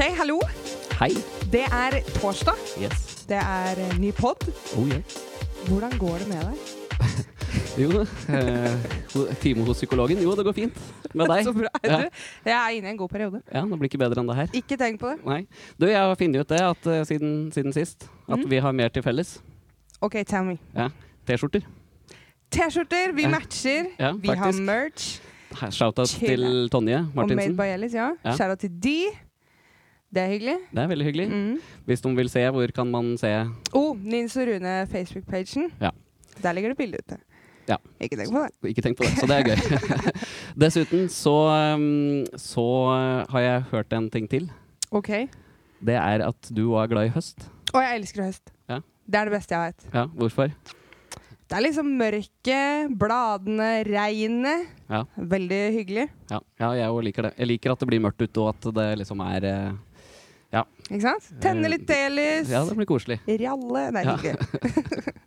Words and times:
OK, 0.00 0.06
hallo. 0.16 0.38
Hei. 0.96 1.10
Det 1.52 1.60
er 1.60 1.94
torsdag. 2.14 2.56
Yes. 2.80 3.26
Det 3.28 3.36
er 3.36 3.80
eh, 3.84 3.98
ny 4.00 4.14
pod. 4.16 4.46
Oh 4.78 4.86
yeah. 4.88 5.02
Hvordan 5.66 5.92
går 6.00 6.22
det 6.22 6.28
med 6.30 6.40
deg? 6.46 6.70
Jo, 7.82 8.06
eh, 8.32 8.86
time 9.42 9.66
hos 9.66 9.76
psykologen. 9.76 10.22
Jo, 10.24 10.32
det 10.38 10.46
går 10.48 10.56
fint. 10.56 10.80
Med 11.12 11.28
deg? 11.28 11.44
Så 11.50 11.52
bra. 11.52 11.68
Ja. 11.84 12.00
Jeg 12.48 12.56
er 12.56 12.78
inne 12.78 12.88
i 12.88 12.94
en 12.94 12.96
god 12.96 13.12
periode. 13.12 13.42
Ja, 13.52 13.60
det 13.60 13.82
blir 13.82 13.92
ikke 13.92 14.00
bedre 14.00 14.24
enn 14.24 14.32
det 14.32 14.40
her. 14.40 14.50
Ikke 14.56 14.80
tenk 14.80 15.04
på 15.04 15.12
det. 15.12 15.20
Nei. 15.28 15.42
Du, 15.76 15.90
jeg 15.92 16.00
har 16.00 16.16
funnet 16.16 16.48
ut 16.48 16.56
det 16.56 16.64
at, 16.70 16.88
uh, 16.88 17.04
siden, 17.04 17.38
siden 17.52 17.76
sist, 17.76 18.08
at 18.24 18.40
mm. 18.40 18.50
vi 18.56 18.64
har 18.64 18.72
mer 18.72 18.88
til 18.88 19.04
felles. 19.04 19.36
OK, 20.00 20.22
tell 20.24 20.48
me. 20.48 20.56
T-skjorter. 21.28 21.68
T-skjorter, 22.48 23.12
vi 23.20 23.28
Ja. 23.28 23.36
matcher. 23.36 23.96
Ja, 24.00 24.16
vi 24.16 24.32
har 24.32 24.64
merch. 24.64 25.18
Shout-out 25.60 26.08
til 26.08 26.70
Tonje 26.72 27.04
Martinsen. 27.12 27.50
Og 27.50 27.58
Made 27.58 27.58
by 27.60 27.74
Ellis, 27.76 27.92
ja. 27.92 28.14
Ja. 28.24 28.32
Shout 28.38 28.56
out 28.56 28.64
til 28.64 28.80
de. 28.80 29.02
Det 30.10 30.22
er 30.24 30.30
hyggelig. 30.32 30.56
Det 30.74 30.82
er 30.82 30.88
veldig 30.90 31.06
hyggelig. 31.06 31.26
Mm. 31.30 31.58
Hvis 31.86 32.00
de 32.02 32.10
vil 32.18 32.30
se, 32.30 32.40
hvor 32.50 32.72
kan 32.74 32.88
man 32.90 33.12
se 33.18 33.30
Oh, 33.78 33.96
Nils 33.96 34.34
og 34.36 34.48
Rune 34.48 34.72
Facebook-pagen. 34.90 35.70
Ja. 35.80 35.90
Der 36.42 36.52
ligger 36.52 36.72
det 36.72 36.78
bilde 36.78 36.98
ute. 36.98 37.18
Ja. 37.68 37.76
Ikke 38.02 38.16
tenk 38.18 38.32
på 38.34 38.42
det. 38.42 38.70
Ikke 38.72 38.82
tenk 38.82 38.98
på 38.98 39.06
det, 39.06 39.12
så 39.20 39.28
det 39.30 39.36
er 39.36 39.44
gøy. 39.52 40.00
Dessuten 40.64 41.06
så, 41.12 41.36
um, 41.76 42.24
så 42.34 42.66
uh, 42.90 43.30
har 43.30 43.44
jeg 43.44 43.62
hørt 43.70 43.94
en 43.94 44.10
ting 44.10 44.26
til. 44.30 44.50
OK. 44.90 45.12
Det 45.78 45.94
er 45.94 46.26
at 46.26 46.50
du 46.50 46.64
òg 46.72 46.88
er 46.88 46.90
glad 46.90 47.10
i 47.10 47.14
høst. 47.14 47.46
Å, 47.70 47.78
jeg 47.84 48.00
elsker 48.00 48.26
høst. 48.26 48.50
Ja. 48.66 48.80
Det 49.06 49.20
er 49.20 49.30
det 49.30 49.36
beste 49.36 49.54
jeg 49.54 49.70
vet. 49.70 49.86
Ja, 49.94 50.08
hvorfor? 50.18 50.50
Det 51.50 51.58
er 51.58 51.64
liksom 51.64 51.94
mørket, 51.98 52.90
bladene, 52.98 53.70
regnet. 53.86 54.66
Ja. 54.90 55.04
Veldig 55.14 55.60
hyggelig. 55.78 56.08
Ja, 56.30 56.42
ja 56.62 56.72
jeg 56.78 56.90
òg 56.94 57.00
liker 57.06 57.28
det. 57.28 57.32
Jeg 57.38 57.52
liker 57.52 57.74
at 57.74 57.82
det 57.82 57.88
blir 57.90 58.02
mørkt 58.02 58.22
ute, 58.22 58.34
og 58.42 58.52
at 58.52 58.68
det 58.74 58.88
liksom 59.04 59.22
er 59.26 59.46
eh, 60.52 60.64
Ikke 60.90 61.02
sant? 61.04 61.28
Tenne 61.42 61.70
litt 61.70 61.86
telys. 61.88 62.48
Ja, 62.50 62.64
det 62.66 62.76
blir 62.78 62.88
koselig. 62.90 63.20
Ralle. 63.26 63.84
Er 63.94 64.04
Ja. 64.04 64.16
hyggelig. 64.16 65.14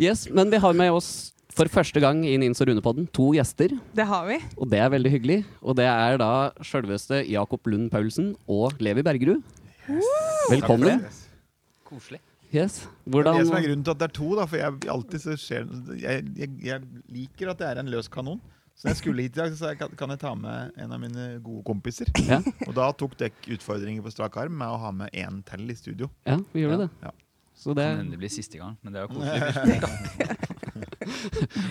Yes, 0.00 0.24
Men 0.30 0.50
vi 0.50 0.56
har 0.58 0.72
med 0.74 0.90
oss 0.90 1.32
for 1.52 1.68
første 1.68 2.00
gang 2.00 2.22
i 2.26 2.32
Nins 2.40 2.58
og 2.64 2.66
Rune-podden 2.70 3.04
to 3.12 3.28
gjester. 3.36 3.74
Det 3.94 4.06
har 4.08 4.24
vi. 4.26 4.38
Og 4.56 4.68
det 4.72 4.80
er 4.80 4.88
veldig 4.90 5.10
hyggelig. 5.12 5.36
Og 5.62 5.76
det 5.78 5.84
er 5.86 6.16
da 6.18 6.30
sjølveste 6.64 7.20
Jakob 7.28 7.68
Lund 7.68 7.90
Paulsen 7.92 8.32
og 8.50 8.72
Levi 8.82 9.04
Bergerud. 9.04 9.42
Velkommen. 10.50 11.04
Koselig. 11.86 12.22
Yes. 12.52 12.82
Det 13.04 13.20
er 13.20 13.28
det 13.28 13.46
som 13.48 13.56
er 13.56 13.64
grunnen 13.68 13.84
til 13.84 13.94
at 13.94 14.00
det 14.00 14.08
er 14.10 14.16
to, 14.16 14.30
da, 14.36 14.44
for 14.48 14.60
jeg 14.60 14.90
alltid 14.92 15.22
så 15.22 15.36
skjer 15.40 15.68
jeg, 16.00 16.24
jeg, 16.40 16.50
jeg 16.66 16.82
liker 17.12 17.52
at 17.52 17.60
det 17.62 17.68
er 17.70 17.80
en 17.84 17.92
løs 17.92 18.10
kanon. 18.12 18.40
Så 18.82 18.88
jeg 18.90 18.98
skulle 18.98 19.22
hit 19.22 19.36
i 19.36 19.38
dag, 19.38 19.52
så 19.54 19.58
sa 19.60 19.68
jeg 19.70 19.78
kan, 19.94 20.10
jeg 20.10 20.18
ta 20.18 20.32
med 20.34 20.72
en 20.82 20.90
av 20.96 20.98
mine 20.98 21.26
gode 21.44 21.62
kompiser. 21.68 22.08
Ja. 22.26 22.40
Og 22.66 22.72
da 22.74 22.88
tok 22.98 23.12
dere 23.20 23.30
utfordringer 23.54 24.02
på 24.02 24.10
strak 24.10 24.34
arm 24.42 24.56
med 24.58 24.66
å 24.74 24.80
ha 24.82 24.90
med 24.90 25.14
én 25.14 25.38
til 25.46 25.70
i 25.70 25.76
studio. 25.78 26.08
Ja, 26.26 26.40
vi 26.50 26.64
gjorde 26.64 26.80
det. 26.88 26.88
Ja. 27.04 27.12
Så 27.62 27.76
det 27.78 27.84
Kan 27.86 28.00
hende 28.00 28.16
det 28.16 28.22
blir 28.24 28.32
siste 28.32 28.58
gang, 28.58 28.74
men 28.82 28.90
det 28.96 28.98
er 28.98 29.06
jo 29.06 29.14
koselig. 29.20 29.78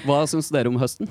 Hva 0.06 0.22
syns 0.30 0.48
dere 0.56 0.72
om 0.72 0.80
høsten? 0.80 1.10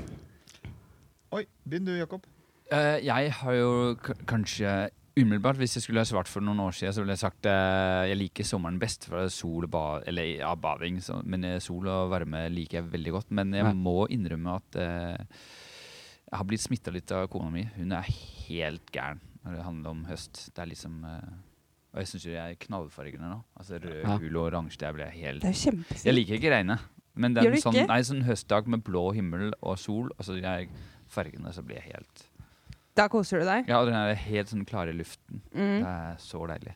Oi, 1.37 1.45
begynn 1.69 1.85
du, 1.91 1.93
Jakob. 1.99 2.25
Uh, 2.73 2.97
jeg 3.03 3.33
har 3.43 3.55
jo 3.59 3.71
k 4.01 4.15
kanskje 4.31 4.73
Umiddelbart, 5.21 5.59
hvis 5.59 5.75
jeg 5.77 5.83
skulle 5.85 6.01
ha 6.01 6.07
svart 6.07 6.29
for 6.31 6.41
noen 6.41 6.61
år 6.63 6.73
siden, 6.73 6.95
så 6.95 7.03
ville 7.03 7.13
jeg 7.17 7.21
sagt 7.27 7.45
uh, 7.51 8.07
jeg 8.09 8.17
liker 8.17 8.47
sommeren 8.47 8.79
best. 8.81 9.05
For 9.11 9.27
sol 9.35 9.67
og 9.67 9.73
ba, 9.75 9.83
eller 10.09 10.29
ja, 10.39 10.53
bading, 10.57 11.01
så, 11.05 11.19
men 11.27 11.45
eh, 11.45 11.59
sol 11.61 11.89
og 11.91 12.13
varme 12.15 12.45
liker 12.55 12.79
jeg 12.79 12.93
veldig 12.95 13.13
godt. 13.19 13.29
Men 13.37 13.53
jeg 13.59 13.67
Ja. 13.67 13.73
må 13.77 14.07
innrømme 14.15 14.55
at 14.63 14.79
eh, 14.81 15.19
jeg 16.31 16.39
har 16.39 16.47
blitt 16.47 16.63
smitta 16.63 16.93
litt 16.95 17.11
av 17.13 17.27
kona 17.33 17.51
mi. 17.51 17.65
Hun 17.77 17.93
er 17.93 18.07
helt 18.47 18.91
gæren 18.95 19.21
når 19.45 19.57
det 19.57 19.65
handler 19.65 19.91
om 19.91 20.05
høst. 20.11 20.51
Det 20.55 20.63
er 20.63 20.71
liksom 20.75 21.05
Uh, 21.05 21.31
Og 21.93 21.99
jeg 22.05 22.07
syns 22.07 22.25
jo 22.29 22.31
jeg 22.37 22.53
er 22.53 22.59
knallfargene 22.63 23.27
nå. 23.33 23.41
Altså 23.59 23.81
rød, 23.83 24.03
Ja. 24.05 24.17
gul 24.19 24.37
og 24.37 24.45
oransje. 24.53 24.79
Det 24.79 24.95
blir 24.95 25.11
helt 25.11 25.43
Det 25.43 25.51
er. 25.51 26.05
Jeg 26.05 26.15
liker 26.15 26.35
ikke 26.39 26.53
regnet. 26.55 26.79
Men 27.17 27.35
det 27.35 27.43
er 27.43 27.51
en 27.51 27.59
sånn, 27.61 27.87
nei, 27.89 28.01
sånn 28.07 28.23
høstdag 28.23 28.69
med 28.71 28.85
blå 28.85 29.13
himmel 29.13 29.51
og 29.61 29.77
sol, 29.77 30.11
og 30.17 30.25
så 30.25 30.37
jeg, 30.41 30.69
fargene, 31.09 31.51
så 31.53 31.65
blir 31.67 31.81
jeg 31.83 31.93
helt 31.97 32.23
Da 32.95 33.09
koser 33.09 33.41
du 33.41 33.45
deg. 33.45 33.67
Ja, 33.69 33.81
og 33.81 33.87
den 33.91 33.95
er 33.99 34.15
helt 34.15 34.49
sånn 34.49 34.65
klare 34.65 34.95
luften. 34.95 35.43
Mm. 35.53 35.81
Det 35.83 35.91
er 35.91 36.17
så 36.23 36.47
deilig. 36.47 36.75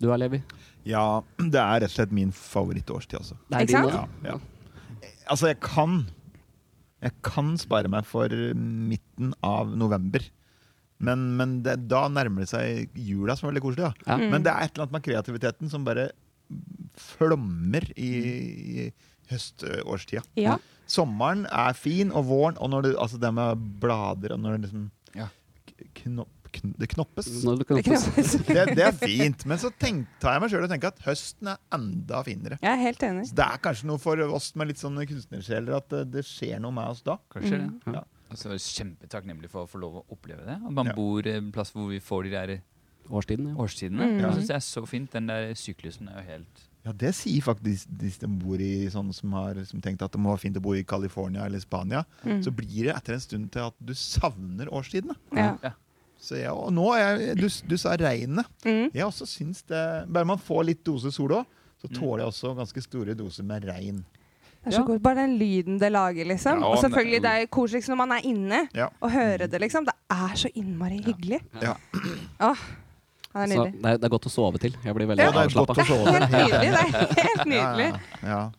Du 0.00 0.06
da, 0.08 0.16
Levi? 0.16 0.40
Ja, 0.88 1.20
det 1.36 1.60
er 1.60 1.80
rett 1.84 1.90
og 1.90 1.96
slett 1.98 2.12
min 2.16 2.32
favorittårstid, 2.32 3.18
altså. 3.20 3.36
Det 3.50 3.60
er 3.60 3.66
din 3.66 3.90
Ja, 3.92 4.06
ja. 4.24 4.38
Altså, 5.28 5.48
jeg 5.52 5.60
kan 5.60 6.06
Jeg 7.00 7.14
kan 7.24 7.54
spare 7.60 7.88
meg 7.92 8.04
for 8.08 8.28
midten 8.54 9.32
av 9.46 9.70
november. 9.78 10.24
Men, 11.00 11.22
men 11.38 11.54
det, 11.64 11.78
da 11.88 12.02
nærmer 12.12 12.44
det 12.44 12.50
seg 12.50 12.90
jula, 13.00 13.32
som 13.36 13.48
er 13.48 13.54
veldig 13.54 13.62
koselig. 13.64 13.86
Ja. 14.04 14.18
Mm. 14.20 14.26
Men 14.34 14.44
det 14.44 14.52
er 14.52 14.66
et 14.66 14.74
eller 14.74 14.84
annet 14.84 14.96
med 14.98 15.06
kreativiteten 15.06 15.72
som 15.72 15.86
bare 15.86 16.10
flommer 17.00 17.86
i, 17.96 18.10
i 18.84 18.84
høstårstida. 19.30 20.24
Ja. 20.40 20.58
Sommeren 20.90 21.46
er 21.46 21.76
fin, 21.78 22.10
og 22.12 22.26
våren, 22.28 22.58
og 22.60 22.72
når 22.72 22.88
det, 22.88 22.92
altså 23.00 23.20
det 23.22 23.30
med 23.36 23.64
blader 23.82 24.34
og 24.34 24.42
når 24.42 24.56
det 24.58 24.66
liksom 24.68 24.88
Ja. 25.16 25.28
knopp, 26.02 26.39
kn, 26.52 26.74
Det 26.78 26.88
knoppes. 26.94 27.28
Når 27.44 27.58
Det 27.62 27.66
er 27.70 27.82
knoppes. 27.88 28.32
Det, 28.46 28.64
det 28.76 28.84
er 28.86 28.92
fint. 28.98 29.44
Men 29.46 29.58
så 29.62 29.70
tenk, 29.78 30.06
tar 30.22 30.36
jeg 30.36 30.44
meg 30.44 30.50
sjøl 30.54 30.64
og 30.66 30.70
tenker 30.72 30.92
at 30.94 31.02
høsten 31.06 31.50
er 31.54 31.58
enda 31.76 32.22
finere. 32.26 32.58
Jeg 32.62 32.70
er 32.72 32.80
helt 32.84 33.02
enig. 33.06 33.26
Så 33.30 33.36
det 33.40 33.46
er 33.46 33.62
kanskje 33.64 33.86
noe 33.90 33.98
for 34.02 34.24
oss 34.28 34.50
med 34.58 34.68
litt 34.72 34.80
sånne 34.82 35.06
kunstnersjeler 35.10 35.76
at 35.80 35.88
det, 35.92 36.04
det 36.18 36.24
skjer 36.28 36.58
noe 36.64 36.72
med 36.76 36.88
oss 36.94 37.02
da. 37.06 37.18
Kanskje 37.34 37.60
Mm. 37.60 37.76
det. 37.84 37.94
Ja. 38.00 38.04
Altså, 38.30 38.52
er 38.54 38.60
kjempetakknemlig 38.62 39.48
for 39.50 39.66
å 39.66 39.70
få 39.70 39.80
lov 39.82 40.00
å 40.00 40.04
oppleve 40.14 40.44
det. 40.46 40.54
At 40.62 40.72
man 40.72 40.86
Ja. 40.86 40.94
bor 40.94 41.26
en 41.26 41.50
plass 41.52 41.72
hvor 41.74 41.88
vi 41.90 41.98
får 41.98 42.24
de 42.28 42.30
der 42.30 42.52
årstidene. 43.10 43.54
ja. 43.54 43.56
årstidene. 43.58 44.06
Mm. 44.06 44.18
Jeg 44.22 44.32
synes 44.36 44.46
det 44.52 44.56
er 44.56 44.66
så 44.66 44.82
fint. 44.86 45.10
Den 45.10 45.26
der 45.26 45.54
syklusen 45.58 46.08
er 46.12 46.20
jo 46.22 46.28
helt 46.30 46.66
Ja, 46.86 46.92
det 46.96 47.10
sier 47.14 47.42
faktisk 47.44 47.90
de 47.98 48.08
som 48.14 48.38
bor 48.40 48.56
i 48.56 48.86
sånne 48.88 49.12
som 49.12 49.32
har 49.36 49.58
som 49.68 49.82
tenkt 49.84 50.00
at 50.00 50.12
det 50.14 50.20
må 50.22 50.30
være 50.32 50.40
fint 50.46 50.56
å 50.56 50.62
bo 50.64 50.72
i 50.72 50.82
California 50.82 51.42
eller 51.44 51.60
Spania. 51.60 52.04
Mm. 52.24 52.38
Så 52.46 52.54
blir 52.56 52.86
det 52.86 52.94
etter 52.96 53.12
en 53.18 53.20
stund 53.20 53.50
til 53.52 53.66
at 53.66 53.74
du 53.84 53.92
savner 53.92 54.70
årstidene. 54.72 55.12
Ja. 55.36 55.58
Så 55.60 55.74
jeg, 56.28 56.50
og 56.52 56.72
nå 56.72 56.92
er 56.94 57.18
jeg, 57.18 57.36
du, 57.40 57.48
du 57.68 57.76
sa 57.80 57.96
regnet. 57.96 58.46
Mm. 58.64 58.90
Jeg 58.94 59.04
også 59.06 59.26
syns 59.26 59.62
det 59.66 60.06
Bare 60.12 60.24
man 60.28 60.38
får 60.38 60.64
litt 60.68 60.84
dose 60.84 61.10
sol 61.12 61.30
òg, 61.30 61.44
så 61.80 61.88
Mm. 61.88 61.94
tåler 61.96 62.18
jeg 62.24 62.28
også 62.28 62.56
ganske 62.56 62.82
store 62.82 63.14
doser 63.16 63.42
med 63.44 63.64
regn. 63.64 64.04
Det 64.62 64.66
er 64.68 64.70
så 64.76 64.80
Ja. 64.82 64.84
godt. 64.84 65.02
Bare 65.02 65.14
den 65.22 65.38
lyden 65.38 65.78
det 65.80 65.90
lager, 65.92 66.24
liksom. 66.28 66.60
Ja, 66.60 66.66
og 66.66 66.76
selvfølgelig, 66.82 67.22
det 67.22 67.30
er 67.30 67.46
koseligst 67.46 67.88
når 67.88 67.96
man 67.96 68.12
er 68.12 68.20
inne 68.28 68.68
Ja. 68.74 68.88
og 69.00 69.10
hører 69.10 69.46
det, 69.48 69.60
liksom. 69.60 69.84
Det 69.86 69.94
er 70.10 70.34
så 70.36 70.50
innmari 70.54 71.00
hyggelig. 71.02 71.40
Ja. 71.62 71.72
Åh, 72.40 72.54
det 72.54 73.40
er 73.40 73.46
Så 73.46 73.48
nydelig. 73.56 73.72
det 73.82 73.86
er, 73.90 73.96
det 73.96 74.04
er 74.04 74.08
godt 74.10 74.26
å 74.26 74.30
sove 74.30 74.58
til. 74.60 74.76
Jeg 74.84 74.94
blir 74.94 75.06
veldig 75.06 75.24
Ja, 75.24 75.30
det 75.30 75.36
er. 75.40 75.48
Helt 75.48 76.28
nydelig. 76.30 76.72
Det 77.08 77.18
er 77.18 77.28
helt 77.30 77.46
Ja, 77.56 77.72
nydelig. 77.72 78.52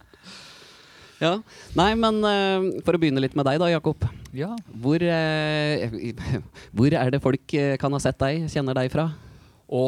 Ja, 1.22 1.28
ja. 1.28 1.32
Ja. 1.32 1.36
Nei, 1.78 1.92
men 2.00 2.20
uh, 2.26 2.82
for 2.86 2.98
å 2.98 3.02
begynne 3.02 3.22
litt 3.22 3.36
med 3.38 3.46
deg 3.46 3.60
da, 3.62 3.70
Jakob. 3.72 4.08
Ja. 4.36 4.50
Hvor, 4.82 5.04
uh, 5.06 6.32
hvor 6.76 6.96
er 6.98 7.12
det 7.14 7.22
folk 7.24 7.54
eh, 7.58 7.76
kan 7.82 7.94
ha 7.94 8.00
sett 8.02 8.18
deg, 8.22 8.48
kjenner 8.52 8.78
deg 8.78 8.90
fra? 8.94 9.12
Å, 9.72 9.84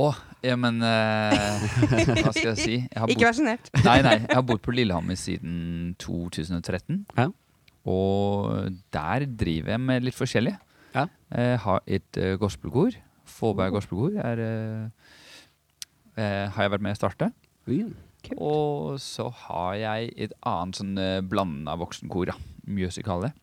ja, 0.45 0.55
men 0.55 0.77
uh, 0.79 1.63
Hva 1.89 2.31
skal 2.31 2.53
jeg 2.53 2.59
si? 2.59 2.75
Jeg 2.85 3.01
har 3.01 3.09
Ikke 3.13 3.27
vær 3.27 3.39
sjenert. 3.39 3.71
Nei, 3.81 3.97
nei, 4.05 4.19
jeg 4.21 4.37
har 4.37 4.45
bodd 4.47 4.61
på 4.63 4.75
Lillehammer 4.75 5.17
siden 5.19 5.95
2013. 6.03 7.01
Ja. 7.17 7.27
Og 7.89 8.77
der 8.93 9.25
driver 9.27 9.73
jeg 9.73 9.83
med 9.89 10.05
litt 10.07 10.15
forskjellig. 10.15 10.53
Ja. 10.93 11.09
Jeg 11.33 11.59
har 11.65 11.83
et 11.97 12.21
uh, 12.21 12.35
gospelkor. 12.39 12.95
Fåberg 13.33 13.73
gospelkor 13.73 14.19
er, 14.21 14.39
har 16.13 16.65
jeg 16.67 16.71
vært 16.75 16.83
med 16.85 16.93
å 16.93 16.99
starte. 16.99 17.29
Mm. 17.65 17.95
Kult. 18.23 18.39
Og 18.39 18.99
så 19.03 19.27
har 19.47 19.73
jeg 19.81 20.13
et 20.27 20.33
annet 20.47 20.79
sånn 20.79 20.93
uh, 20.97 21.21
blanda 21.21 21.75
voksenkor. 21.79 22.31
Ja. 22.31 22.37
Musicale. 22.63 23.33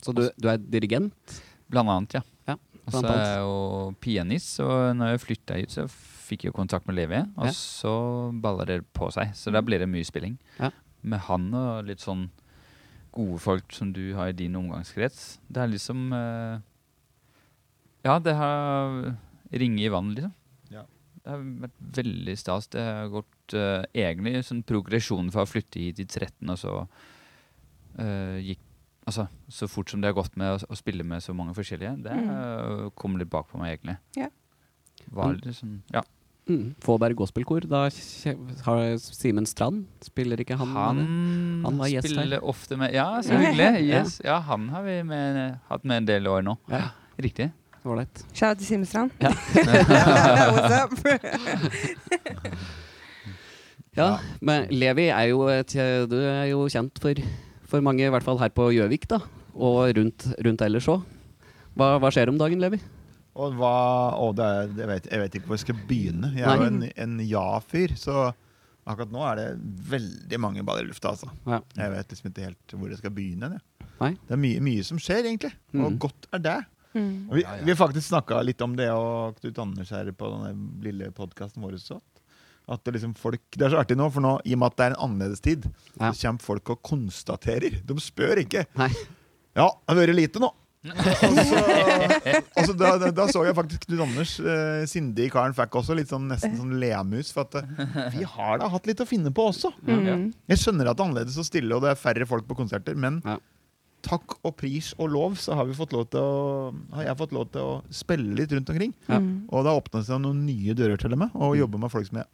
Så 0.00 0.14
du, 0.16 0.22
du 0.40 0.46
er 0.48 0.56
dirigent? 0.56 1.40
Blant 1.70 1.90
annet, 1.92 2.14
ja. 2.16 2.22
Ja, 2.48 2.54
Og 2.86 2.94
så 2.94 3.02
er 3.04 3.18
jeg 3.20 3.40
jo 3.44 3.56
pianist, 4.00 4.54
og 4.64 4.94
når 4.96 5.10
jeg 5.12 5.20
flytta 5.26 5.58
hit, 5.60 5.74
så 5.74 5.84
fikk 5.90 6.46
jeg 6.48 6.54
kontakt 6.56 6.88
med 6.88 6.96
Levi. 6.96 7.20
Og 7.36 7.50
Ja. 7.50 7.52
så 7.52 7.92
balla 8.40 8.64
det 8.64 8.78
på 8.96 9.10
seg. 9.12 9.34
Så 9.36 9.52
da 9.52 9.60
blir 9.60 9.78
det 9.82 9.90
mye 9.92 10.06
spilling. 10.08 10.38
Ja. 10.58 10.70
Med 11.02 11.20
han 11.28 11.50
og 11.54 11.84
litt 11.84 12.00
sånn 12.00 12.30
gode 13.12 13.38
folk 13.42 13.72
som 13.76 13.92
du 13.92 14.14
har 14.16 14.30
i 14.32 14.36
din 14.38 14.56
omgangskrets. 14.56 15.38
Det 15.50 15.60
er 15.62 15.68
liksom 15.72 16.12
eh, 16.16 16.60
Ja, 18.06 18.18
det 18.24 18.34
har 18.38 19.16
ringe 19.52 19.84
i 19.84 19.92
vannet, 19.92 20.16
liksom. 20.22 20.32
Ja. 20.72 20.86
Det 21.20 21.28
har 21.34 21.44
vært 21.66 21.80
veldig 22.00 22.36
stas. 22.40 22.70
Det 22.72 22.80
har 22.80 23.10
gått 23.12 23.28
eh, 23.54 23.84
egentlig 23.94 24.44
sånn 24.46 24.62
progresjon 24.66 25.30
fra 25.32 25.42
å 25.46 25.48
flytte 25.50 25.80
hit 25.80 25.98
i 26.00 26.04
13, 26.06 26.50
og 26.50 26.58
så 26.58 26.74
uh, 27.98 28.38
gikk 28.40 28.58
Altså, 29.08 29.24
så 29.50 29.66
fort 29.66 29.88
som 29.90 30.00
det 30.02 30.06
har 30.10 30.14
gått 30.14 30.36
med 30.38 30.52
å, 30.52 30.58
å 30.70 30.76
spille 30.76 31.02
med 31.02 31.22
så 31.24 31.32
mange 31.34 31.54
forskjellige, 31.56 32.02
det 32.04 32.12
Mm. 32.12 32.28
eh, 32.30 32.90
kom 32.94 33.16
litt 33.18 33.30
bak 33.32 33.48
på 33.50 33.58
meg, 33.58 33.72
egentlig. 33.80 33.96
Ja. 34.14 34.28
Var 35.10 35.32
Mm. 35.32 35.40
litt 35.40 35.56
sånn, 35.56 35.82
ja. 35.92 36.02
Mm. 36.46 36.74
Fåberg 36.84 37.14
gospelkor. 37.16 37.60
Da 37.66 37.80
har 37.86 38.98
Simen 38.98 39.46
Strand 39.46 39.86
Spiller 40.02 40.36
ikke 40.36 40.56
han, 40.58 40.68
Han, 40.76 40.96
med 40.96 41.06
det? 41.06 41.64
Han 41.64 41.78
var 41.78 41.86
gjest 41.88 42.06
her. 42.08 42.14
spiller 42.14 42.44
ofte 42.44 42.76
med 42.78 42.92
Ja, 42.94 43.20
så 43.22 43.30
hyggelig. 43.40 43.80
Yes. 43.90 44.20
Ja, 44.24 44.38
han 44.40 44.68
har 44.68 44.82
vi 44.82 45.02
med, 45.02 45.58
hatt 45.68 45.84
med 45.84 45.96
en 45.96 46.06
del 46.06 46.26
år 46.28 46.42
nå. 46.44 46.58
Ja. 46.68 46.90
Riktig. 47.18 47.50
Ålreit. 47.84 48.24
Shout 48.34 48.58
til 48.58 48.66
Simen 48.66 48.86
Strand. 48.86 49.10
Ja. 49.18 49.30
What's 50.54 50.70
up? 50.84 50.92
Ja, 54.00 54.38
men 54.44 54.66
Levi 54.72 55.08
er 55.12 55.28
jo, 55.30 55.44
et, 55.52 55.74
du 56.10 56.16
er 56.18 56.46
jo 56.50 56.64
kjent 56.72 57.00
for, 57.02 57.20
for 57.70 57.84
mange, 57.84 58.06
i 58.06 58.12
hvert 58.12 58.26
fall 58.26 58.40
her 58.40 58.52
på 58.54 58.70
Gjøvik, 58.74 59.06
da. 59.10 59.20
Og 59.54 59.92
rundt, 59.98 60.26
rundt 60.40 60.64
ellers 60.64 60.88
òg. 60.90 61.04
Hva, 61.78 61.94
hva 62.02 62.10
skjer 62.12 62.32
om 62.32 62.38
dagen, 62.40 62.62
Levi? 62.62 62.80
Og 63.40 63.56
hva 63.58 63.74
å, 64.18 64.30
det 64.36 64.46
er, 64.46 64.70
jeg, 64.74 64.88
vet, 64.90 65.10
jeg 65.12 65.22
vet 65.22 65.36
ikke 65.38 65.50
hvor 65.50 65.58
jeg 65.58 65.64
skal 65.64 65.82
begynne. 65.88 66.32
Jeg 66.36 66.46
er 66.48 66.62
jo 66.62 66.70
en, 66.70 66.80
en 67.04 67.20
ja-fyr, 67.22 67.94
så 67.98 68.30
akkurat 68.90 69.12
nå 69.14 69.22
er 69.28 69.38
det 69.38 69.46
veldig 69.92 70.40
mange 70.42 70.64
baller 70.66 70.88
i 70.88 70.90
lufta. 70.90 71.14
Altså. 71.14 71.30
Ja. 71.46 71.60
Jeg 71.78 71.94
vet 71.94 72.14
liksom 72.14 72.30
ikke 72.32 72.48
helt 72.48 72.74
hvor 72.74 72.90
jeg 72.90 73.00
skal 73.00 73.14
begynne. 73.14 73.52
Det, 73.54 73.88
Nei? 74.00 74.12
Det 74.26 74.36
er 74.36 74.40
mye, 74.40 74.60
mye 74.64 74.84
som 74.86 75.00
skjer, 75.02 75.28
egentlig. 75.28 75.52
Og 75.76 75.86
mm. 75.86 75.98
godt 76.02 76.30
er 76.36 76.44
det. 76.46 76.58
Mm. 76.96 77.12
Vi, 77.30 77.44
vi 77.44 77.70
har 77.70 77.78
faktisk 77.78 78.08
snakka 78.08 78.40
litt 78.42 78.62
om 78.66 78.74
det, 78.78 78.88
og 78.90 79.38
Knut 79.38 79.60
Anders 79.62 79.92
her 79.94 80.10
på 80.16 80.32
den 80.32 80.64
lille 80.82 81.12
podkasten 81.14 81.62
vår 81.62 81.78
også. 81.78 82.00
At 82.70 82.84
det 82.86 82.92
liksom 82.94 83.16
folk, 83.18 83.40
det 83.58 83.66
er 83.66 83.72
så 83.74 83.80
artig 83.82 83.96
nå, 83.98 84.06
for 84.14 84.22
nå, 84.22 84.36
i 84.46 84.54
og 84.54 84.60
med 84.62 84.70
at 84.70 84.76
det 84.78 84.84
er 84.86 84.92
en 84.94 85.00
annerledes 85.08 85.40
tid, 85.42 85.64
Ja. 85.98 86.12
så 86.14 86.28
kommer 86.28 86.44
folk 86.46 86.70
og 86.76 86.82
konstaterer. 86.86 87.80
De 87.84 87.96
spør 88.00 88.38
ikke. 88.44 88.62
Nei. 88.78 88.90
Ja, 89.58 89.66
det 89.74 89.90
har 89.90 89.98
vært 90.04 90.14
lite 90.20 90.42
nå. 90.42 90.52
også, 90.88 91.58
også 92.56 92.74
da, 92.80 92.90
da, 93.02 93.10
da 93.12 93.26
så 93.28 93.42
jeg 93.44 93.52
faktisk 93.58 93.82
Knut 93.84 94.00
Anders, 94.06 94.30
eh, 94.40 94.84
sindige 94.88 95.28
karen, 95.34 95.52
fikk 95.56 95.74
også 95.80 95.96
litt 95.98 96.08
sånn 96.08 96.24
nesten 96.30 96.54
sånn 96.56 96.72
lemus. 96.80 97.32
For 97.36 97.44
at 97.44 97.58
eh, 97.60 98.14
vi 98.14 98.24
har 98.36 98.62
da 98.62 98.70
hatt 98.72 98.88
litt 98.88 99.02
å 99.04 99.08
finne 99.08 99.32
på 99.34 99.48
også. 99.50 99.72
Mm. 99.84 100.30
Jeg 100.50 100.62
skjønner 100.62 100.88
at 100.88 100.96
det 100.96 101.04
er 101.04 101.10
annerledes 101.10 101.36
og 101.42 101.48
stille, 101.50 101.74
og 101.76 101.84
det 101.84 101.92
er 101.92 102.00
færre 102.00 102.28
folk 102.30 102.48
på 102.48 102.56
konserter, 102.62 102.96
men 102.96 103.20
Ja. 103.26 103.36
takk 104.06 104.38
og 104.48 104.54
pris 104.56 104.94
og 104.96 105.10
lov, 105.12 105.34
så 105.36 105.52
har, 105.58 105.66
vi 105.68 105.76
fått 105.76 105.92
lov 105.92 106.06
til 106.14 106.24
å, 106.24 106.72
har 106.96 107.10
jeg 107.10 107.18
fått 107.20 107.34
lov 107.36 107.50
til 107.52 107.60
å 107.60 107.74
spille 107.92 108.32
litt 108.40 108.52
rundt 108.56 108.70
omkring. 108.72 108.94
Ja. 109.10 109.18
Og 109.52 109.60
det 109.66 109.74
har 109.74 109.80
åpna 109.82 110.00
seg 110.06 110.22
noen 110.24 110.46
nye 110.46 110.72
dører 110.72 110.96
til 111.02 111.12
meg, 111.20 111.34
og 111.36 111.58
jobbe 111.60 111.76
med 111.82 111.92
folk 111.92 112.08
som 112.08 112.22
jeg 112.22 112.30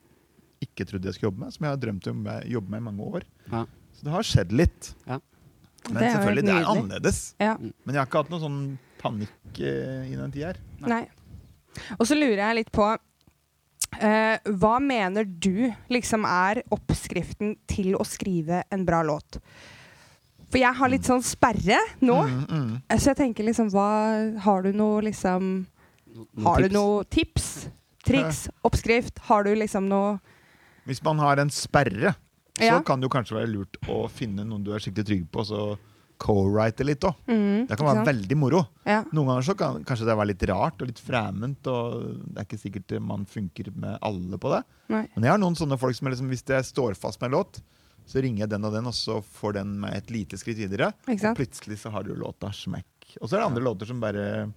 ikke 0.64 0.86
trodde 0.88 1.08
jeg 1.08 1.16
skulle 1.16 1.30
jobbe 1.32 1.44
med, 1.44 1.54
som 1.54 1.66
jeg 1.66 1.74
har 1.74 1.80
drømt 1.82 2.06
om 2.12 2.22
å 2.32 2.36
jobbe 2.56 2.72
med 2.72 2.82
i 2.82 2.86
mange 2.88 3.08
år. 3.18 3.26
Ja. 3.50 3.64
Så 3.96 4.06
det 4.06 4.14
har 4.14 4.28
skjedd 4.28 4.54
litt. 4.56 4.92
Ja. 5.06 5.20
Men 5.86 6.00
Det 6.02 6.12
selvfølgelig, 6.16 6.44
det 6.46 6.54
er 6.56 6.70
annerledes. 6.72 7.20
Ja. 7.40 7.54
Men 7.60 7.94
jeg 7.94 8.00
har 8.00 8.08
ikke 8.08 8.22
hatt 8.24 8.32
noe 8.32 8.42
sånn 8.42 8.60
panikk 9.00 9.60
eh, 9.60 10.08
i 10.10 10.16
den 10.18 10.32
tida 10.34 10.52
her. 10.52 10.60
Nei. 10.82 11.04
Og 11.98 12.06
så 12.08 12.16
lurer 12.16 12.40
jeg 12.40 12.56
litt 12.56 12.72
på 12.72 12.86
eh, 14.00 14.36
Hva 14.56 14.76
mener 14.80 15.28
du 15.28 15.68
liksom 15.92 16.24
er 16.28 16.62
oppskriften 16.72 17.54
til 17.68 17.94
å 18.00 18.06
skrive 18.08 18.62
en 18.72 18.86
bra 18.88 19.02
låt? 19.06 19.38
For 20.46 20.62
jeg 20.62 20.78
har 20.78 20.90
litt 20.90 21.06
sånn 21.06 21.24
sperre 21.26 21.78
nå. 22.00 22.18
Mm, 22.30 22.42
mm. 22.48 22.68
Så 22.96 23.10
jeg 23.12 23.18
tenker 23.18 23.46
liksom 23.48 23.70
hva 23.74 23.88
Har 24.44 24.62
du 24.62 24.70
noe 24.76 25.02
liksom 25.08 25.66
no, 25.66 26.26
Har 26.46 26.62
du 26.62 26.68
tips? 26.68 26.76
noe 26.76 27.04
tips? 27.04 27.48
Triks? 28.06 28.40
Oppskrift? 28.66 29.18
Har 29.28 29.44
du 29.44 29.52
liksom 29.58 29.88
noe 29.90 30.16
Hvis 30.86 31.02
man 31.04 31.18
har 31.22 31.42
en 31.42 31.50
sperre, 31.50 32.14
så 32.56 32.78
kan 32.86 33.00
det 33.02 33.08
jo 33.10 33.12
kanskje 33.12 33.36
være 33.36 33.50
lurt 33.52 33.76
å 33.92 34.06
finne 34.08 34.44
noen 34.46 34.62
du 34.64 34.72
er 34.72 34.80
skikkelig 34.80 35.06
trygg 35.10 35.24
på, 35.34 35.44
så 35.44 35.60
co-write 36.16 36.84
litt 36.86 37.04
òg. 37.04 37.14
mm, 37.28 37.66
Det 37.68 37.76
kan 37.76 37.86
være 37.90 38.06
veldig 38.06 38.36
moro. 38.40 38.62
ja. 38.86 39.02
Noen 39.12 39.26
ganger 39.28 39.42
så 39.44 39.54
kan 39.58 39.82
kanskje 39.84 40.06
det 40.08 40.16
være 40.16 40.30
litt 40.32 40.44
rart 40.48 40.80
og 40.80 40.88
litt 40.88 41.02
fremmed, 41.04 41.58
og 41.68 42.22
det 42.32 42.38
er 42.40 42.46
ikke 42.46 42.60
sikkert 42.62 42.94
man 43.04 43.26
funker 43.28 43.68
med 43.76 43.98
alle 44.00 44.38
på 44.40 44.48
det. 44.54 44.62
Nei. 44.88 45.02
Men 45.14 45.24
jeg 45.28 45.30
har 45.34 45.42
noen 45.42 45.58
sånne 45.58 45.76
folk 45.78 45.94
som 45.98 46.08
liksom, 46.08 46.30
hvis 46.32 46.46
jeg 46.48 46.64
står 46.70 46.96
fast 46.96 47.20
med 47.20 47.28
en 47.28 47.36
låt, 47.40 47.60
så 48.06 48.22
ringer 48.22 48.46
jeg 48.46 48.50
den 48.54 48.64
og 48.64 48.72
den, 48.72 48.86
og 48.86 48.94
så 48.94 49.18
får 49.20 49.58
den 49.58 49.76
meg 49.82 49.96
et 49.98 50.10
lite 50.14 50.38
skritt 50.38 50.56
videre. 50.56 50.92
Og 51.10 51.36
plutselig 51.36 51.80
så 51.82 51.90
har 51.92 52.04
du 52.06 52.14
låta 52.14 52.48
smekk. 52.54 53.18
Og 53.20 53.28
så 53.28 53.34
er 53.36 53.40
det 53.42 53.48
andre 53.50 53.62
låter 53.66 53.86
som 53.86 54.00
bare 54.00 54.48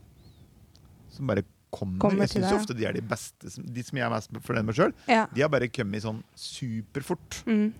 Som 1.10 1.28
bare 1.28 1.44
kommer. 1.72 2.00
Kommer 2.00 2.26
jeg 2.26 2.30
syns 2.42 2.52
ofte 2.56 2.76
de 2.78 2.86
er 2.86 2.94
de 2.94 3.02
beste. 3.02 3.50
De 3.62 3.84
som 3.84 3.98
jeg 3.98 4.06
er 4.06 4.10
mest 4.14 4.32
fornøyd 4.46 4.66
med 4.66 4.76
sjøl, 4.76 4.94
Ja. 5.08 5.26
de 5.34 5.42
har 5.42 5.50
bare 5.50 5.68
kommet 5.70 6.02
sånn 6.04 6.24
superfort. 6.36 7.44
Mm. 7.46 7.74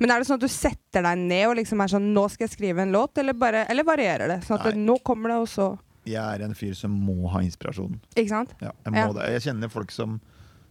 Men 0.00 0.10
er 0.10 0.18
det 0.20 0.26
sånn 0.28 0.40
at 0.40 0.44
du 0.44 0.48
setter 0.50 1.04
deg 1.06 1.18
ned 1.18 1.46
og 1.48 1.56
liksom 1.60 1.80
er 1.80 1.92
sånn 1.92 2.08
Nå 2.12 2.24
skal 2.32 2.48
jeg 2.48 2.56
skrive 2.58 2.82
en 2.82 2.92
låt, 2.92 3.16
eller, 3.22 3.32
bare, 3.38 3.62
eller 3.70 3.84
varierer 3.86 4.28
det? 4.28 4.40
Sånn 4.44 4.58
at 4.60 4.74
Nei. 4.74 4.82
nå 4.84 4.98
kommer 5.06 5.28
det, 5.32 5.38
og 5.44 5.48
så 5.48 5.68
Jeg 6.04 6.16
er 6.40 6.42
en 6.44 6.54
fyr 6.56 6.74
som 6.74 6.90
må 6.90 7.28
ha 7.30 7.40
inspirasjon. 7.44 8.00
Ikke 8.16 8.28
sant? 8.32 8.54
Ja, 8.60 8.72
jeg, 8.84 8.92
må 8.92 8.96
Ja. 8.96 9.12
det. 9.12 9.40
jeg 9.40 9.42
kjenner 9.54 9.70
folk 9.70 9.90
som 9.92 10.20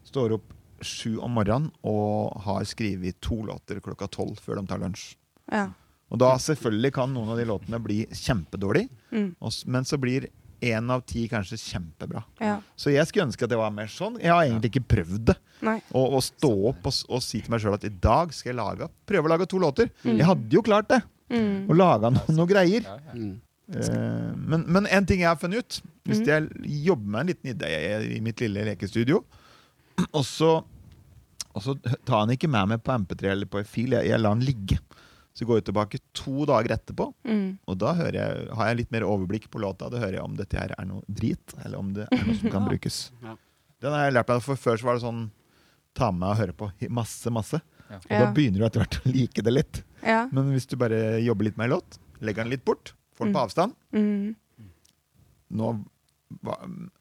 står 0.05 0.33
opp 0.33 0.53
sju 0.81 1.19
om 1.21 1.31
morgenen 1.35 1.71
og 1.83 2.41
har 2.41 2.63
skrevet 2.65 3.19
to 3.21 3.35
låter 3.45 3.79
klokka 3.79 4.09
tolv 4.09 4.39
før 4.39 4.59
de 4.61 4.67
tar 4.67 4.79
lunsj. 4.79 5.15
Ja. 5.51 5.69
Og 6.11 6.17
da 6.17 6.35
selvfølgelig 6.37 6.93
kan 6.93 7.13
noen 7.13 7.29
av 7.29 7.37
de 7.37 7.45
låtene 7.45 7.81
bli 7.83 8.05
kjempedårlige, 8.07 8.89
Mm. 9.11 9.35
men 9.67 9.83
så 9.85 9.97
blir 9.99 10.27
én 10.61 10.89
av 10.91 11.01
ti 11.07 11.27
kanskje 11.31 11.57
kjempebra. 11.61 12.23
ja. 12.39 12.57
Så 12.75 12.91
jeg 12.91 13.05
skulle 13.07 13.27
ønske 13.27 13.43
at 13.45 13.49
det 13.51 13.57
var 13.59 13.71
mer 13.71 13.87
sånn. 13.91 14.17
Jeg 14.19 14.31
har 14.31 14.43
egentlig 14.45 14.71
ikke 14.73 14.87
prøvd 14.95 15.25
det. 15.29 15.35
Å, 15.91 16.01
å 16.15 16.19
stå 16.23 16.49
opp 16.69 16.85
og, 16.87 16.93
og 17.09 17.21
si 17.23 17.41
til 17.41 17.51
meg 17.51 17.61
sjøl 17.63 17.73
at 17.75 17.83
i 17.87 17.89
dag 17.91 18.31
skal 18.33 18.51
jeg 18.53 18.57
lage 18.59 18.87
prøve 19.07 19.27
å 19.27 19.31
lage 19.33 19.47
to 19.51 19.59
låter. 19.59 19.89
Jeg 20.03 20.25
hadde 20.27 20.49
jo 20.55 20.61
klart 20.65 20.89
det! 20.89 21.01
Mm. 21.29 21.67
Å 21.69 21.75
lage 21.77 22.09
noen 22.15 22.35
noe 22.39 22.47
greier. 22.49 22.81
Ja, 22.87 22.95
ja. 23.05 23.13
Mm. 23.13 23.35
Eh, 23.69 24.35
men, 24.49 24.63
men 24.65 24.87
en 24.89 25.05
ting 25.05 25.19
jeg 25.21 25.27
har 25.29 25.37
funnet 25.37 25.61
ut 25.61 25.75
Hvis 26.09 26.23
Mhm. 26.23 26.25
jeg 26.25 26.79
jobber 26.87 27.05
med 27.13 27.19
en 27.21 27.27
liten 27.27 27.51
idé 27.53 27.69
i- 28.15 28.19
mitt 28.25 28.39
lille 28.41 28.63
lekestudio, 28.65 29.19
og 30.17 30.23
så, 30.25 30.55
og 31.53 31.61
så 31.61 31.75
tar 31.83 32.23
han 32.23 32.31
ikke 32.33 32.49
med 32.49 32.67
meg 32.71 32.81
på 32.81 32.95
MP3 33.03 33.29
eller 33.35 33.45
på 33.45 33.61
fil, 33.69 33.91
jeg, 33.93 34.07
jeg 34.09 34.19
lar 34.19 34.33
han 34.33 34.41
ligge. 34.41 34.79
Så 35.39 35.45
går 35.47 35.61
jeg 35.61 35.65
tilbake 35.69 35.99
to 36.17 36.43
dager 36.49 36.73
etterpå, 36.75 37.05
Mm. 37.23 37.59
og 37.65 37.77
da 37.79 37.93
hører 37.95 38.17
jeg, 38.19 38.47
har 38.59 38.67
jeg 38.67 38.77
litt 38.81 38.91
mer 38.91 39.05
overblikk 39.07 39.45
på 39.49 39.61
låta. 39.63 39.87
Da 39.89 39.97
hører 40.01 40.17
jeg 40.19 40.23
om 40.25 40.35
dette 40.35 40.57
her 40.59 40.73
er 40.77 40.85
noe 40.89 41.01
drit, 41.07 41.53
eller 41.63 41.79
om 41.79 41.93
det 41.95 42.07
er 42.11 42.25
noe 42.27 42.35
som 42.35 42.51
kan 42.51 42.65
brukes. 42.71 42.97
Ja. 43.23 43.37
Den 43.79 43.93
har 43.95 44.03
jeg 44.09 44.13
lært 44.17 44.27
meg, 44.33 44.41
for 44.43 44.55
Før 44.59 44.75
så 44.81 44.83
var 44.89 44.97
det 44.99 45.03
sånn 45.05 45.29
ta 45.95 46.11
med 46.11 46.27
og 46.33 46.37
høre 46.41 46.53
på 46.59 46.67
masse, 46.91 47.31
masse. 47.31 47.61
Ja. 47.89 47.95
Og 48.03 48.11
Ja. 48.11 48.19
da 48.25 48.31
begynner 48.35 48.59
du 48.59 48.65
etter 48.67 48.83
hvert 48.83 48.99
å 48.99 49.13
like 49.15 49.41
det 49.47 49.53
litt. 49.53 49.83
Ja. 50.03 50.27
Men 50.31 50.51
hvis 50.51 50.67
du 50.67 50.75
bare 50.75 51.21
jobber 51.23 51.45
litt 51.47 51.57
med 51.57 51.69
en 51.71 51.77
låt, 51.79 51.97
legger 52.19 52.43
den 52.43 52.51
litt 52.51 52.65
bort, 52.65 52.91
får 53.15 53.25
den 53.25 53.33
på 53.33 53.39
Mm. 53.39 53.45
avstand 53.47 53.75
Mm. 53.93 54.35
Nå 55.51 55.85
hva, 56.43 56.55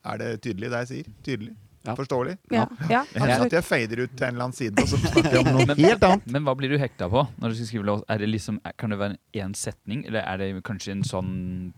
er 0.05 0.19
det 0.19 0.41
tydelig 0.43 0.71
det 0.71 0.79
jeg 0.87 0.89
sier? 0.89 1.13
Tydelig? 1.27 1.57
Ja. 1.87 1.95
Forståelig? 1.97 2.35
Ja. 2.53 2.65
ja, 2.91 3.05
hender 3.15 3.45
at 3.47 3.55
jeg 3.55 3.65
fader 3.65 4.01
ut 4.03 4.11
til 4.19 4.27
en 4.27 4.35
eller 4.35 4.45
annen 4.49 4.57
side, 4.57 4.83
og 4.83 4.89
så 4.91 4.99
snakker 4.99 5.37
jeg 5.39 5.45
om 5.47 5.53
noe 5.57 5.67
Men- 5.71 5.79
helt 5.85 6.03
annet. 6.09 6.27
Men 6.35 6.45
hva 6.49 6.55
blir 6.59 6.73
du 6.75 6.79
hekta 6.83 7.07
på 7.13 7.23
når 7.39 7.55
du 7.55 7.59
skal 7.61 7.69
skrive 7.71 7.87
låt? 7.89 8.03
Er 8.11 8.19
det 8.23 8.29
liksom, 8.33 8.59
kan 8.83 8.93
det 8.93 8.99
være 9.01 9.17
én 9.41 9.55
setning, 9.57 10.03
eller 10.11 10.27
er 10.27 10.43
det 10.43 10.49
kanskje 10.67 10.97
en 10.97 11.05
sånn 11.07 11.33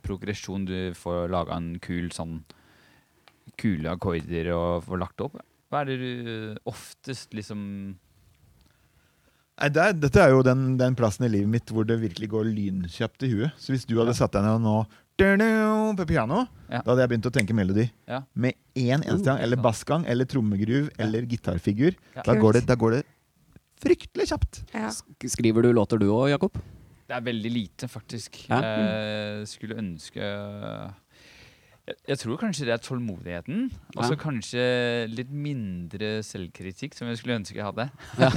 progresjon 0.06 0.64
du 0.66 0.76
får 0.98 1.28
laga 1.30 1.58
en 1.60 1.74
kul 1.84 2.10
sånn 2.16 2.40
Kule 3.60 3.90
akkorder 3.92 4.46
og 4.54 4.84
får 4.86 5.00
lagt 5.02 5.20
opp? 5.24 5.34
Hva 5.70 5.82
er 5.82 5.90
det 5.90 5.96
du 6.00 6.60
oftest 6.70 7.34
liksom 7.36 7.60
Nei, 9.60 9.68
det 9.68 9.82
er, 9.84 9.92
dette 10.00 10.22
er 10.22 10.30
jo 10.32 10.40
den, 10.46 10.78
den 10.80 10.94
plassen 10.96 11.26
i 11.26 11.32
livet 11.34 11.50
mitt 11.52 11.70
hvor 11.74 11.84
det 11.84 11.98
virkelig 12.00 12.30
går 12.32 12.46
lynkjapt 12.48 13.26
i 13.26 13.32
huet. 13.34 13.58
Så 13.60 13.74
hvis 13.74 13.84
du 13.84 13.98
hadde 14.00 14.14
satt 14.16 14.32
deg 14.32 14.46
ned 14.46 14.56
og 14.56 14.62
nå 14.64 14.76
på 15.20 16.06
piano, 16.08 16.46
Ja. 16.70 16.82
da 16.82 16.90
hadde 16.92 17.02
jeg 17.04 17.10
begynt 17.10 17.26
å 17.28 17.32
tenke 17.34 17.54
melodi. 17.54 17.90
Ja. 18.08 18.22
Med 18.34 18.54
én 18.74 19.02
eneste 19.04 19.24
gang, 19.24 19.40
eller 19.40 19.56
bassgang, 19.56 20.04
eller 20.06 20.24
trommegruv, 20.24 20.90
eller 20.98 21.22
gitarfigur. 21.26 21.94
Ja. 22.16 22.22
Da, 22.22 22.34
går 22.34 22.52
det, 22.52 22.66
da 22.66 22.74
går 22.74 22.90
det 22.98 23.02
fryktelig 23.80 24.28
kjapt. 24.30 24.62
Ja. 24.74 24.90
Skriver 25.28 25.62
du 25.62 25.72
låter 25.72 25.98
du 25.98 26.06
òg, 26.10 26.30
Jakob? 26.30 26.52
Det 27.10 27.16
er 27.16 27.20
veldig 27.26 27.50
lite, 27.52 27.88
faktisk. 27.90 28.46
Ja. 28.48 28.60
Eh, 28.62 29.44
skulle 29.50 29.76
ønske 29.80 30.20
jeg, 31.90 31.96
jeg 32.08 32.18
tror 32.22 32.38
kanskje 32.40 32.66
det 32.68 32.72
er 32.74 32.82
tålmodigheten. 32.84 33.64
Og 33.96 34.04
så 34.06 34.14
Ja. 34.14 34.18
kanskje 34.22 34.62
litt 35.12 35.30
mindre 35.30 36.10
selvkritikk, 36.26 36.94
som 36.96 37.08
jeg 37.10 37.18
skulle 37.20 37.36
ønske 37.40 37.58
jeg 37.58 37.66
hadde. 37.66 37.86
Ja. 38.18 38.30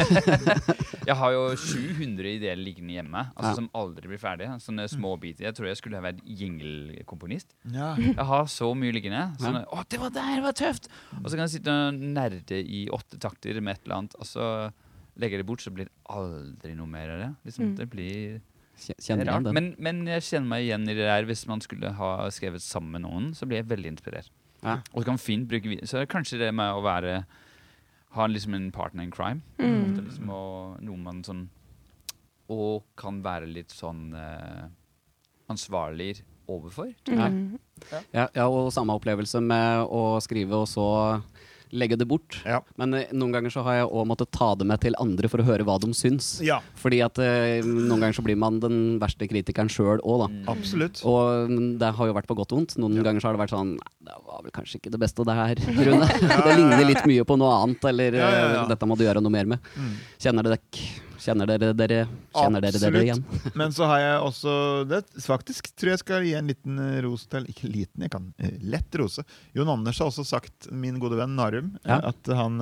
jeg 1.09 1.15
har 1.19 1.31
jo 1.35 1.43
700 1.55 2.33
ideer 2.37 2.57
liggende 2.59 2.95
hjemme, 2.97 3.23
altså 3.35 3.51
Ja. 3.51 3.55
som 3.59 3.69
aldri 3.77 4.07
blir 4.11 4.21
ferdige. 4.21 4.55
Sånne 4.63 4.87
små 4.91 5.15
biter. 5.19 5.45
Jeg 5.47 5.55
tror 5.57 5.67
jeg 5.69 5.77
skulle 5.79 5.99
ha 6.01 6.05
vært 6.11 6.21
jingle-komponist. 6.25 7.53
Ja. 7.71 7.93
Jeg 7.97 8.15
har 8.29 8.45
så 8.51 8.71
mye 8.77 8.93
liggende. 8.95 9.23
Sånn, 9.39 9.61
Ja. 9.61 9.65
'Å, 9.65 9.83
det 9.89 9.99
var 9.99 10.09
der, 10.09 10.35
det 10.35 10.43
var 10.43 10.53
tøft!' 10.53 10.87
Og 11.23 11.25
så 11.29 11.35
kan 11.37 11.47
jeg 11.47 11.61
sitte 11.61 11.69
og 11.71 11.93
nerde 11.99 12.57
i 12.63 12.87
åtte 12.89 13.19
takter 13.19 13.61
med 13.61 13.77
et 13.77 13.85
eller 13.85 13.95
annet, 13.97 14.15
og 14.19 14.25
så 14.25 14.73
legger 15.17 15.37
jeg 15.37 15.45
det 15.45 15.45
bort, 15.45 15.61
så 15.61 15.69
blir 15.73 15.85
det 15.85 15.93
aldri 16.09 16.75
noe 16.75 16.87
mer 16.87 17.09
av 17.09 17.19
det. 17.19 17.35
Liksom, 17.45 17.63
Mm. 17.73 17.75
Det 17.77 17.89
blir 17.89 18.41
Kjenner 18.73 19.27
er 19.27 19.29
igjen 19.29 19.45
den. 19.45 19.55
men, 19.55 19.67
men 19.77 19.99
jeg 20.09 20.25
kjenner 20.27 20.49
meg 20.55 20.65
igjen 20.65 20.87
i 20.89 20.95
det 20.97 21.05
der. 21.07 21.27
Hvis 21.29 21.45
man 21.49 21.61
skulle 21.63 21.93
ha 21.97 22.13
skrevet 22.33 22.63
sammen 22.63 22.97
med 22.97 23.05
noen, 23.05 23.31
så 23.37 23.47
blir 23.47 23.61
jeg 23.61 23.69
veldig 23.69 23.93
inspirert. 23.93 24.31
Ja. 24.63 24.79
Og 24.93 25.05
kan 25.05 25.19
fint 25.19 25.47
bruke 25.49 25.75
Så 25.83 25.97
er 25.99 26.05
det 26.05 26.13
kanskje 26.13 26.39
det 26.39 26.53
med 26.55 26.71
å 26.71 26.83
være 26.85 27.25
Ha 28.15 28.27
liksom 28.29 28.53
en 28.55 28.69
partner 28.71 29.03
in 29.03 29.11
crime. 29.11 29.41
Mm. 29.59 29.97
Liksom 30.05 30.29
og 30.31 30.83
noe 30.85 30.99
man 31.01 31.23
sånn 31.25 31.47
Og 32.53 32.85
kan 32.99 33.21
være 33.25 33.49
litt 33.49 33.73
sånn 33.73 34.13
uh, 34.13 34.69
ansvarlig 35.51 36.23
overfor. 36.47 36.91
Ja. 37.07 37.29
Mm. 37.31 37.59
Ja, 38.13 38.27
ja, 38.35 38.45
og 38.47 38.71
samme 38.75 38.95
opplevelse 38.99 39.41
med 39.43 39.87
å 39.87 40.19
skrive 40.23 40.59
og 40.63 40.67
så 40.69 40.85
legge 41.73 41.97
det 41.97 42.05
bort. 42.09 42.37
Ja. 42.45 42.59
Men 42.77 42.93
eh, 42.97 43.09
noen 43.17 43.33
ganger 43.33 43.53
så 43.53 43.63
har 43.65 43.79
jeg 43.79 43.87
òg 43.89 44.05
måttet 44.09 44.29
ta 44.35 44.51
det 44.59 44.67
med 44.69 44.79
til 44.83 44.93
andre 45.01 45.29
for 45.31 45.41
å 45.41 45.45
høre 45.47 45.65
hva 45.67 45.79
de 45.81 45.89
syns. 45.97 46.35
ja, 46.45 46.59
Fordi 46.79 46.99
at 47.05 47.17
eh, 47.23 47.65
noen 47.65 47.97
ganger 48.03 48.13
så 48.19 48.25
blir 48.25 48.37
man 48.39 48.59
den 48.63 48.99
verste 49.01 49.27
kritikeren 49.29 49.71
sjøl 49.73 49.99
òg, 50.05 50.23
da. 50.23 50.27
Mm. 50.29 50.43
absolutt. 50.53 51.01
Og 51.09 51.49
mm, 51.49 51.71
det 51.81 51.93
har 51.97 52.11
jo 52.11 52.17
vært 52.19 52.29
på 52.29 52.37
godt 52.37 52.53
og 52.53 52.61
vondt. 52.61 52.77
Noen 52.81 53.01
ganger 53.03 53.23
så 53.23 53.31
har 53.31 53.37
det 53.37 53.43
vært 53.45 53.55
sånn 53.55 53.73
Nei, 53.73 53.93
det 54.05 54.19
var 54.27 54.43
vel 54.45 54.53
kanskje 54.53 54.77
ikke 54.81 54.91
det 54.93 54.99
beste, 55.01 55.25
det 55.27 55.33
her, 55.39 55.63
Rune. 55.87 56.09
det 56.21 56.57
ligner 56.59 56.85
litt 56.87 57.05
mye 57.09 57.25
på 57.27 57.37
noe 57.41 57.55
annet, 57.63 57.89
eller 57.93 58.19
Ja, 58.21 58.29
ja, 58.29 58.43
ja. 58.43 58.61
eh, 58.63 58.69
dette 58.73 58.87
må 58.89 58.97
du 58.99 59.03
gjøre 59.07 59.23
noe 59.23 59.33
mer 59.33 59.49
med. 59.55 59.71
Mm. 59.79 59.95
Kjenner 60.21 60.45
det 60.47 60.57
dekk? 60.59 60.83
Kjenner 61.23 61.47
dere 61.47 61.69
dere? 61.77 62.01
Kjenner 62.35 62.61
dere 62.65 62.79
dere 62.81 62.89
Absolutt. 62.91 63.03
igjen? 63.07 63.53
Men 63.59 63.71
så 63.75 63.87
har 63.87 63.99
jeg 64.03 64.17
også 64.27 64.53
det, 64.89 64.99
Faktisk 65.23 65.69
tror 65.79 65.93
jeg 65.93 66.01
skal 66.03 66.25
gi 66.27 66.33
en 66.39 66.49
liten 66.51 66.79
eh, 66.83 66.97
ros 67.05 67.23
til 67.31 67.47
Ikke 67.51 67.69
liten, 67.71 68.03
jeg 68.03 68.11
kan 68.11 68.27
eh, 68.43 68.57
lett 68.73 68.99
rose. 68.99 69.23
Jon 69.55 69.71
Anders 69.71 70.01
har 70.03 70.11
også 70.11 70.25
sagt, 70.27 70.67
min 70.71 70.99
gode 71.01 71.17
venn 71.21 71.35
Narum, 71.39 71.73
eh, 71.85 71.89
Ja. 71.95 72.01
at 72.11 72.33
han 72.35 72.59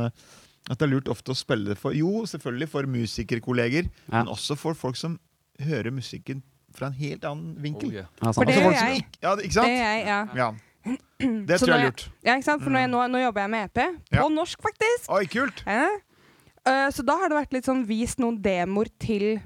at 0.69 0.77
det 0.77 0.85
er 0.85 0.91
lurt 0.91 1.07
ofte 1.09 1.33
å 1.33 1.35
spille 1.35 1.73
for 1.75 1.95
Jo, 1.97 2.21
selvfølgelig 2.29 2.67
for 2.69 2.85
musikerkolleger, 2.85 3.87
Ja. 4.05 4.19
men 4.21 4.29
også 4.29 4.53
for 4.55 4.77
folk 4.77 4.95
som 4.99 5.17
hører 5.59 5.89
musikken 5.91 6.43
fra 6.77 6.87
en 6.91 6.93
helt 6.99 7.25
annen 7.27 7.55
vinkel. 7.59 7.89
Oh, 7.89 7.95
yeah. 7.97 8.05
For 8.31 8.45
det 8.45 8.53
Altså 8.53 8.61
gjør 8.61 8.67
folk 8.67 8.77
jeg. 8.77 9.07
Ja, 9.25 9.31
ikke 9.41 9.55
Det 9.57 9.65
er 9.65 9.81
jeg, 9.81 10.05
ja. 10.05 10.19
Ja. 10.37 10.51
Det 11.49 11.57
tror 11.59 11.73
jeg 11.73 11.79
er 11.81 11.89
lurt. 11.89 12.05
ja 12.25 12.35
ikke 12.37 12.45
sant? 12.47 12.63
For 12.63 12.73
nå, 12.73 13.01
nå 13.09 13.19
jobber 13.25 13.41
jeg 13.43 13.51
med 13.53 13.67
EP, 13.73 13.99
på 14.13 14.29
norsk 14.37 14.63
faktisk. 14.69 15.09
Oi, 15.17 15.25
kult! 15.33 15.65
Ja. 15.65 15.89
Eh, 16.67 16.89
så 16.93 17.03
da 17.05 17.15
har 17.17 17.29
det 17.31 17.37
vært 17.39 17.53
litt 17.57 17.65
sånn 17.65 17.85
vist 17.89 18.19
noen 18.21 18.37
demoer 18.41 18.89
til 19.01 19.39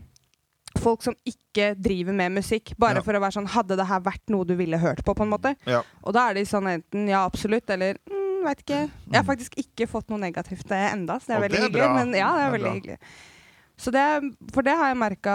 folk 0.82 1.02
som 1.06 1.16
ikke 1.26 1.70
driver 1.80 2.14
med 2.14 2.34
musikk. 2.36 2.74
Bare 2.78 2.96
Ja. 3.00 3.02
for 3.06 3.14
å 3.16 3.22
være 3.24 3.32
sånn 3.38 3.48
Hadde 3.48 3.78
det 3.80 3.86
her 3.88 4.02
vært 4.02 4.26
noe 4.30 4.44
du 4.46 4.56
ville 4.56 4.78
hørt 4.78 5.04
på? 5.06 5.16
på 5.16 5.24
en 5.24 5.30
måte? 5.32 5.56
Ja. 5.66 5.82
Og 6.04 6.14
da 6.14 6.30
er 6.30 6.34
de 6.36 6.42
sånn 6.46 6.68
enten 6.68 7.08
ja, 7.08 7.24
absolutt, 7.26 7.70
eller 7.70 7.96
mm, 8.12 8.44
veit 8.44 8.60
ikke. 8.66 8.82
Jeg 9.12 9.16
har 9.16 9.24
faktisk 9.24 9.56
ikke 9.58 9.88
fått 9.88 10.10
noe 10.10 10.20
negativt 10.20 10.70
eh, 10.72 10.92
enda, 10.92 11.16
så 11.20 11.28
det 11.28 11.36
er 11.36 11.38
Og 11.38 11.44
veldig 11.46 11.58
det 11.58 11.64
er 11.64 11.70
hyggelig. 11.70 11.96
Men 11.96 12.14
ja, 12.20 12.32
det 12.36 12.36
er 12.36 12.38
Det 12.38 12.46
er 12.46 12.58
veldig 12.58 12.68
bra. 12.68 12.74
hyggelig. 12.74 13.00
Så 13.78 13.92
det, 13.92 14.36
for 14.54 14.62
det 14.64 14.76
har 14.78 14.88
jeg 14.92 14.98
merka 14.98 15.32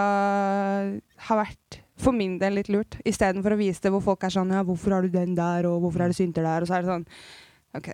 har 1.27 1.37
vært 1.45 1.79
for 2.01 2.11
min 2.17 2.37
del 2.41 2.53
litt 2.57 2.69
lurt. 2.73 2.95
Istedenfor 3.05 3.53
å 3.53 3.57
vise 3.59 3.81
det 3.81 3.91
hvor 3.93 4.01
folk 4.01 4.23
er 4.25 4.29
sånn 4.33 4.49
Ja, 4.53 4.63
hvorfor 4.65 4.93
har 4.95 5.01
du 5.05 5.09
den 5.13 5.35
der, 5.37 5.65
og 5.69 5.81
hvorfor 5.83 6.01
er 6.05 6.07
det 6.13 6.17
synter 6.17 6.41
der? 6.45 6.61
Og 6.61 6.67
så 6.69 6.77
er 6.77 6.81
det 6.81 6.89
sånn 6.89 7.05
OK, 7.73 7.87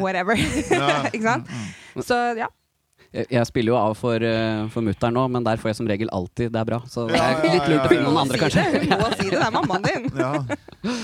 whatever. 0.00 0.34
Ikke 1.14 1.22
sant? 1.22 1.46
Mm, 1.46 2.02
Så 2.02 2.16
ja. 2.38 2.48
Jeg, 3.10 3.26
jeg 3.34 3.46
spiller 3.48 3.72
jo 3.72 3.78
av 3.80 3.94
for, 3.98 4.22
uh, 4.22 4.68
for 4.70 4.86
mutter'n 4.86 5.16
nå, 5.16 5.24
men 5.34 5.46
der 5.46 5.58
får 5.58 5.72
jeg 5.72 5.78
som 5.80 5.88
regel 5.90 6.12
alltid 6.14 6.52
det 6.54 6.60
er 6.60 6.68
bra. 6.68 6.78
Så 6.90 7.08
det 7.10 7.18
er 7.18 7.40
litt 7.46 7.66
lurt 7.72 7.86
å 7.88 7.90
finne 7.90 8.06
noen 8.06 8.20
andre, 8.22 8.38
kanskje. 8.38 8.66
Hun 8.76 8.92
må 9.00 9.08
si 9.16 9.26
det. 9.30 9.38
Det 9.38 9.46
er 9.48 9.54
mammaen 9.56 9.88
din. 9.88 10.10
Ja. 10.20 10.34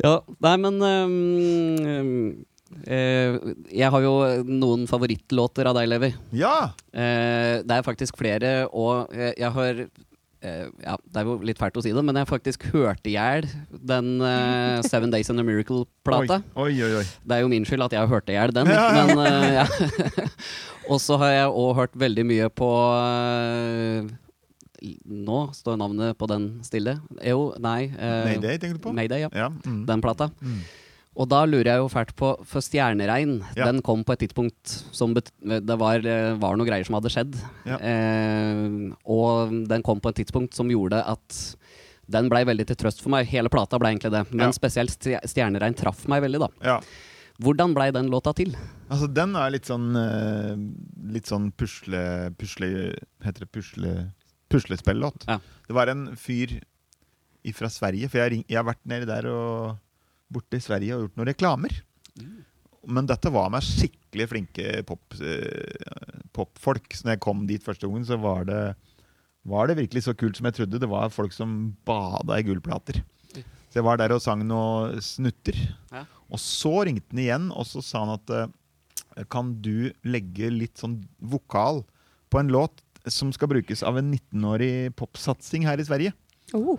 Ja, 0.00 0.14
nei, 0.40 0.54
men 0.62 0.78
um, 0.80 2.46
Uh, 2.86 3.50
Jeg 3.74 3.90
har 3.90 4.04
jo 4.04 4.12
noen 4.46 4.84
favorittlåter 4.86 5.66
av 5.66 5.74
deg, 5.74 5.88
Levi. 5.90 6.12
ja. 6.38 6.70
Uh, 6.94 7.58
det 7.66 7.74
er 7.80 7.82
faktisk 7.82 8.14
flere, 8.22 8.52
og 8.70 9.10
jeg, 9.10 9.34
jeg 9.42 9.50
har 9.56 9.80
uh, 9.82 10.68
ja, 10.86 10.94
Det 11.02 11.18
er 11.18 11.26
jo 11.26 11.34
litt 11.50 11.58
fælt 11.58 11.76
å 11.80 11.82
si 11.82 11.90
det, 11.92 12.04
men 12.06 12.16
jeg 12.22 12.30
faktisk 12.30 12.68
hørt 12.70 13.02
i 13.10 13.16
hjel 13.16 13.48
den 13.90 14.20
eh, 14.22 14.78
Seven 14.86 15.10
Days 15.12 15.28
and 15.34 15.42
a 15.42 15.44
Miracle-plata. 15.44 16.40
Oi, 16.54 16.70
oi, 16.78 16.92
oi. 17.02 17.04
Det 17.26 17.36
er 17.36 17.42
jo 17.42 17.50
min 17.50 17.66
skyld 17.66 17.84
at 17.88 17.98
jeg 17.98 18.04
har 18.04 18.10
hørt 18.14 18.30
i 18.30 18.38
hjel 18.38 18.54
den. 18.54 18.70
Ja. 18.70 18.86
Men, 18.94 19.26
eh, 19.26 19.58
ja. 19.58 19.66
og 20.90 20.98
så 21.02 21.16
har 21.22 21.30
jeg 21.36 21.54
òg 21.62 21.70
hørt 21.78 21.94
veldig 22.02 22.24
mye 22.26 22.48
på 22.50 22.68
eh, 22.98 24.10
Nå 25.10 25.40
står 25.52 25.76
navnet 25.76 26.16
på 26.16 26.26
den 26.30 26.44
stille. 26.64 26.94
Jo, 27.26 27.50
nei 27.60 27.90
eh, 27.92 28.30
Mayday, 28.30 28.56
tenker 28.62 28.78
du 28.78 28.84
på? 28.86 28.94
Mayday, 28.96 29.26
ja. 29.26 29.28
Ja. 29.36 29.48
Mm. 29.66 29.82
Den 29.88 30.00
plata. 30.04 30.30
Mm. 30.40 30.62
Og 31.20 31.26
da 31.28 31.42
lurer 31.44 31.68
jeg 31.72 31.82
jo 31.82 31.88
fælt 31.92 32.14
på 32.16 32.30
For 32.48 32.64
Stjerneregn, 32.64 33.34
Ja. 33.58 33.66
den 33.68 33.82
kom 33.84 34.04
på 34.06 34.14
et 34.14 34.22
tidspunkt 34.22 34.72
som 34.94 35.12
det 35.12 35.76
var, 35.82 36.00
eh, 36.06 36.32
var 36.40 36.56
noe 36.56 36.64
greier 36.68 36.86
som 36.86 36.96
hadde 36.96 37.12
skjedd. 37.12 37.36
Ja. 37.68 37.76
Eh, 37.76 38.94
og 39.04 39.52
den 39.68 39.82
kom 39.84 40.00
på 40.00 40.14
et 40.14 40.20
tidspunkt 40.22 40.54
som 40.56 40.70
gjorde 40.72 41.02
at 41.04 41.40
den 42.10 42.30
blei 42.32 42.40
veldig 42.48 42.64
til 42.70 42.78
trøst 42.80 43.02
for 43.04 43.12
meg. 43.12 43.28
Hele 43.30 43.50
plata 43.52 43.78
ble 43.78 43.92
egentlig 43.92 44.10
det. 44.16 44.24
Men 44.32 44.48
Ja. 44.48 44.54
spesielt 44.56 44.96
Stjerneregn 45.28 45.76
traff 45.76 46.06
meg 46.08 46.22
veldig, 46.24 46.40
da. 46.46 46.80
Hvordan 47.40 47.74
blei 47.76 47.88
den 47.94 48.10
låta 48.12 48.34
til? 48.36 48.52
Altså, 48.90 49.08
den 49.08 49.36
er 49.38 49.52
litt 49.54 49.68
sånn 49.68 49.94
eh, 49.96 50.56
Litt 51.14 51.30
sånn 51.30 51.50
pusle... 51.56 52.02
Pusle... 52.38 52.70
Heter 53.24 53.46
det 53.46 53.52
pusle... 53.54 53.94
Puslespillåt. 54.50 55.28
Ja. 55.30 55.38
Det 55.68 55.76
var 55.76 55.92
en 55.92 56.08
fyr 56.18 56.56
fra 57.54 57.68
Sverige, 57.70 58.08
for 58.10 58.18
jeg, 58.18 58.32
ring, 58.34 58.40
jeg 58.50 58.58
har 58.58 58.66
vært 58.66 58.82
nedi 58.90 59.06
der 59.08 59.28
og 59.30 59.78
borte 60.30 60.58
i 60.58 60.64
Sverige 60.64 60.96
og 60.96 61.04
gjort 61.04 61.20
noen 61.20 61.30
reklamer. 61.30 61.76
Men 62.90 63.06
dette 63.08 63.30
var 63.32 63.50
med 63.54 63.64
skikkelig 63.64 64.26
flinke 64.32 64.82
pop, 64.88 65.16
eh, 65.22 66.26
popfolk. 66.36 66.90
Så 66.92 67.06
når 67.06 67.16
jeg 67.16 67.22
kom 67.26 67.46
dit 67.48 67.64
første 67.64 67.86
gangen, 67.86 68.06
så 68.08 68.18
var 68.20 68.46
det, 68.48 68.60
var 69.48 69.70
det 69.70 69.78
virkelig 69.78 70.04
så 70.08 70.16
kult 70.18 70.38
som 70.38 70.50
jeg 70.50 70.58
trodde. 70.58 70.82
Det 70.82 70.90
var 70.90 71.14
folk 71.14 71.34
som 71.36 71.76
bada 71.86 72.40
i 72.40 72.46
gullplater. 72.46 73.02
Så 73.70 73.78
jeg 73.78 73.86
var 73.86 74.00
der 74.00 74.14
og 74.14 74.22
sang 74.22 74.42
noen 74.46 74.98
snutter. 75.04 75.56
Ja. 75.94 76.04
Og 76.30 76.42
så 76.42 76.72
ringte 76.86 77.14
han 77.14 77.22
igjen, 77.22 77.48
og 77.54 77.66
så 77.68 77.82
sa 77.84 78.04
han 78.04 78.16
at 78.16 78.34
eh, 78.34 79.24
kan 79.30 79.54
du 79.62 79.90
legge 80.06 80.50
litt 80.52 80.80
sånn 80.80 81.00
vokal 81.18 81.84
på 82.30 82.40
en 82.40 82.50
låt 82.50 82.82
som 83.10 83.30
skal 83.34 83.50
brukes 83.50 83.82
av 83.86 83.98
en 83.98 84.10
19-årig 84.12 84.92
popsatsing 84.98 85.66
her 85.66 85.80
i 85.80 85.86
Sverige? 85.86 86.14
Oh. 86.56 86.78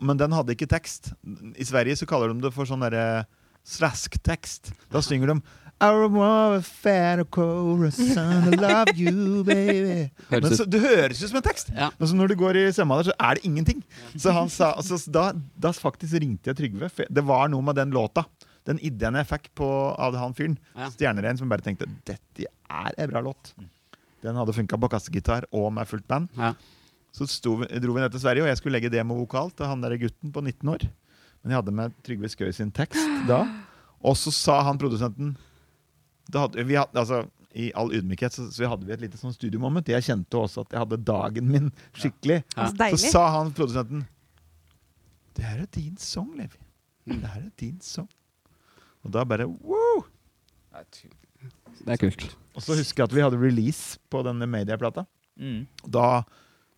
Men 0.00 0.18
den 0.20 0.32
hadde 0.34 0.56
ikke 0.56 0.70
tekst. 0.70 1.12
I 1.54 1.66
Sverige 1.68 1.98
så 2.00 2.08
kaller 2.08 2.32
de 2.32 2.44
det 2.44 2.54
for 2.54 2.68
sånn 2.68 2.82
derre 2.84 3.26
slasktekst. 3.68 4.72
Da 4.92 5.02
synger 5.04 5.34
de 5.34 5.38
I 5.80 5.88
want 6.12 6.58
a 6.58 6.60
fan 6.62 7.20
of 7.22 7.30
chorus 7.32 7.98
I 8.00 8.50
love 8.52 8.92
you, 9.00 9.42
baby. 9.44 10.10
Høres 10.28 10.42
Men 10.44 10.56
så, 10.58 10.66
det 10.68 10.80
høres 10.82 11.22
ut 11.22 11.30
som 11.30 11.38
en 11.40 11.46
tekst, 11.46 11.70
Ja. 11.72 11.88
men 11.98 12.08
så 12.10 12.18
når 12.18 12.28
du 12.28 12.36
går 12.42 12.58
i 12.60 12.64
sømma 12.76 12.98
der, 13.00 13.08
så 13.10 13.14
er 13.16 13.38
det 13.38 13.46
ingenting. 13.48 13.80
Så 14.16 14.34
han 14.36 14.50
sa, 14.52 14.74
altså, 14.76 14.98
da, 15.10 15.30
da 15.56 15.72
faktisk 15.72 16.18
ringte 16.20 16.50
jeg 16.52 16.58
Trygve. 16.60 16.90
For 16.92 17.08
det 17.08 17.24
var 17.24 17.48
noe 17.48 17.64
med 17.64 17.80
den 17.80 17.90
låta. 17.96 18.26
Den 18.68 18.78
ideen 18.84 19.16
jeg 19.16 19.26
fikk 19.30 19.48
på, 19.56 19.70
av 19.96 20.18
han 20.20 20.36
fyren, 20.36 20.58
Ja. 20.76 20.90
Stjernerein, 20.92 21.38
som 21.40 21.48
bare 21.48 21.64
tenkte 21.64 21.88
dette 22.04 22.44
er 22.68 22.92
en 23.00 23.10
bra 23.14 23.22
låt. 23.24 23.54
Den 24.20 24.36
hadde 24.36 24.52
funka 24.52 24.76
på 24.76 24.90
kassegitar 24.92 25.46
og 25.50 25.70
med 25.72 25.88
fullt 25.88 26.04
band. 26.06 26.28
Ja. 26.36 26.52
Så 27.16 27.24
sto 27.26 27.56
vi, 27.62 27.66
dro 27.80 27.96
vi 27.96 28.02
ned 28.04 28.12
til 28.12 28.20
Sverige, 28.22 28.44
og 28.44 28.50
jeg 28.52 28.60
skulle 28.60 28.76
legge 28.76 28.92
demovokal 28.92 29.48
til 29.56 29.66
han 29.66 29.80
der 29.82 29.96
gutten 29.98 30.30
på 30.30 30.44
19 30.44 30.68
år. 30.76 30.84
Men 31.40 31.54
jeg 31.54 31.62
hadde 31.62 31.72
med 31.74 31.96
Trygve 32.04 32.28
Skøy 32.28 32.52
sin 32.52 32.70
tekst 32.70 33.00
da. 33.26 33.46
Og 34.04 34.14
så 34.20 34.30
sa 34.32 34.60
han 34.68 34.78
produsenten 34.80 35.32
hadde, 36.38 36.64
vi 36.64 36.76
hadde, 36.78 36.98
altså, 37.00 37.24
I 37.54 37.72
all 37.74 37.90
ydmykhet 37.96 38.32
så, 38.36 38.46
så 38.54 38.68
hadde 38.70 38.86
vi 38.86 38.94
et 38.94 39.00
lite 39.02 39.18
sånn 39.18 39.34
studiomoment. 39.34 39.88
Jeg 39.90 40.06
kjente 40.06 40.38
også 40.38 40.62
at 40.66 40.76
jeg 40.76 40.84
hadde 40.84 41.00
dagen 41.02 41.50
min 41.50 41.70
skikkelig. 41.98 42.42
Ja. 42.56 42.68
Så 42.70 42.90
Så 42.96 43.12
sa 43.16 43.24
han 43.38 43.52
produsenten 43.56 44.06
Det 45.34 45.44
her 45.44 45.62
er 45.64 45.70
din 45.74 45.96
sang, 45.96 46.30
Levi. 46.36 46.60
Det 47.06 47.26
her 47.26 47.40
er 47.42 47.52
din 47.58 47.78
sang. 47.82 48.08
Og 49.02 49.10
da 49.14 49.24
bare 49.24 49.46
wow! 49.48 50.04
Det 51.80 51.94
er 51.94 52.00
kult. 52.00 52.36
Og 52.54 52.62
så 52.62 52.76
husker 52.78 53.02
jeg 53.02 53.08
at 53.08 53.16
vi 53.16 53.24
hadde 53.24 53.40
release 53.40 53.98
på 54.12 54.22
denne 54.26 54.46
Media-plata. 54.50 55.06
Mm. 55.40 55.64
Da 55.88 56.22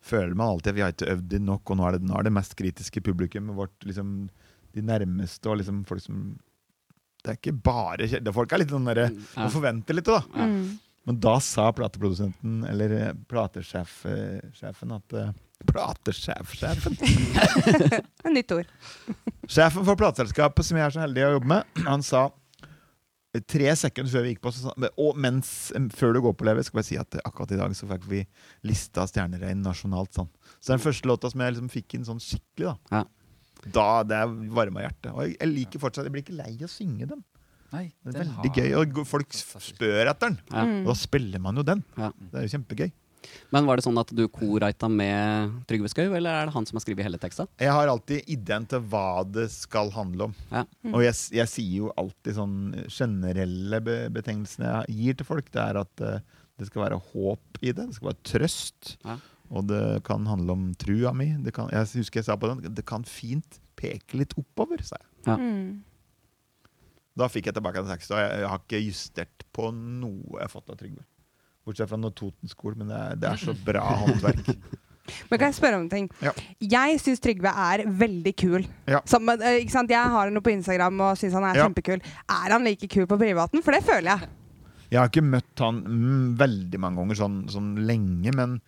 føler 0.03 0.33
man 0.35 0.53
alltid 0.53 0.71
at 0.73 0.77
vi 0.77 0.83
har 0.83 0.93
ikke 0.93 1.11
øvd 1.13 1.35
inn 1.37 1.45
nok, 1.47 1.69
og 1.71 1.79
nå 1.79 1.87
er 1.87 1.97
det, 1.97 2.07
nå 2.07 2.15
er 2.17 2.27
det 2.27 2.33
mest 2.35 2.55
kritiske 2.59 3.03
publikummet 3.03 3.55
vårt 3.57 3.87
liksom, 3.87 4.29
de 4.75 4.83
nærmeste 4.85 5.51
og 5.51 5.59
liksom 5.61 5.83
folk 5.87 6.03
som 6.03 6.23
Det 7.23 7.31
er 7.31 7.37
ikke 7.39 7.55
bare 7.63 8.33
folk 8.35 8.51
er 8.51 8.59
litt 8.63 8.73
sånn 8.73 8.87
derre 8.89 9.05
Ja. 9.13 9.45
og 9.45 9.51
forventer 9.53 9.95
litt, 9.95 10.09
da. 10.09 10.19
Ja. 10.35 10.47
Mm. 10.49 10.79
Men 11.07 11.17
da 11.19 11.33
sa 11.43 11.65
plateprodusenten, 11.75 12.61
eller 12.69 12.93
eh, 12.95 13.09
platesjefen, 13.27 14.93
at 14.95 15.15
eh, 15.19 15.31
Platesjef-sjefen? 15.67 16.95
Et 16.99 18.31
nytt 18.37 18.51
ord. 18.55 18.67
Sjefen 19.53 19.85
for 19.87 19.95
plateselskapet 19.99 20.67
som 20.67 20.79
jeg 20.79 20.85
er 20.87 20.95
så 20.95 21.03
heldig 21.03 21.25
å 21.27 21.33
jobbe 21.37 21.51
med, 21.53 21.81
han 21.87 22.03
sa 22.03 22.25
eh, 23.33 23.41
tre 23.47 23.71
sekunder 23.79 24.11
før 24.11 24.25
vi 24.27 24.33
gikk 24.33 24.43
på, 24.43 24.51
så 24.55 24.69
sa, 24.69 24.91
og 24.99 25.19
mens, 25.23 25.71
eh, 25.75 25.87
før 25.95 26.15
du 26.15 26.21
går 26.27 26.35
på 26.39 26.47
Levi, 26.47 26.63
skal 26.67 26.81
jeg 26.83 26.89
si 26.91 26.99
at 26.99 27.19
eh, 27.19 27.23
akkurat 27.27 27.51
i 27.55 27.59
dag 27.59 27.75
så 27.79 27.87
fikk 27.91 28.07
vi 28.11 28.23
lista 28.67 29.07
Stjernerein 29.09 29.63
nasjonalt. 29.63 30.11
Sånn. 30.19 30.31
Så 30.59 30.73
den 30.75 30.83
første 30.83 31.07
låta 31.11 31.31
som 31.31 31.43
jeg 31.43 31.55
liksom 31.57 31.71
fikk 31.73 31.95
inn 31.99 32.07
sånn 32.07 32.23
skikkelig, 32.23 32.73
da. 32.73 32.99
Ja. 32.99 33.03
Da 33.71 34.03
det 34.03 34.21
varma 34.51 34.83
hjertet. 34.83 35.11
Og 35.13 35.21
jeg, 35.23 35.37
jeg 35.39 35.51
liker 35.53 35.79
fortsatt 35.79 36.07
Jeg 36.07 36.11
blir 36.15 36.25
ikke 36.25 36.35
lei 36.35 36.51
av 36.57 36.67
å 36.67 36.73
synge 36.73 37.07
den. 37.13 37.23
Nei, 37.73 37.87
Det 38.03 38.13
er 38.15 38.25
veldig 38.25 38.49
har- 38.51 38.59
gøy. 38.59 38.73
Og 38.99 39.07
folk 39.09 39.33
spør 39.33 40.09
etter 40.11 40.29
den. 40.29 40.39
Ja. 40.51 40.65
Mm. 40.65 40.81
Og 40.83 40.91
da 40.91 40.97
spiller 40.99 41.39
man 41.41 41.55
jo 41.57 41.63
den. 41.63 41.83
Ja. 41.97 42.11
Det 42.19 42.39
er 42.41 42.45
jo 42.47 42.57
kjempegøy. 42.57 42.91
Men 43.55 43.65
var 43.65 43.77
det 43.79 43.85
sånn 43.85 43.97
at 44.01 44.09
du 44.11 44.27
korreita 44.27 44.89
med 44.91 45.53
Trygve 45.69 45.87
Skau, 45.89 46.09
eller 46.11 46.29
er 46.41 46.49
det 46.49 46.53
han 46.57 46.65
som 46.67 46.75
har 46.75 46.83
skrevet 46.83 47.05
hele 47.07 47.17
teksta? 47.21 47.45
Jeg 47.61 47.71
har 47.71 47.87
alltid 47.87 48.27
ideen 48.27 48.65
til 48.67 48.83
hva 48.91 49.23
det 49.23 49.45
skal 49.53 49.89
handle 49.95 50.27
om. 50.27 50.33
Ja. 50.51 50.65
Mm. 50.83 50.93
Og 50.93 51.05
jeg, 51.05 51.15
jeg 51.39 51.47
sier 51.53 51.75
jo 51.85 51.93
alltid 51.97 52.35
sånn 52.35 52.57
generelle 52.91 53.79
be 53.85 53.97
betegnelsene 54.13 54.73
jeg 54.89 54.97
gir 54.99 55.19
til 55.21 55.29
folk. 55.29 55.51
Det 55.53 55.63
er 55.63 55.79
at 55.83 56.03
uh, 56.03 56.19
det 56.59 56.67
skal 56.69 56.83
være 56.85 56.99
håp 57.13 57.61
i 57.63 57.71
det. 57.71 57.87
Det 57.87 57.95
skal 57.97 58.11
være 58.11 58.23
trøst. 58.33 58.95
Og 59.51 59.65
det 59.69 60.03
kan 60.07 60.25
handle 60.27 60.55
om 60.55 60.67
trua 60.79 61.11
mi. 61.17 61.33
Det 61.43 61.53
kan, 61.55 61.71
jeg 61.73 61.89
husker 61.99 62.21
jeg 62.21 62.29
sa 62.29 62.37
på 62.39 62.49
den. 62.51 62.75
Det 62.75 62.85
kan 62.87 63.03
fint 63.07 63.59
peke 63.79 64.19
litt 64.19 64.35
oppover, 64.39 64.83
sa 64.85 64.99
jeg. 64.99 65.09
Ja. 65.27 65.39
Mm. 65.39 65.81
Da 67.13 67.27
fikk 67.29 67.49
jeg 67.49 67.57
tilbake 67.57 67.83
en 67.83 67.89
tekst, 67.91 68.11
og 68.13 68.17
jeg, 68.17 68.29
jeg 68.41 68.49
har 68.49 68.61
ikke 68.63 68.79
justert 68.81 69.43
på 69.53 69.67
noe 69.75 70.39
jeg 70.39 70.47
har 70.47 70.53
fått 70.53 70.71
av 70.73 70.79
Trygve. 70.79 71.03
Bortsett 71.63 71.91
fra 71.91 71.99
noe 71.99 72.15
Totenskolen, 72.17 72.81
men 72.81 72.89
det 72.89 72.97
er, 72.97 73.19
det 73.21 73.29
er 73.29 73.43
så 73.43 73.53
bra 73.67 73.83
håndverk. 74.01 74.49
Men 75.29 75.39
kan 75.39 75.49
jeg 75.49 75.57
spørre 75.59 75.77
om 75.77 75.83
en 75.85 75.91
ting? 75.91 76.07
Ja. 76.23 76.31
Jeg 76.63 76.99
syns 77.03 77.21
Trygve 77.23 77.51
er 77.51 77.83
veldig 78.01 78.33
kul. 78.39 78.65
Ja. 78.89 79.03
Som, 79.09 79.29
eh? 79.35 79.59
Jeg 79.61 80.13
har 80.15 80.31
noe 80.33 80.43
på 80.43 80.53
Instagram 80.55 81.01
og 81.05 81.19
syns 81.19 81.35
han 81.37 81.47
er 81.49 81.59
kjempekul. 81.59 82.01
Er 82.23 82.55
han 82.55 82.65
like 82.65 82.89
kul 82.91 83.05
på 83.11 83.19
privaten? 83.19 83.61
For 83.65 83.75
det 83.75 83.83
føler 83.85 84.15
jeg. 84.15 84.31
Jeg 84.93 85.01
har 85.01 85.09
ikke 85.09 85.25
møtt 85.25 85.63
han 85.63 85.81
mm, 85.83 86.25
veldig 86.39 86.79
mange 86.81 87.01
ganger 87.01 87.19
sånn, 87.19 87.37
sånn 87.49 87.71
lenge, 87.87 88.33
men, 88.37 88.59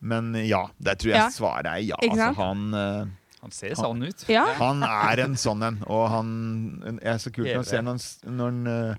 men 0.00 0.34
ja. 0.46 0.66
Det 0.78 0.98
tror 0.98 1.10
jeg 1.12 1.18
Ja. 1.22 1.28
svaret 1.30 1.66
er 1.66 1.78
ja. 1.82 1.96
Altså, 2.02 2.34
han, 2.36 2.74
uh, 2.74 3.06
Han 3.42 3.50
ser 3.50 3.74
sånn 3.74 4.02
ut. 4.06 4.24
Ja. 4.28 4.44
han 4.58 4.82
er 4.82 5.20
en 5.24 5.34
sånn 5.36 5.62
en, 5.62 5.82
og 5.86 6.08
han 6.10 6.98
jeg 7.02 7.12
er 7.14 7.18
så 7.18 7.30
kult 7.32 7.46
når 7.46 7.62
jeg 7.62 7.66
ser 7.66 7.82
når 7.82 7.96
han, 7.98 8.36
når 8.36 8.44
han 8.50 8.66
uh, 8.66 8.96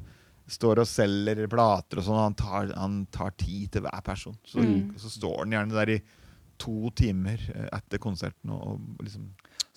står 0.47 0.79
og 0.79 0.87
selger 0.87 1.47
plater 1.51 1.97
og 1.99 2.03
sånn, 2.07 2.21
han 2.23 2.33
tar, 2.39 2.69
han 2.77 3.05
tar 3.11 3.31
tid 3.35 3.71
til 3.71 3.81
hver 3.83 4.01
person. 4.01 4.37
Så, 4.45 4.59
Mm. 4.63 4.93
så 4.97 5.09
står 5.11 5.37
han 5.43 5.51
gjerne 5.51 5.73
der 5.75 5.89
i 5.97 6.01
to 6.57 6.89
timer 6.95 7.37
eh, 7.53 7.67
etter 7.77 7.99
konserten 7.99 8.49
og, 8.49 8.61
og 8.79 9.03
liksom 9.03 9.27